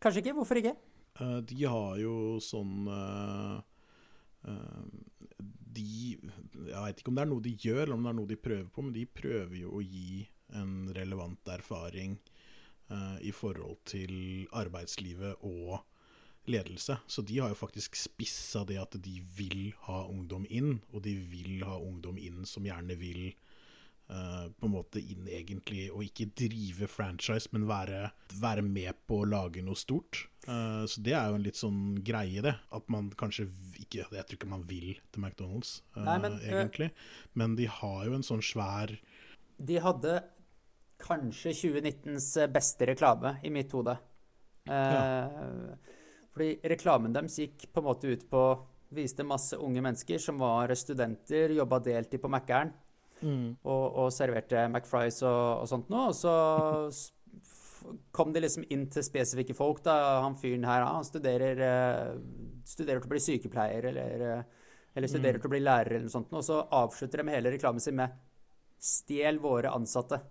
kanskje 0.03 0.23
ikke. 0.23 0.35
Hvorfor 0.39 0.59
ikke? 0.59 0.75
Eh, 1.19 1.37
de 1.47 1.63
har 1.67 1.95
jo 2.01 2.15
sånn 2.43 2.87
eh, 2.91 3.55
eh, 4.47 4.83
De 5.75 5.87
Jeg 6.15 6.83
veit 6.83 7.01
ikke 7.01 7.11
om 7.11 7.19
det 7.19 7.25
er 7.25 7.31
noe 7.31 7.45
de 7.45 7.55
gjør, 7.55 7.83
eller 7.85 7.97
om 7.97 8.05
det 8.05 8.11
er 8.13 8.19
noe 8.19 8.31
de 8.31 8.39
prøver 8.47 8.69
på, 8.71 8.85
men 8.85 8.95
de 8.95 9.07
prøver 9.07 9.57
jo 9.63 9.75
å 9.77 9.83
gi 9.83 10.25
en 10.59 10.91
relevant 10.95 11.47
erfaring 11.47 12.19
i 13.23 13.31
forhold 13.31 13.77
til 13.87 14.49
arbeidslivet 14.59 15.45
og 15.47 15.77
ledelse. 16.49 16.97
Så 17.07 17.21
de 17.21 17.39
har 17.39 17.51
jo 17.51 17.59
faktisk 17.59 17.95
spissa 17.99 18.63
det 18.67 18.79
at 18.81 18.97
de 19.03 19.19
vil 19.37 19.71
ha 19.87 20.03
ungdom 20.09 20.47
inn, 20.49 20.79
og 20.91 21.03
de 21.05 21.15
vil 21.31 21.63
ha 21.67 21.77
ungdom 21.77 22.17
inn 22.21 22.45
som 22.49 22.65
gjerne 22.65 22.97
vil 22.99 23.29
eh, 23.29 24.47
på 24.49 24.67
en 24.67 24.73
måte 24.73 25.01
inn 25.01 25.29
egentlig, 25.29 25.89
og 25.93 26.05
ikke 26.05 26.31
drive 26.43 26.89
franchise, 26.91 27.51
men 27.53 27.69
være, 27.69 28.09
være 28.41 28.65
med 28.65 29.05
på 29.07 29.21
å 29.21 29.29
lage 29.29 29.63
noe 29.65 29.79
stort. 29.79 30.25
Eh, 30.47 30.83
så 30.89 31.05
det 31.05 31.13
er 31.13 31.29
jo 31.29 31.37
en 31.39 31.45
litt 31.45 31.59
sånn 31.59 31.81
greie, 32.05 32.43
det. 32.43 32.55
At 32.73 32.87
man 32.89 33.11
kanskje 33.17 33.45
ikke 33.81 34.07
Jeg 34.09 34.25
tror 34.25 34.37
ikke 34.37 34.49
man 34.49 34.67
vil 34.69 34.93
til 35.11 35.23
McDonald's, 35.23 35.79
eh, 35.95 36.05
Nei, 36.07 36.19
men, 36.23 36.37
egentlig. 36.41 36.91
Men 37.37 37.57
de 37.59 37.69
har 37.69 38.05
jo 38.07 38.17
en 38.17 38.25
sånn 38.25 38.41
svær 38.45 38.95
De 39.61 39.81
hadde 39.83 40.21
kanskje 41.01 41.53
2019s 41.57 42.33
beste 42.53 42.85
reklame 42.89 43.35
i 43.45 43.49
mitt 43.53 43.73
hode. 43.73 43.95
Eh, 44.69 45.90
Fordi 46.31 46.59
reklamen 46.71 47.13
deres 47.13 47.39
gikk 47.39 47.67
på 47.71 47.81
en 47.81 47.89
måte 47.89 48.11
ut 48.11 48.29
på 48.29 48.43
Viste 48.91 49.23
masse 49.23 49.55
unge 49.55 49.79
mennesker 49.79 50.19
som 50.19 50.41
var 50.41 50.73
studenter, 50.75 51.53
jobba 51.55 51.77
deltid 51.79 52.19
på 52.19 52.27
Mækkern 52.27 52.73
og, 53.63 53.85
og 54.01 54.09
serverte 54.11 54.65
McFries 54.67 55.21
og, 55.23 55.61
og 55.61 55.69
sånt 55.69 55.91
noe. 55.93 56.09
Og 56.09 56.15
så 56.17 56.33
kom 58.11 58.33
de 58.33 58.41
liksom 58.43 58.65
inn 58.69 58.87
til 58.91 59.05
spesifikke 59.05 59.55
folk. 59.57 59.83
da, 59.85 60.19
Han 60.25 60.35
fyren 60.35 60.65
her, 60.67 60.83
han 60.85 61.07
studerer, 61.07 61.61
eh, 61.67 62.17
studerer 62.65 62.99
til 62.99 63.09
å 63.09 63.13
bli 63.13 63.23
sykepleier 63.23 63.87
eller, 63.91 64.25
eh, 64.27 64.43
eller 64.95 65.07
studerer 65.07 65.39
til 65.39 65.49
å 65.49 65.53
bli 65.55 65.63
lærer 65.63 65.95
eller 65.95 66.09
noe 66.09 66.17
sånt. 66.17 66.33
Og 66.33 66.43
så 66.43 66.59
avslutter 66.67 67.23
de 67.23 67.31
hele 67.31 67.51
reklamen 67.51 67.79
sin 67.79 67.95
med 67.95 68.11
'Stjel 68.81 69.39
våre 69.39 69.69
ansatte'. 69.71 70.21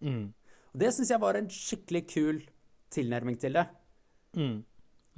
mm, 0.00 0.32
Og 0.74 0.78
Det 0.78 0.94
syns 0.94 1.10
jeg 1.10 1.20
var 1.20 1.34
en 1.34 1.48
skikkelig 1.48 2.08
kul 2.08 2.42
tilnærming 2.90 3.38
til 3.38 3.52
det. 3.52 3.68
mm, 4.34 4.64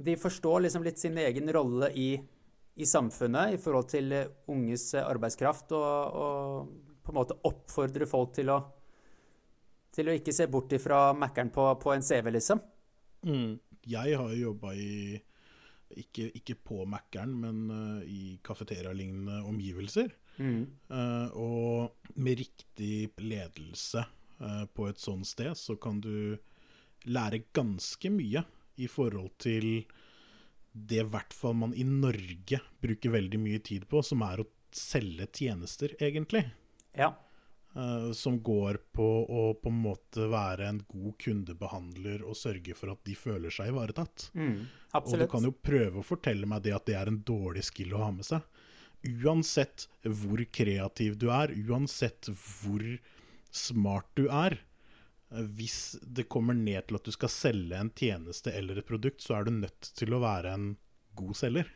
De 0.03 0.17
forstår 0.19 0.65
liksom 0.65 0.85
litt 0.85 0.99
sin 0.99 1.17
egen 1.21 1.49
rolle 1.53 1.91
i, 1.97 2.09
i 2.75 2.87
samfunnet 2.87 3.55
i 3.55 3.61
forhold 3.61 3.89
til 3.91 4.13
eh, 4.17 4.29
unges 4.53 4.93
eh, 4.95 5.07
arbeidskraft, 5.07 5.73
og, 5.77 6.21
og 6.21 7.01
på 7.01 7.13
en 7.13 7.19
måte 7.19 7.39
oppfordre 7.47 8.07
folk 8.09 8.35
til 8.37 8.53
å 8.53 8.61
til 9.91 10.07
å 10.07 10.13
ikke 10.15 10.31
se 10.31 10.47
bort 10.47 10.71
ifra 10.71 11.09
Mækkern 11.17 11.49
på, 11.51 11.65
på 11.81 11.91
en 11.91 12.05
CV, 12.05 12.31
liksom. 12.37 12.61
mm. 13.27 13.51
Jeg 13.91 14.15
har 14.15 14.29
jo 14.29 14.51
jobba 14.51 14.75
i 14.77 15.17
ikke, 15.97 16.29
ikke 16.37 16.55
på 16.63 16.83
Mækkern, 16.87 17.33
men 17.41 17.61
eh, 17.75 18.03
i 18.07 18.23
kafeterialignende 18.45 19.41
omgivelser. 19.49 20.13
Eh, 20.41 21.27
og 21.37 22.13
med 22.15 22.39
riktig 22.39 23.11
ledelse 23.21 24.05
uh, 24.41 24.63
på 24.73 24.87
et 24.89 25.01
sånt 25.01 25.27
sted, 25.27 25.51
så 25.57 25.75
kan 25.81 25.99
du 26.01 26.37
lære 27.09 27.43
ganske 27.53 28.11
mye 28.13 28.43
i 28.75 28.87
forhold 28.91 29.33
til 29.41 29.83
det 30.71 31.01
i 31.01 31.09
hvert 31.11 31.33
fall 31.35 31.57
man 31.59 31.73
i 31.75 31.83
Norge 31.83 32.61
bruker 32.81 33.11
veldig 33.17 33.39
mye 33.41 33.59
tid 33.63 33.87
på, 33.91 33.99
som 34.05 34.23
er 34.23 34.43
å 34.43 34.47
selge 34.71 35.27
tjenester, 35.35 35.95
egentlig. 35.99 36.45
Ja. 36.95 37.11
Uh, 37.71 38.11
som 38.15 38.41
går 38.43 38.81
på 38.91 39.05
å 39.31 39.43
på 39.55 39.71
en 39.71 39.77
måte 39.83 40.25
være 40.31 40.65
en 40.67 40.81
god 40.91 41.13
kundebehandler 41.23 42.23
og 42.27 42.35
sørge 42.35 42.75
for 42.75 42.91
at 42.91 42.99
de 43.07 43.15
føler 43.15 43.53
seg 43.53 43.71
ivaretatt. 43.71 44.29
Og 44.99 45.13
du 45.19 45.27
kan 45.31 45.47
jo 45.47 45.53
prøve 45.55 46.01
å 46.01 46.07
fortelle 46.07 46.49
meg 46.51 46.65
det 46.65 46.75
at 46.75 46.87
det 46.89 46.97
er 46.99 47.11
en 47.11 47.21
dårlig 47.27 47.63
skill 47.67 47.95
å 47.95 48.03
ha 48.05 48.09
med 48.15 48.27
seg. 48.27 48.43
Uansett 49.07 49.87
hvor 50.03 50.43
kreativ 50.53 51.15
du 51.19 51.29
er, 51.33 51.55
uansett 51.67 52.27
hvor 52.31 52.83
smart 53.51 54.11
du 54.19 54.27
er, 54.27 54.59
hvis 55.31 55.97
det 56.03 56.27
kommer 56.31 56.53
ned 56.57 56.87
til 56.89 56.97
at 56.99 57.07
du 57.07 57.11
skal 57.15 57.31
selge 57.31 57.77
en 57.79 57.91
tjeneste 57.95 58.51
eller 58.57 58.81
et 58.81 58.87
produkt, 58.87 59.21
så 59.23 59.37
er 59.37 59.47
du 59.47 59.51
nødt 59.55 59.91
til 59.95 60.13
å 60.13 60.19
være 60.23 60.53
en 60.57 60.65
god 61.15 61.37
selger. 61.39 61.69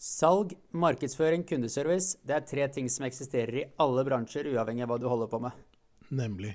Salg, 0.00 0.54
markedsføring, 0.72 1.42
kundeservice. 1.44 2.16
Det 2.24 2.36
er 2.38 2.46
tre 2.48 2.68
ting 2.72 2.88
som 2.88 3.04
eksisterer 3.08 3.58
i 3.60 3.64
alle 3.82 4.04
bransjer, 4.06 4.48
uavhengig 4.54 4.86
av 4.86 4.92
hva 4.94 4.98
du 5.02 5.08
holder 5.10 5.28
på 5.32 5.40
med. 5.44 5.58
Nemlig. 6.08 6.54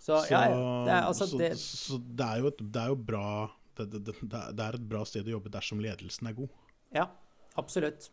Så, 0.00 0.16
Så, 0.24 0.32
ja. 0.32 0.46
Det 0.48 0.92
er, 0.96 1.02
altså, 1.04 1.26
så, 1.28 1.38
det, 1.38 1.50
så 1.60 1.98
det 2.00 2.26
er 2.26 2.46
et, 2.48 2.62
det 2.72 2.80
er 2.82 2.88
jo 2.94 2.96
bra 2.96 3.26
det, 3.76 4.00
det, 4.00 4.14
er 4.64 4.76
et 4.76 4.88
bra 4.88 5.04
sted 5.08 5.28
å 5.28 5.36
jobbe 5.36 5.52
dersom 5.52 5.80
ledelsen 5.80 6.28
er 6.28 6.34
god. 6.36 6.50
Ja, 6.96 7.06
absolutt. 7.60 8.10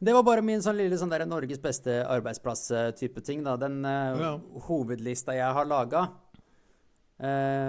Det 0.00 0.14
var 0.16 0.24
bare 0.24 0.42
min 0.44 0.62
sånn 0.64 0.78
lille 0.80 0.96
sånn 0.96 1.12
der 1.12 1.26
Norges 1.28 1.60
beste 1.60 2.00
arbeidsplass-type 2.08 3.20
ting. 3.24 3.44
da. 3.44 3.56
Den 3.60 3.84
eh, 3.84 4.16
Ja. 4.20 4.32
hovedlista 4.66 5.36
jeg 5.36 5.52
har 5.56 5.68
laga 5.68 6.06
eh, 6.08 6.29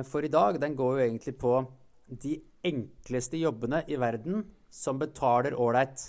for 0.07 0.23
i 0.23 0.31
dag, 0.31 0.61
den 0.61 0.77
går 0.79 0.93
jo 0.95 1.03
egentlig 1.03 1.33
på 1.41 1.53
de 2.23 2.37
enkleste 2.63 3.39
jobbene 3.41 3.81
i 3.91 3.97
verden 3.99 4.45
som 4.71 4.99
betaler 5.01 5.57
ålreit. 5.59 6.05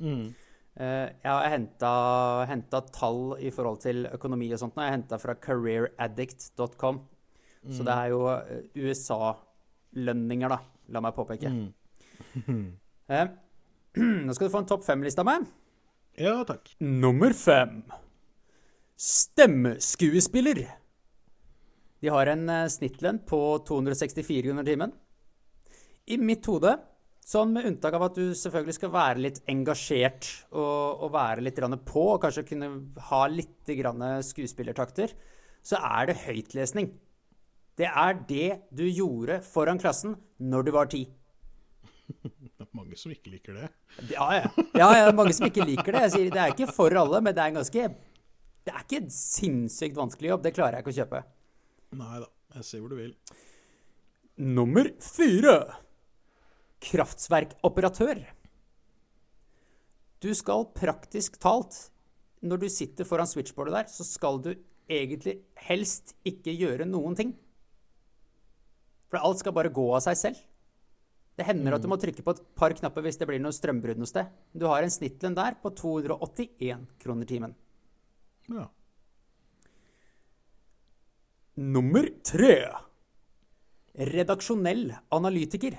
Mm. 0.00 0.32
Eh, 0.80 1.08
jeg 1.20 1.28
har 1.28 2.46
henta 2.48 2.80
tall 2.94 3.36
i 3.44 3.50
forhold 3.52 3.82
til 3.84 4.06
økonomi 4.08 4.48
og 4.54 4.60
sånt. 4.62 4.76
nå. 4.76 4.86
Jeg 4.86 4.96
henta 4.96 5.18
fra 5.20 5.34
careeraddict.com. 5.34 7.02
Så 7.70 7.84
det 7.86 7.94
er 7.94 8.06
jo 8.10 8.22
eh, 8.32 8.62
USA-lønninger, 8.74 10.48
da. 10.50 10.58
La 10.92 11.04
meg 11.04 11.16
påpeke. 11.18 11.52
Eh, 13.12 13.26
nå 14.24 14.32
skal 14.32 14.46
du 14.46 14.52
få 14.54 14.60
en 14.62 14.68
topp 14.70 14.84
fem-liste 14.86 15.20
av 15.20 15.26
meg. 15.26 15.42
Ja, 16.16 16.36
takk. 16.48 16.70
Nummer 16.80 17.34
fem. 17.36 17.82
Stemmeskuespiller. 18.96 20.62
De 22.02 22.10
har 22.10 22.30
en 22.32 22.48
eh, 22.50 22.70
snittlønn 22.70 23.22
på 23.28 23.40
264 23.68 24.42
kroner 24.48 24.66
timen. 24.66 24.94
I 26.10 26.18
mitt 26.18 26.46
hode, 26.50 26.74
sånn 27.22 27.52
med 27.54 27.68
unntak 27.68 27.94
av 27.94 28.08
at 28.08 28.18
du 28.18 28.32
selvfølgelig 28.34 28.74
skal 28.80 28.90
være 28.94 29.22
litt 29.22 29.38
engasjert 29.50 30.26
og, 30.50 31.04
og 31.06 31.12
være 31.14 31.44
litt 31.46 31.60
på, 31.86 32.02
og 32.16 32.20
kanskje 32.24 32.48
kunne 32.48 32.72
ha 33.10 33.22
litt 33.30 33.70
skuespillertakter, 34.26 35.14
så 35.62 35.78
er 35.78 36.10
det 36.10 36.22
høytlesning. 36.24 36.90
Det 37.78 37.86
er 37.86 38.18
det 38.28 38.48
du 38.74 38.84
gjorde 38.84 39.38
foran 39.46 39.78
klassen 39.80 40.16
når 40.42 40.66
du 40.66 40.72
var 40.74 40.90
ti. 40.90 41.06
Det 42.52 42.66
er 42.66 42.76
mange 42.76 42.98
som 42.98 43.10
ikke 43.10 43.30
liker 43.32 43.56
det. 43.56 43.68
Ja, 44.12 44.26
ja. 44.36 44.50
ja, 44.76 44.88
ja, 45.00 45.06
mange 45.16 45.32
som 45.34 45.48
ikke 45.48 45.64
liker 45.66 45.96
det. 45.96 46.02
Jeg 46.04 46.12
sier, 46.12 46.28
det 46.30 46.42
er 46.42 46.52
ikke 46.52 46.68
for 46.70 46.94
alle, 46.94 47.18
men 47.24 47.34
det 47.34 47.42
er 47.42 47.50
en 47.50 47.56
ganske 47.58 47.86
Det 48.62 48.70
er 48.70 48.84
ikke 48.84 49.00
en 49.00 49.08
sinnssykt 49.10 49.98
vanskelig 49.98 50.30
jobb. 50.30 50.44
Det 50.44 50.52
klarer 50.54 50.76
jeg 50.78 50.84
ikke 50.84 50.92
å 50.92 50.98
kjøpe. 51.00 51.22
Nei 51.98 52.20
da, 52.22 52.28
jeg 52.56 52.68
ser 52.68 52.82
hvor 52.82 52.92
du 52.92 52.98
vil. 53.00 53.16
Nummer 54.40 54.88
fire. 55.02 55.56
Kraftverkoperatør. 56.82 58.22
Du 60.22 60.30
skal 60.38 60.68
praktisk 60.74 61.36
talt, 61.42 61.76
når 62.42 62.62
du 62.62 62.68
sitter 62.70 63.06
foran 63.06 63.28
switchboardet 63.28 63.74
der, 63.74 63.90
så 63.90 64.06
skal 64.06 64.40
du 64.42 64.52
egentlig 64.90 65.40
helst 65.68 66.14
ikke 66.26 66.54
gjøre 66.54 66.86
noen 66.88 67.16
ting. 67.18 67.34
For 69.10 69.20
alt 69.20 69.42
skal 69.42 69.54
bare 69.54 69.72
gå 69.74 69.84
av 69.92 70.02
seg 70.06 70.18
selv. 70.18 70.42
Det 71.36 71.46
hender 71.48 71.76
at 71.76 71.84
du 71.84 71.88
må 71.88 71.96
trykke 72.00 72.24
på 72.24 72.34
et 72.34 72.42
par 72.58 72.74
knapper 72.76 73.04
hvis 73.04 73.18
det 73.20 73.28
blir 73.28 73.40
noe 73.40 73.56
strømbrudd 73.56 74.00
noe 74.00 74.08
sted. 74.08 74.28
Du 74.52 74.66
har 74.68 74.84
en 74.84 74.92
snittlønn 74.92 75.36
der 75.36 75.56
på 75.62 75.72
281 75.76 76.86
kroner 77.02 77.28
timen. 77.28 77.54
Ja. 78.52 78.66
Nummer 81.60 82.06
tre. 82.24 82.56
Redaksjonell 83.92 84.86
analytiker. 85.12 85.76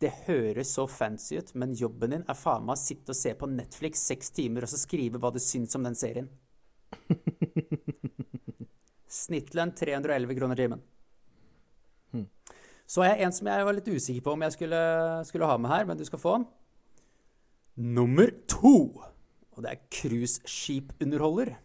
Det 0.00 0.12
høres 0.24 0.72
så 0.76 0.86
fancy 0.88 1.36
ut, 1.36 1.52
men 1.54 1.76
jobben 1.76 2.14
din 2.14 2.24
er 2.24 2.36
faen 2.36 2.64
meg 2.64 2.76
å 2.76 2.80
sitte 2.80 3.12
og 3.12 3.18
se 3.18 3.34
på 3.36 3.48
Netflix 3.48 4.04
seks 4.08 4.32
timer 4.36 4.64
og 4.64 4.72
så 4.72 4.80
skrive 4.80 5.20
hva 5.20 5.32
du 5.32 5.40
syns 5.40 5.76
om 5.76 5.84
den 5.84 5.96
serien. 5.96 6.28
Snittlønn 9.20 9.72
311 9.76 10.36
kroner 10.36 10.60
timen. 10.60 10.84
Så 12.86 13.02
har 13.02 13.16
jeg 13.16 13.26
en 13.26 13.34
som 13.34 13.48
jeg 13.50 13.66
var 13.66 13.74
litt 13.74 13.88
usikker 13.90 14.22
på 14.22 14.32
om 14.36 14.44
jeg 14.46 14.54
skulle, 14.54 14.80
skulle 15.26 15.48
ha 15.50 15.56
med 15.58 15.72
her, 15.72 15.86
men 15.88 15.98
du 15.98 16.04
skal 16.06 16.22
få 16.22 16.36
den. 16.38 16.46
Nummer 17.98 18.30
to. 18.48 18.76
Og 19.56 19.64
det 19.64 19.72
er 19.72 19.86
cruisskipunderholder. 19.90 21.56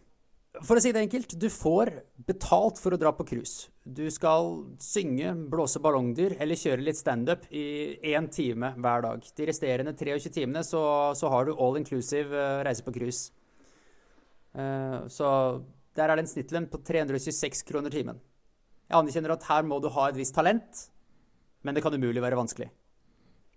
For 0.60 0.76
å 0.76 0.82
si 0.84 0.90
det 0.92 1.00
enkelt, 1.00 1.32
du 1.40 1.46
får 1.48 1.90
betalt 2.28 2.76
for 2.82 2.92
å 2.92 2.98
dra 3.00 3.08
på 3.16 3.24
cruise. 3.24 3.70
Du 3.88 4.04
skal 4.12 4.50
synge, 4.84 5.30
blåse 5.48 5.80
ballongdyr 5.80 6.34
eller 6.44 6.60
kjøre 6.60 6.84
litt 6.84 6.98
standup 7.00 7.46
i 7.48 7.96
én 8.12 8.28
time 8.28 8.74
hver 8.76 9.06
dag. 9.06 9.24
De 9.32 9.46
resterende 9.48 9.94
23 9.96 10.34
timene 10.34 10.60
så, 10.66 10.82
så 11.16 11.30
har 11.32 11.48
du 11.48 11.54
all 11.56 11.80
inclusive 11.80 12.36
eh, 12.36 12.60
reise 12.68 12.84
på 12.84 12.92
cruise. 12.92 13.32
Eh, 14.52 14.98
så 15.08 15.32
der 15.96 16.12
er 16.12 16.20
det 16.20 16.26
en 16.26 16.32
snittlønn 16.34 16.68
på 16.68 16.82
326 16.84 17.64
kroner 17.72 17.96
timen. 17.96 18.20
Jeg 18.90 18.98
anerkjenner 19.00 19.32
at 19.38 19.48
her 19.48 19.64
må 19.64 19.80
du 19.80 19.88
ha 19.96 20.10
et 20.10 20.20
visst 20.20 20.36
talent, 20.36 20.86
men 21.64 21.72
det 21.72 21.80
kan 21.84 21.96
umulig 21.96 22.20
være 22.20 22.36
vanskelig. 22.36 22.68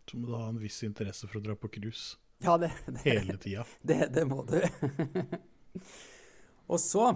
Så 0.08 0.16
må 0.16 0.32
du 0.32 0.36
ha 0.40 0.48
en 0.48 0.64
viss 0.64 0.80
interesse 0.88 1.28
for 1.28 1.42
å 1.42 1.44
dra 1.44 1.60
på 1.60 1.76
cruise 1.76 2.16
Ja, 2.46 2.56
det, 2.62 2.72
det, 2.88 3.02
hele 3.04 3.36
tida. 3.42 3.68
det, 3.90 4.06
det 4.16 4.28
må 4.32 4.46
du. 4.48 4.62
Og 6.68 6.82
så 6.82 7.10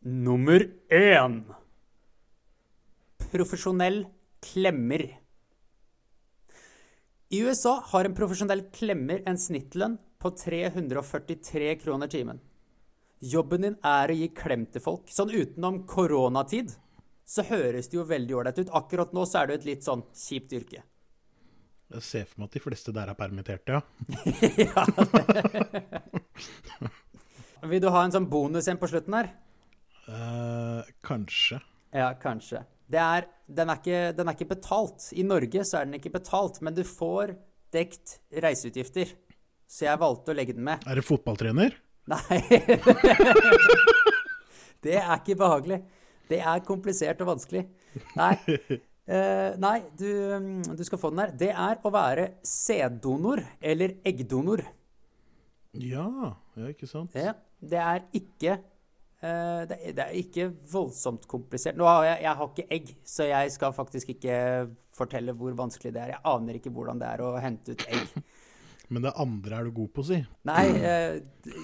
Nummer 0.00 0.62
én. 0.88 1.42
Profesjonell 3.30 4.06
klemmer. 4.40 5.02
I 7.28 7.40
USA 7.44 7.74
har 7.92 8.08
en 8.08 8.14
profesjonell 8.16 8.62
klemmer 8.72 9.20
en 9.28 9.36
snittlønn 9.38 9.98
på 10.18 10.30
343 10.40 11.74
kroner 11.82 12.08
timen. 12.08 12.40
Jobben 13.20 13.66
din 13.66 13.76
er 13.84 14.08
å 14.08 14.16
gi 14.16 14.30
klem 14.32 14.64
til 14.72 14.80
folk. 14.80 15.12
Sånn 15.12 15.34
utenom 15.34 15.82
koronatid 15.86 16.72
så 17.28 17.44
høres 17.50 17.92
det 17.92 18.00
jo 18.00 18.06
veldig 18.08 18.38
ålreit 18.40 18.62
ut. 18.62 18.72
Akkurat 18.72 19.12
nå 19.12 19.26
så 19.28 19.42
er 19.42 19.50
det 19.50 19.52
jo 19.52 19.60
et 19.60 19.68
litt 19.68 19.84
sånn 19.84 20.06
kjipt 20.16 20.56
yrke. 20.56 20.80
Jeg 21.92 22.06
ser 22.06 22.24
for 22.24 22.40
meg 22.40 22.48
at 22.48 22.56
de 22.56 22.64
fleste 22.64 22.96
der 22.96 23.12
er 23.12 23.20
permitterte, 23.20 23.82
ja. 24.64 24.88
Vil 27.68 27.82
du 27.82 27.90
ha 27.92 28.04
en 28.04 28.14
sånn 28.14 28.28
bonus 28.30 28.68
igjen 28.68 28.80
på 28.80 28.88
slutten 28.90 29.16
her? 29.18 29.30
Uh, 30.08 30.86
kanskje. 31.06 31.60
Ja, 31.94 32.12
kanskje. 32.20 32.64
Det 32.90 33.00
er, 33.00 33.26
den, 33.46 33.70
er 33.70 33.78
ikke, 33.78 34.00
den 34.16 34.30
er 34.30 34.36
ikke 34.38 34.50
betalt. 34.54 35.10
I 35.12 35.24
Norge 35.26 35.64
så 35.68 35.80
er 35.80 35.88
den 35.88 35.98
ikke 36.00 36.14
betalt, 36.16 36.58
men 36.64 36.74
du 36.74 36.82
får 36.86 37.36
dekt 37.74 38.18
reiseutgifter. 38.42 39.12
Så 39.70 39.86
jeg 39.86 40.02
valgte 40.02 40.32
å 40.32 40.38
legge 40.38 40.56
den 40.56 40.66
med. 40.66 40.82
Er 40.88 40.98
det 40.98 41.06
fotballtrener? 41.06 41.76
Nei. 42.10 42.40
det 44.84 44.96
er 44.98 45.12
ikke 45.20 45.38
behagelig. 45.38 45.82
Det 46.30 46.40
er 46.40 46.64
komplisert 46.66 47.20
og 47.22 47.34
vanskelig. 47.34 47.66
Nei, 48.18 48.34
Uh, 49.10 49.56
nei 49.58 49.80
du, 49.98 50.06
mm, 50.06 50.76
du 50.78 50.82
skal 50.86 51.00
få 51.02 51.08
den 51.10 51.22
her. 51.24 51.30
Det 51.34 51.48
er 51.50 51.80
å 51.82 51.90
være 51.90 52.28
sæddonor 52.46 53.42
eller 53.58 53.96
eggdonor. 54.06 54.62
Ja, 55.82 56.06
ja, 56.54 56.68
ikke 56.70 56.86
sant? 56.86 57.10
Det, 57.16 57.32
det 57.60 57.80
er 57.82 58.04
ikke 58.16 58.52
eh, 58.56 59.62
det, 59.68 59.76
er- 59.78 59.94
det 59.96 60.04
er 60.06 60.18
ikke 60.20 60.48
voldsomt 60.72 61.26
komplisert. 61.30 61.76
Nå 61.78 61.88
har 61.88 62.04
jeg, 62.08 62.22
jeg 62.24 62.36
har 62.40 62.52
ikke 62.52 62.68
egg, 62.76 62.92
så 63.04 63.28
jeg 63.28 63.52
skal 63.56 63.74
faktisk 63.76 64.14
ikke 64.16 64.36
fortelle 64.96 65.34
hvor 65.36 65.54
vanskelig 65.58 65.92
det 65.94 66.02
er. 66.02 66.14
Jeg 66.16 66.24
aner 66.32 66.58
ikke 66.60 66.72
hvordan 66.74 67.00
det 67.00 67.08
er 67.12 67.24
å 67.24 67.34
hente 67.40 67.76
ut 67.76 67.86
egg. 67.88 68.14
Men 68.90 69.04
det 69.06 69.12
andre 69.22 69.54
er 69.60 69.68
du 69.68 69.70
god 69.76 69.90
på, 69.94 70.02
å 70.02 70.06
si. 70.08 70.16
Nei, 70.50 70.64
eh, 70.82 71.20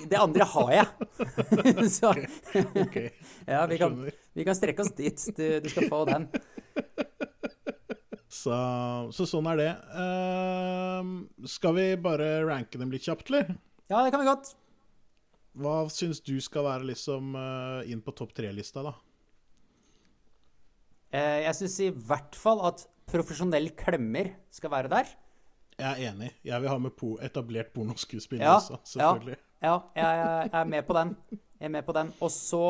det 0.07 0.19
andre 0.21 0.47
har 0.47 0.69
jeg. 0.77 1.09
så 1.97 2.13
okay. 2.85 3.09
ja, 3.49 3.65
vi 3.67 3.81
kan, 3.81 3.97
vi 4.07 4.47
kan 4.47 4.55
strekke 4.55 4.85
oss 4.85 4.93
dit. 4.95 5.25
Du, 5.35 5.47
du 5.65 5.67
skal 5.73 5.89
få 5.91 6.05
den. 6.07 6.29
Så, 8.31 8.55
så 9.17 9.27
sånn 9.27 9.49
er 9.51 9.59
det. 9.59 9.73
Uh, 9.97 11.49
skal 11.51 11.75
vi 11.81 11.89
bare 11.99 12.29
ranke 12.47 12.79
dem 12.79 12.95
litt 12.95 13.07
kjapt, 13.09 13.33
eller? 13.33 13.57
Ja, 13.91 14.05
det 14.07 14.13
kan 14.15 14.23
vi 14.23 14.29
godt. 14.31 14.53
Hva 15.57 15.77
syns 15.93 16.21
du 16.21 16.35
skal 16.45 16.67
være 16.67 16.89
liksom 16.91 17.37
eh, 17.41 17.91
inn 17.93 18.03
på 18.05 18.13
topp 18.17 18.35
tre-lista, 18.37 18.83
da? 18.85 18.93
Eh, 21.17 21.45
jeg 21.47 21.57
syns 21.61 21.77
i 21.87 21.93
hvert 21.95 22.37
fall 22.37 22.61
at 22.69 22.85
profesjonell 23.09 23.71
klemmer 23.79 24.35
skal 24.53 24.73
være 24.75 24.91
der. 24.93 25.15
Jeg 25.77 25.87
er 25.87 26.11
enig. 26.11 26.31
Jeg 26.45 26.61
vil 26.63 26.73
ha 26.73 26.77
med 26.81 26.95
po 26.97 27.15
etablert 27.25 27.73
pornoskuespiller 27.75 28.45
Ja, 28.45 28.57
også, 28.59 28.81
selvfølgelig. 28.93 29.39
Ja, 29.63 29.79
jeg, 29.97 30.21
jeg 30.53 30.61
er 30.61 30.71
med 30.73 30.87
på 30.89 30.97
den. 30.97 31.17
Jeg 31.31 31.69
er 31.69 31.73
med 31.73 31.87
på 31.87 31.97
den. 31.97 32.13
Og 32.21 32.31
så 32.33 32.63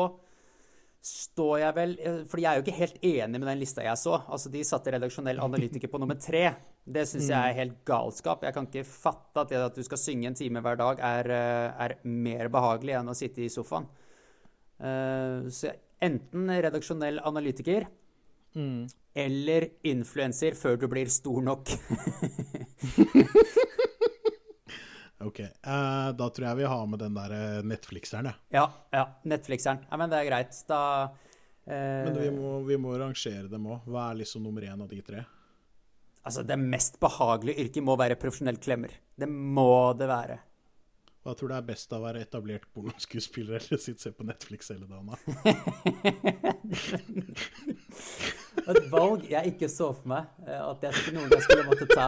står 1.07 1.59
jeg 1.61 1.75
vel 1.77 1.93
Fordi 2.27 2.43
jeg 2.43 2.49
er 2.49 2.57
jo 2.59 2.63
ikke 2.65 2.79
helt 2.81 2.97
enig 3.05 3.39
med 3.39 3.47
den 3.49 3.61
lista 3.61 3.83
jeg 3.85 3.99
så. 4.01 4.17
Altså, 4.27 4.51
De 4.53 4.63
satte 4.67 4.91
redaksjonell 4.93 5.39
analytiker 5.43 5.91
på 5.91 6.01
nummer 6.01 6.19
tre. 6.19 6.43
Det 6.87 7.05
syns 7.07 7.29
jeg 7.31 7.37
er 7.37 7.57
helt 7.57 7.79
galskap. 7.87 8.43
Jeg 8.47 8.55
kan 8.55 8.67
ikke 8.67 8.87
fatte 8.87 9.43
at 9.43 9.51
det 9.51 9.61
at 9.63 9.75
du 9.75 9.83
skal 9.83 10.01
synge 10.01 10.29
en 10.29 10.37
time 10.37 10.63
hver 10.63 10.79
dag, 10.79 11.01
er, 11.03 11.31
eh, 11.35 11.85
er 11.85 11.95
mer 12.07 12.51
behagelig 12.53 12.95
enn 12.99 13.11
å 13.11 13.17
sitte 13.17 13.43
i 13.43 13.51
sofaen. 13.51 13.87
Uh, 14.77 15.49
så 15.49 15.71
enten 16.05 16.51
redaksjonell 16.53 17.19
analytiker 17.25 17.87
Mm. 18.57 18.87
eller 19.13 19.67
influenser 19.85 20.55
før 20.57 20.79
du 20.81 20.87
blir 20.87 21.09
stor 21.13 21.41
nok. 21.45 21.67
Ok, 25.19 25.39
Uh, 25.65 26.11
da 26.13 26.27
tror 26.29 26.45
jeg 26.45 26.57
vi 26.59 26.67
har 26.69 26.83
med 26.87 26.99
den 27.01 27.15
der 27.17 27.31
eh, 27.33 27.63
Netflixeren, 27.65 28.29
jeg. 28.29 28.37
Ja, 28.53 28.67
ja. 28.93 29.07
Netflixeren. 29.25 29.79
Ja, 29.89 29.97
men 29.97 30.11
det 30.11 30.19
er 30.19 30.27
greit. 30.29 30.59
Da 30.69 30.81
uh... 31.09 31.71
Men 31.73 32.19
vi 32.21 32.29
må, 32.35 32.51
vi 32.67 32.77
må 32.81 32.93
rangere 33.01 33.49
dem 33.49 33.65
òg. 33.65 33.87
Hva 33.89 34.11
er 34.11 34.19
liksom 34.21 34.45
nummer 34.45 34.61
én 34.67 34.83
av 34.83 34.91
de 34.91 35.01
tre? 35.01 35.23
Altså, 36.21 36.43
det 36.45 36.59
mest 36.61 36.99
behagelige 37.01 37.65
yrket 37.65 37.83
må 37.87 37.95
være 37.97 38.19
profesjonell 38.19 38.59
klemmer. 38.61 38.93
Det 39.17 39.29
må 39.31 39.93
det 39.97 40.07
være. 40.11 40.37
Hva 41.25 41.33
tror 41.35 41.51
du 41.51 41.55
er 41.57 41.65
best 41.65 41.91
av 41.91 41.99
å 41.99 42.05
være 42.05 42.21
etablert 42.23 42.65
pornoskuespiller 42.75 43.57
eller 43.57 43.79
sitte 43.83 43.99
og 43.99 44.03
se 44.05 44.11
på 44.15 44.27
Netflix 44.27 44.69
hele 44.71 44.87
dagen? 44.87 45.07
da? 45.11 45.17
Et 48.71 48.85
valg 48.91 49.25
jeg 49.27 49.55
ikke 49.55 49.69
så 49.71 49.89
for 49.97 50.07
meg 50.13 50.23
at 50.45 50.85
jeg 50.85 50.93
skulle 50.93 51.17
noen 51.17 51.31
gang 51.33 51.43
skulle 51.43 51.67
måtte 51.67 51.87
ta. 51.91 52.07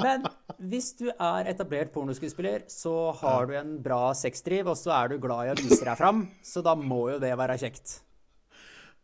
Men 0.00 0.24
hvis 0.70 0.92
du 0.98 1.08
er 1.10 1.48
etablert 1.50 1.90
pornoskuespiller, 1.94 2.68
så 2.70 3.10
har 3.22 3.48
du 3.50 3.56
en 3.58 3.74
bra 3.82 4.12
sexdriv, 4.16 4.70
og 4.70 4.78
så 4.78 4.94
er 4.96 5.10
du 5.10 5.18
glad 5.22 5.48
i 5.48 5.52
å 5.54 5.58
vise 5.58 5.82
deg 5.82 5.98
fram, 5.98 6.24
så 6.46 6.62
da 6.64 6.76
må 6.78 7.08
jo 7.14 7.18
det 7.22 7.32
være 7.38 7.58
kjekt. 7.60 7.98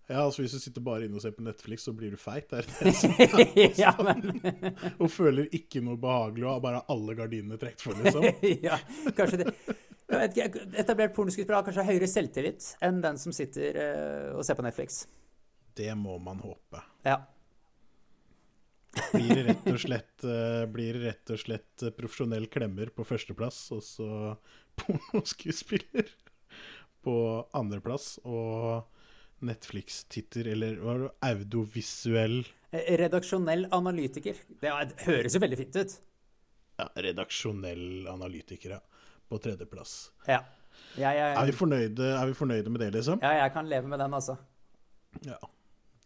Ja, 0.07 0.21
altså 0.23 0.45
Hvis 0.45 0.53
du 0.55 0.61
sitter 0.63 0.85
bare 0.87 1.09
inne 1.09 1.19
og 1.19 1.23
ser 1.25 1.33
på 1.35 1.43
Netflix, 1.43 1.83
så 1.83 1.93
blir 1.97 2.13
du 2.15 2.21
feit. 2.21 2.53
Er 2.55 2.63
det 2.63 3.67
ja, 3.83 3.91
men 4.07 4.23
Og 5.03 5.11
føler 5.11 5.49
ikke 5.57 5.83
noe 5.83 5.99
behagelig 5.99 6.47
og 6.47 6.53
har 6.53 6.63
bare 6.63 6.83
alle 6.95 7.17
gardinene 7.19 7.59
trukket 7.59 7.83
for, 7.83 7.99
liksom. 7.99 8.29
ja, 8.69 8.79
kanskje 9.19 9.43
det 9.43 9.51
ikke, 10.31 10.47
Etablert 10.79 11.17
pornoskuespiller 11.17 11.59
har 11.59 11.67
kanskje 11.67 11.89
høyere 11.89 12.07
selvtillit 12.07 12.69
enn 12.87 13.01
den 13.03 13.19
som 13.19 13.35
sitter 13.35 13.81
eh, 13.83 14.29
og 14.37 14.47
ser 14.47 14.55
på 14.55 14.63
Netflix. 14.63 15.03
Det 15.77 15.91
må 15.99 16.21
man 16.23 16.39
håpe. 16.39 16.85
Ja. 17.05 17.19
Blir 19.13 19.43
rett 19.51 19.67
og 19.71 19.79
slett, 19.83 20.25
eh, 20.25 20.65
blir 20.73 20.99
rett 21.05 21.33
og 21.35 21.41
slett 21.43 21.83
eh, 21.87 21.93
profesjonell 21.97 22.47
klemmer 22.53 22.91
på 22.95 23.05
førsteplass, 23.07 23.61
og 23.77 23.83
så 23.85 24.11
pornoskuespiller 24.81 26.09
på 27.07 27.17
andreplass, 27.57 28.17
og 28.27 28.87
Netflix-titter, 29.47 30.49
eller 30.55 30.79
hva 30.81 30.95
er 30.97 31.03
det, 31.07 31.11
audiovisuell 31.31 32.41
Eh, 32.75 32.97
Redaksjonell 32.99 33.69
analytiker. 33.71 34.37
Det 34.61 34.71
høres 35.07 35.37
jo 35.37 35.41
veldig 35.41 35.59
fint 35.61 35.77
ut. 35.79 35.93
ja, 36.81 36.87
redaksjonell 37.07 38.09
analytiker, 38.11 38.75
ja, 38.75 38.81
på 39.31 39.39
tredjeplass. 39.41 40.11
Ja. 40.27 40.41
Jeg, 40.99 41.17
Er 41.17 41.47
vi, 41.47 41.55
fornøyde, 41.57 42.09
er 42.19 42.27
vi 42.29 42.35
fornøyde 42.37 42.69
med 42.73 42.83
det, 42.83 42.91
liksom? 42.99 43.21
ja, 43.23 43.31
jeg 43.45 43.53
kan 43.55 43.69
leve 43.71 43.89
med 43.89 43.99
den, 44.03 44.13
altså. 44.19 44.37
Ja. 45.25 45.39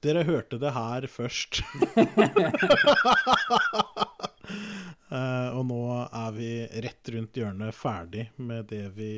Dere 0.01 0.23
hørte 0.25 0.57
det 0.61 0.71
her 0.73 1.05
først. 1.13 1.61
uh, 5.13 5.49
og 5.59 5.67
nå 5.69 5.81
er 6.07 6.31
vi 6.37 6.53
rett 6.87 7.11
rundt 7.13 7.37
hjørnet 7.37 7.77
ferdig 7.77 8.31
med 8.41 8.71
det 8.71 8.87
vi 8.97 9.11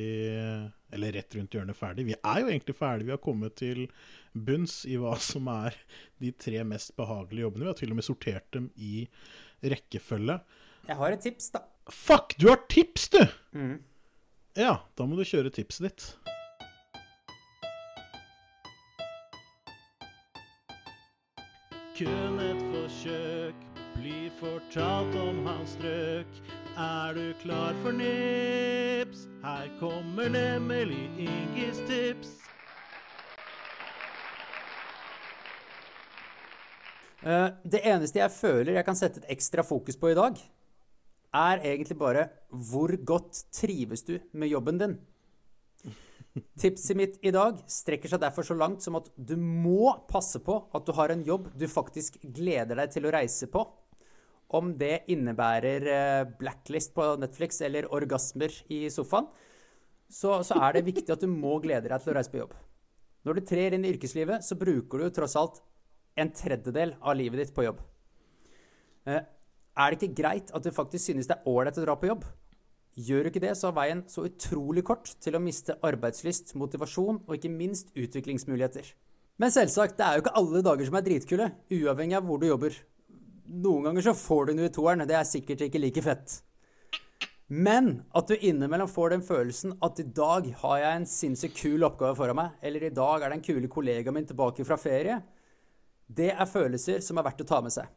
Eller 0.92 1.14
rett 1.14 1.38
rundt 1.38 1.54
hjørnet 1.54 1.78
ferdig. 1.78 2.08
Vi 2.10 2.16
er 2.18 2.42
jo 2.42 2.50
egentlig 2.50 2.74
ferdig. 2.76 3.06
Vi 3.06 3.14
har 3.14 3.22
kommet 3.22 3.54
til 3.62 3.86
bunns 4.34 4.82
i 4.90 4.98
hva 4.98 5.14
som 5.22 5.46
er 5.52 5.78
de 6.20 6.34
tre 6.34 6.64
mest 6.66 6.96
behagelige 6.98 7.46
jobbene. 7.46 7.64
Vi 7.68 7.70
har 7.70 7.78
til 7.78 7.94
og 7.94 8.00
med 8.00 8.08
sortert 8.08 8.50
dem 8.56 8.68
i 8.74 9.06
rekkefølge. 9.62 10.40
Jeg 10.88 10.98
har 10.98 11.14
et 11.14 11.22
tips, 11.22 11.52
da. 11.54 11.62
Fuck, 11.90 12.34
du 12.38 12.48
har 12.50 12.60
tips, 12.70 13.08
du! 13.14 13.22
Mm. 13.54 13.78
Ja, 14.58 14.80
da 14.98 15.06
må 15.06 15.16
du 15.16 15.24
kjøre 15.24 15.52
tipset 15.54 15.86
ditt. 15.86 16.31
Kun 22.02 22.40
et 22.42 22.62
forsøk 22.66 23.58
blir 23.94 24.30
fortalt 24.34 25.14
om 25.22 25.36
hans 25.46 25.76
strøk. 25.76 26.38
Er 26.74 27.12
du 27.14 27.28
klar 27.38 27.76
for 27.84 27.94
nips? 27.94 29.28
Her 29.44 29.68
kommer 29.78 30.32
nemlig 30.32 31.04
Ingis 31.22 31.78
tips. 31.86 32.32
Eh, 37.22 37.48
Det 37.70 37.84
eneste 37.86 38.18
jeg 38.18 38.34
føler 38.34 38.80
jeg 38.80 38.84
kan 38.84 38.98
sette 38.98 39.22
et 39.22 39.30
ekstra 39.36 39.62
fokus 39.62 39.94
på 39.96 40.10
i 40.10 40.18
dag, 40.18 40.42
er 41.32 41.62
egentlig 41.62 41.98
bare 41.98 42.28
hvor 42.50 42.96
godt 43.06 43.44
trives 43.54 44.02
du 44.02 44.18
med 44.32 44.48
jobben 44.48 44.78
din? 44.78 44.98
Tipset 46.32 46.96
mitt 46.96 47.18
i 47.20 47.30
dag 47.34 47.58
strekker 47.68 48.08
seg 48.08 48.22
derfor 48.22 48.46
så 48.46 48.56
langt 48.56 48.80
som 48.84 48.96
at 48.96 49.10
du 49.16 49.34
må 49.36 49.92
passe 50.08 50.40
på 50.40 50.54
at 50.72 50.86
du 50.86 50.92
har 50.96 51.12
en 51.12 51.24
jobb 51.26 51.50
du 51.58 51.66
faktisk 51.68 52.16
gleder 52.24 52.78
deg 52.80 52.94
til 52.94 53.08
å 53.08 53.12
reise 53.12 53.50
på. 53.52 53.66
Om 54.52 54.74
det 54.80 55.04
innebærer 55.12 55.86
eh, 55.88 56.30
blacklist 56.40 56.94
på 56.96 57.04
Netflix 57.20 57.60
eller 57.64 57.88
orgasmer 57.92 58.52
i 58.72 58.84
sofaen, 58.92 59.28
så, 60.12 60.40
så 60.44 60.58
er 60.60 60.76
det 60.76 60.86
viktig 60.88 61.12
at 61.12 61.24
du 61.24 61.28
må 61.28 61.58
glede 61.64 61.88
deg 61.88 62.00
til 62.00 62.12
å 62.12 62.16
reise 62.18 62.32
på 62.32 62.42
jobb. 62.42 62.56
Når 63.24 63.38
du 63.38 63.46
trer 63.48 63.76
inn 63.76 63.86
i 63.86 63.92
yrkeslivet, 63.94 64.44
så 64.44 64.58
bruker 64.60 65.04
du 65.04 65.12
tross 65.14 65.36
alt 65.40 65.62
en 66.20 66.32
tredjedel 66.36 66.96
av 67.00 67.16
livet 67.16 67.40
ditt 67.40 67.54
på 67.56 67.64
jobb. 67.64 67.80
Eh, 69.08 69.22
Er 69.72 69.88
det 69.88 70.00
ikke 70.00 70.20
greit 70.20 70.52
at 70.52 70.64
du 70.64 70.72
faktisk 70.72 71.08
synes 71.08 71.28
det 71.28 71.38
er 71.38 71.48
ålreit 71.48 71.78
å 71.80 71.84
dra 71.86 71.96
på 71.96 72.10
jobb? 72.10 72.26
Gjør 72.92 73.24
du 73.24 73.30
ikke 73.30 73.40
det, 73.40 73.54
så 73.56 73.70
er 73.70 73.76
veien 73.78 74.02
så 74.10 74.26
utrolig 74.28 74.82
kort 74.84 75.14
til 75.24 75.36
å 75.36 75.40
miste 75.40 75.78
arbeidslyst, 75.80 76.52
motivasjon 76.60 77.22
og 77.24 77.34
ikke 77.38 77.48
minst 77.52 77.88
utviklingsmuligheter. 77.96 78.90
Men 79.40 79.52
selvsagt, 79.54 79.96
det 79.96 80.04
er 80.04 80.18
jo 80.18 80.24
ikke 80.26 80.34
alle 80.38 80.60
dager 80.66 80.88
som 80.88 80.98
er 80.98 81.06
dritkule, 81.06 81.46
uavhengig 81.72 82.18
av 82.18 82.26
hvor 82.28 82.42
du 82.42 82.50
jobber. 82.50 82.76
Noen 83.64 83.88
ganger 83.88 84.04
så 84.04 84.16
får 84.16 84.50
du 84.50 84.58
noe 84.58 84.68
i 84.68 84.74
toeren, 84.76 85.06
det 85.08 85.16
er 85.16 85.28
sikkert 85.28 85.64
ikke 85.64 85.80
like 85.80 86.04
fett. 86.04 86.36
Men 87.52 87.94
at 88.16 88.28
du 88.28 88.36
innimellom 88.36 88.88
får 88.88 89.12
den 89.12 89.24
følelsen 89.24 89.74
at 89.84 89.98
i 90.00 90.06
dag 90.08 90.46
har 90.62 90.76
jeg 90.80 91.00
en 91.00 91.08
sinnssykt 91.08 91.58
kul 91.58 91.88
oppgave 91.88 92.16
foran 92.16 92.38
meg, 92.38 92.54
eller 92.64 92.86
i 92.86 92.94
dag 92.94 93.24
er 93.24 93.34
den 93.34 93.44
kule 93.44 93.72
kollegaen 93.72 94.16
min 94.16 94.28
tilbake 94.28 94.64
fra 94.68 94.78
ferie, 94.80 95.18
det 96.12 96.30
er 96.32 96.48
følelser 96.48 97.00
som 97.04 97.16
er 97.16 97.24
verdt 97.24 97.44
å 97.44 97.48
ta 97.48 97.64
med 97.64 97.72
seg. 97.72 97.88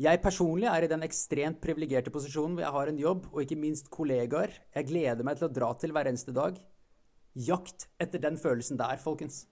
Jeg 0.00 0.22
personlig 0.24 0.68
er 0.70 0.86
i 0.86 0.90
den 0.90 1.04
ekstremt 1.04 1.60
privilegerte 1.62 2.12
posisjonen 2.14 2.56
hvor 2.56 2.64
jeg 2.64 2.74
har 2.76 2.90
en 2.90 3.00
jobb 3.00 3.26
og 3.32 3.42
ikke 3.44 3.58
minst 3.60 3.90
kollegaer 3.92 4.54
jeg 4.72 4.88
gleder 4.88 5.26
meg 5.26 5.36
til 5.38 5.50
å 5.50 5.52
dra 5.52 5.72
til 5.78 5.92
hver 5.92 6.08
eneste 6.08 6.32
dag. 6.36 6.56
Jakt 7.36 7.88
etter 8.00 8.22
den 8.22 8.38
følelsen 8.40 8.80
der, 8.80 8.96
folkens. 9.00 9.44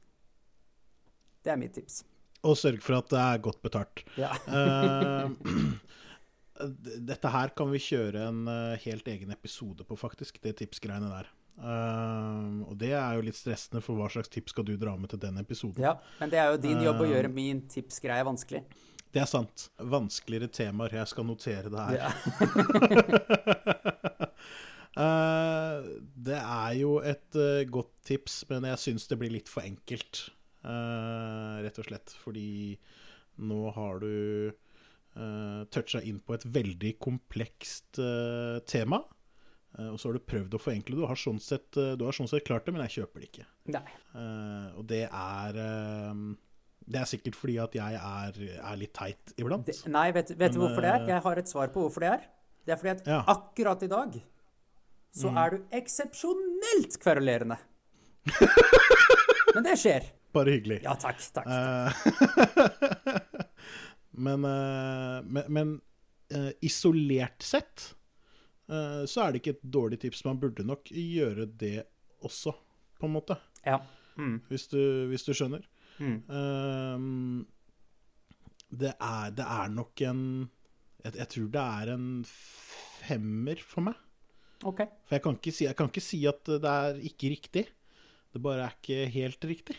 Det 1.44 1.52
er 1.52 1.60
mitt 1.60 1.76
tips. 1.76 2.02
Og 2.44 2.56
sørg 2.56 2.80
for 2.84 2.98
at 3.00 3.10
det 3.12 3.20
er 3.20 3.42
godt 3.44 3.60
betalt. 3.64 4.02
Ja. 4.20 4.32
Eh, 4.48 5.28
dette 7.10 7.32
her 7.32 7.52
kan 7.56 7.68
vi 7.72 7.82
kjøre 7.84 8.24
en 8.30 8.46
eh, 8.48 8.80
helt 8.86 9.08
egen 9.12 9.32
episode 9.36 9.84
på, 9.84 9.96
faktisk. 10.00 10.40
Det 10.44 10.56
tipsgreiene 10.60 11.12
der. 11.12 11.30
Uh, 11.60 12.62
og 12.70 12.76
det 12.80 12.94
er 12.96 13.18
jo 13.18 13.24
litt 13.26 13.36
stressende, 13.36 13.82
for 13.84 13.98
hva 13.98 14.06
slags 14.08 14.30
tips 14.32 14.54
skal 14.54 14.64
du 14.64 14.78
dra 14.80 14.94
med 14.96 15.10
til 15.12 15.20
den 15.20 15.36
episoden? 15.42 15.82
ja, 15.84 15.98
Men 16.16 16.30
det 16.32 16.38
er 16.40 16.54
jo 16.54 16.60
din 16.62 16.80
jobb 16.86 17.02
å 17.04 17.08
gjøre 17.10 17.28
min 17.32 17.60
tipsgreie 17.68 18.24
vanskelig. 18.24 18.62
Det 19.10 19.22
er 19.24 19.26
sant. 19.26 19.66
Vanskeligere 19.90 20.50
temaer. 20.54 20.94
Jeg 21.00 21.10
skal 21.10 21.26
notere 21.26 21.70
det 21.72 21.86
her. 21.88 21.96
Ja. 21.98 22.10
uh, 24.94 25.88
det 26.30 26.38
er 26.38 26.74
jo 26.78 26.96
et 27.02 27.38
uh, 27.38 27.66
godt 27.70 27.94
tips, 28.06 28.44
men 28.50 28.68
jeg 28.70 28.82
syns 28.84 29.08
det 29.10 29.18
blir 29.18 29.34
litt 29.34 29.50
for 29.50 29.66
enkelt. 29.66 30.28
Uh, 30.62 31.58
rett 31.64 31.80
og 31.82 31.88
slett. 31.88 32.14
Fordi 32.22 32.50
nå 33.42 33.62
har 33.74 33.98
du 34.04 34.12
uh, 34.52 35.62
toucha 35.74 36.04
inn 36.06 36.20
på 36.22 36.36
et 36.36 36.46
veldig 36.46 36.92
komplekst 37.02 37.98
tema. 38.70 39.02
Og 39.70 40.00
så 40.02 40.08
har 40.08 40.16
du 40.18 40.26
prøvd 40.26 40.54
å 40.54 40.58
forenkle 40.58 40.96
det. 40.96 41.02
Du 41.02 41.06
har 41.06 41.18
sånn 41.18 41.38
sett, 41.42 41.68
du 41.78 42.02
har 42.02 42.14
sånn 42.14 42.26
sett 42.30 42.42
klart 42.46 42.64
det, 42.66 42.72
men 42.74 42.82
jeg 42.88 42.96
kjøper 43.00 43.22
det 43.22 43.28
ikke. 43.28 43.44
Nei. 43.70 43.84
Og 44.74 44.82
det 44.90 45.04
er 45.06 45.58
Det 46.90 46.98
er 46.98 47.06
sikkert 47.06 47.36
fordi 47.38 47.54
at 47.62 47.74
jeg 47.78 47.94
er, 47.94 48.38
er 48.66 48.76
litt 48.80 48.92
teit 48.96 49.32
iblant. 49.38 49.66
Det, 49.68 49.76
nei, 49.94 50.08
vet, 50.16 50.32
vet 50.40 50.52
du 50.56 50.58
hvorfor 50.64 50.82
det 50.82 50.90
er? 50.90 51.02
eh, 51.04 51.10
Jeg 51.14 51.22
har 51.26 51.38
et 51.44 51.48
svar 51.50 51.68
på 51.74 51.84
hvorfor 51.84 52.02
det 52.02 52.10
er. 52.16 52.24
Det 52.66 52.74
er 52.74 52.80
fordi 52.80 52.90
at 52.96 53.06
Ja. 53.06 53.20
akkurat 53.30 53.82
i 53.86 53.90
dag 53.90 54.16
så 55.14 55.30
er 55.42 55.50
du 55.50 55.58
eksepsjonelt 55.74 56.98
kverulerende. 57.02 57.56
Men 59.54 59.64
det 59.66 59.76
skjer. 59.82 60.04
Bare 60.34 60.52
hyggelig. 60.54 60.80
Ja, 60.84 60.92
takk. 60.94 61.18
takk. 61.34 61.46
Eh, 61.50 61.90
men 64.26 64.44
eh, 64.44 65.22
men, 65.24 65.44
men 65.48 65.72
eh, 66.30 66.50
isolert 66.66 67.42
sett 67.42 67.94
eh, 68.70 69.02
så 69.10 69.24
er 69.24 69.32
det 69.34 69.42
ikke 69.42 69.56
et 69.56 69.64
dårlig 69.78 69.98
tips. 70.04 70.24
Man 70.28 70.38
burde 70.42 70.66
nok 70.66 70.90
gjøre 70.94 71.46
det 71.58 71.84
også, 72.26 72.54
på 73.00 73.08
en 73.08 73.14
måte. 73.16 73.38
Ja. 73.66 73.80
Mm. 74.20 74.40
Hvis 74.50 74.68
du, 74.70 74.78
hvis 75.10 75.24
du 75.26 75.32
skjønner. 75.34 75.62
Mm. 76.00 76.18
Eh, 76.36 76.98
det, 78.80 78.92
er, 78.96 79.26
det 79.36 79.46
er 79.46 79.66
nok 79.74 79.94
en 80.08 80.22
jeg, 81.04 81.16
jeg 81.16 81.28
tror 81.32 81.50
det 81.54 81.64
er 81.64 81.92
en 81.94 82.06
femmer 82.28 83.60
for 83.64 83.88
meg. 83.88 84.00
Okay. 84.60 84.90
For 85.08 85.16
jeg 85.16 85.24
kan, 85.24 85.36
ikke 85.38 85.52
si, 85.56 85.64
jeg 85.64 85.76
kan 85.78 85.88
ikke 85.88 86.04
si 86.04 86.18
at 86.28 86.50
det 86.50 86.70
er 86.70 86.98
ikke 87.08 87.30
riktig. 87.32 87.64
Det 88.30 88.42
bare 88.44 88.66
er 88.66 88.74
ikke 88.76 89.06
helt 89.14 89.46
riktig. 89.48 89.76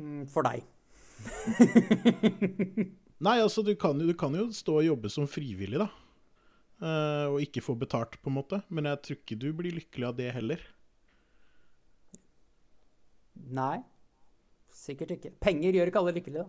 Mm, 0.00 0.22
For 0.30 0.46
deg. 0.46 0.62
Nei, 3.26 3.36
altså, 3.42 3.64
du 3.66 3.74
kan, 3.76 3.98
jo, 4.00 4.06
du 4.08 4.16
kan 4.16 4.36
jo 4.38 4.46
stå 4.54 4.78
og 4.80 4.86
jobbe 4.86 5.10
som 5.12 5.26
frivillig, 5.28 5.82
da. 5.82 5.90
Uh, 6.80 7.26
og 7.34 7.42
ikke 7.44 7.60
få 7.60 7.74
betalt, 7.76 8.16
på 8.22 8.30
en 8.30 8.38
måte. 8.38 8.62
Men 8.72 8.88
jeg 8.88 9.02
tror 9.04 9.18
ikke 9.18 9.40
du 9.42 9.50
blir 9.58 9.76
lykkelig 9.76 10.06
av 10.08 10.14
det 10.16 10.30
heller. 10.38 10.62
Nei. 13.50 13.82
Sikkert 14.80 15.14
ikke. 15.18 15.34
Penger 15.42 15.76
gjør 15.76 15.90
ikke 15.90 16.00
alle 16.00 16.16
lykkelige, 16.16 16.44
da. 16.44 16.48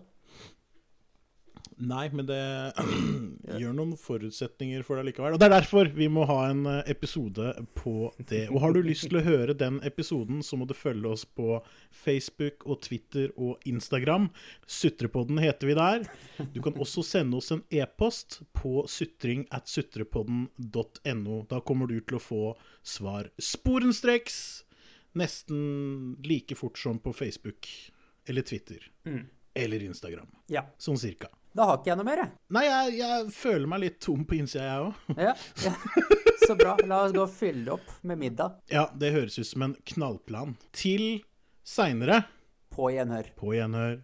Nei, 1.81 2.05
men 2.13 2.27
det 2.29 2.37
gjør 3.61 3.73
noen 3.73 3.95
forutsetninger 3.97 4.83
for 4.85 4.99
deg 4.99 5.09
likevel. 5.09 5.35
Og 5.35 5.41
det 5.41 5.47
er 5.47 5.55
derfor 5.55 5.89
vi 5.95 6.07
må 6.13 6.27
ha 6.29 6.37
en 6.51 6.61
eh, 6.69 6.81
episode 6.93 7.53
på 7.77 8.11
det. 8.29 8.43
Og 8.51 8.61
har 8.61 8.75
du 8.75 8.81
lyst 8.85 9.07
til 9.09 9.17
å 9.17 9.25
høre 9.25 9.55
den 9.57 9.79
episoden, 9.87 10.43
så 10.45 10.59
må 10.59 10.67
du 10.69 10.75
følge 10.77 11.09
oss 11.09 11.25
på 11.25 11.57
Facebook 12.03 12.67
og 12.69 12.83
Twitter 12.85 13.33
og 13.33 13.65
Instagram. 13.69 14.29
Sutrepodden 14.69 15.41
heter 15.41 15.71
vi 15.71 15.77
der. 15.79 16.05
Du 16.53 16.61
kan 16.63 16.77
også 16.77 17.03
sende 17.07 17.41
oss 17.41 17.49
en 17.55 17.63
e-post 17.73 18.41
på 18.57 18.85
sutring 18.89 19.47
at 19.49 19.71
sutrepodden.no. 19.71 21.39
Da 21.49 21.63
kommer 21.65 21.89
du 21.89 21.97
til 21.99 22.19
å 22.19 22.23
få 22.23 22.43
svar 22.85 23.31
sporenstreks 23.41 24.37
nesten 25.17 26.15
like 26.23 26.55
fort 26.55 26.77
som 26.79 27.01
på 27.01 27.11
Facebook 27.15 27.67
eller 28.27 28.41
Twitter. 28.47 28.91
Eller 29.53 29.83
Instagram. 29.83 30.27
Ja. 30.51 30.65
Sånn 30.77 30.99
cirka. 31.01 31.27
Da 31.51 31.65
har 31.67 31.81
ikke 31.81 31.91
jeg 31.91 31.99
noe 31.99 32.07
mer, 32.07 32.21
jeg. 32.23 32.31
Nei, 32.55 32.61
jeg, 32.63 32.91
jeg 33.01 33.31
føler 33.35 33.67
meg 33.67 33.81
litt 33.83 33.97
tom 34.03 34.21
på 34.27 34.37
innsida, 34.37 34.67
jeg 34.69 34.85
òg. 34.85 35.17
Ja, 35.19 35.33
ja. 35.65 35.73
Så 36.45 36.55
bra. 36.57 36.77
La 36.87 37.01
oss 37.05 37.15
gå 37.15 37.25
og 37.25 37.33
fylle 37.33 37.73
opp 37.75 37.89
med 38.07 38.21
middag. 38.21 38.55
Ja, 38.71 38.85
det 38.95 39.11
høres 39.15 39.35
ut 39.41 39.49
som 39.49 39.65
en 39.67 39.75
knallplan. 39.91 40.55
Til 40.75 41.25
seinere. 41.67 42.21
På 42.71 42.87
gjenhør. 42.93 43.33
På 43.35 43.51
gjenhør. 43.55 43.99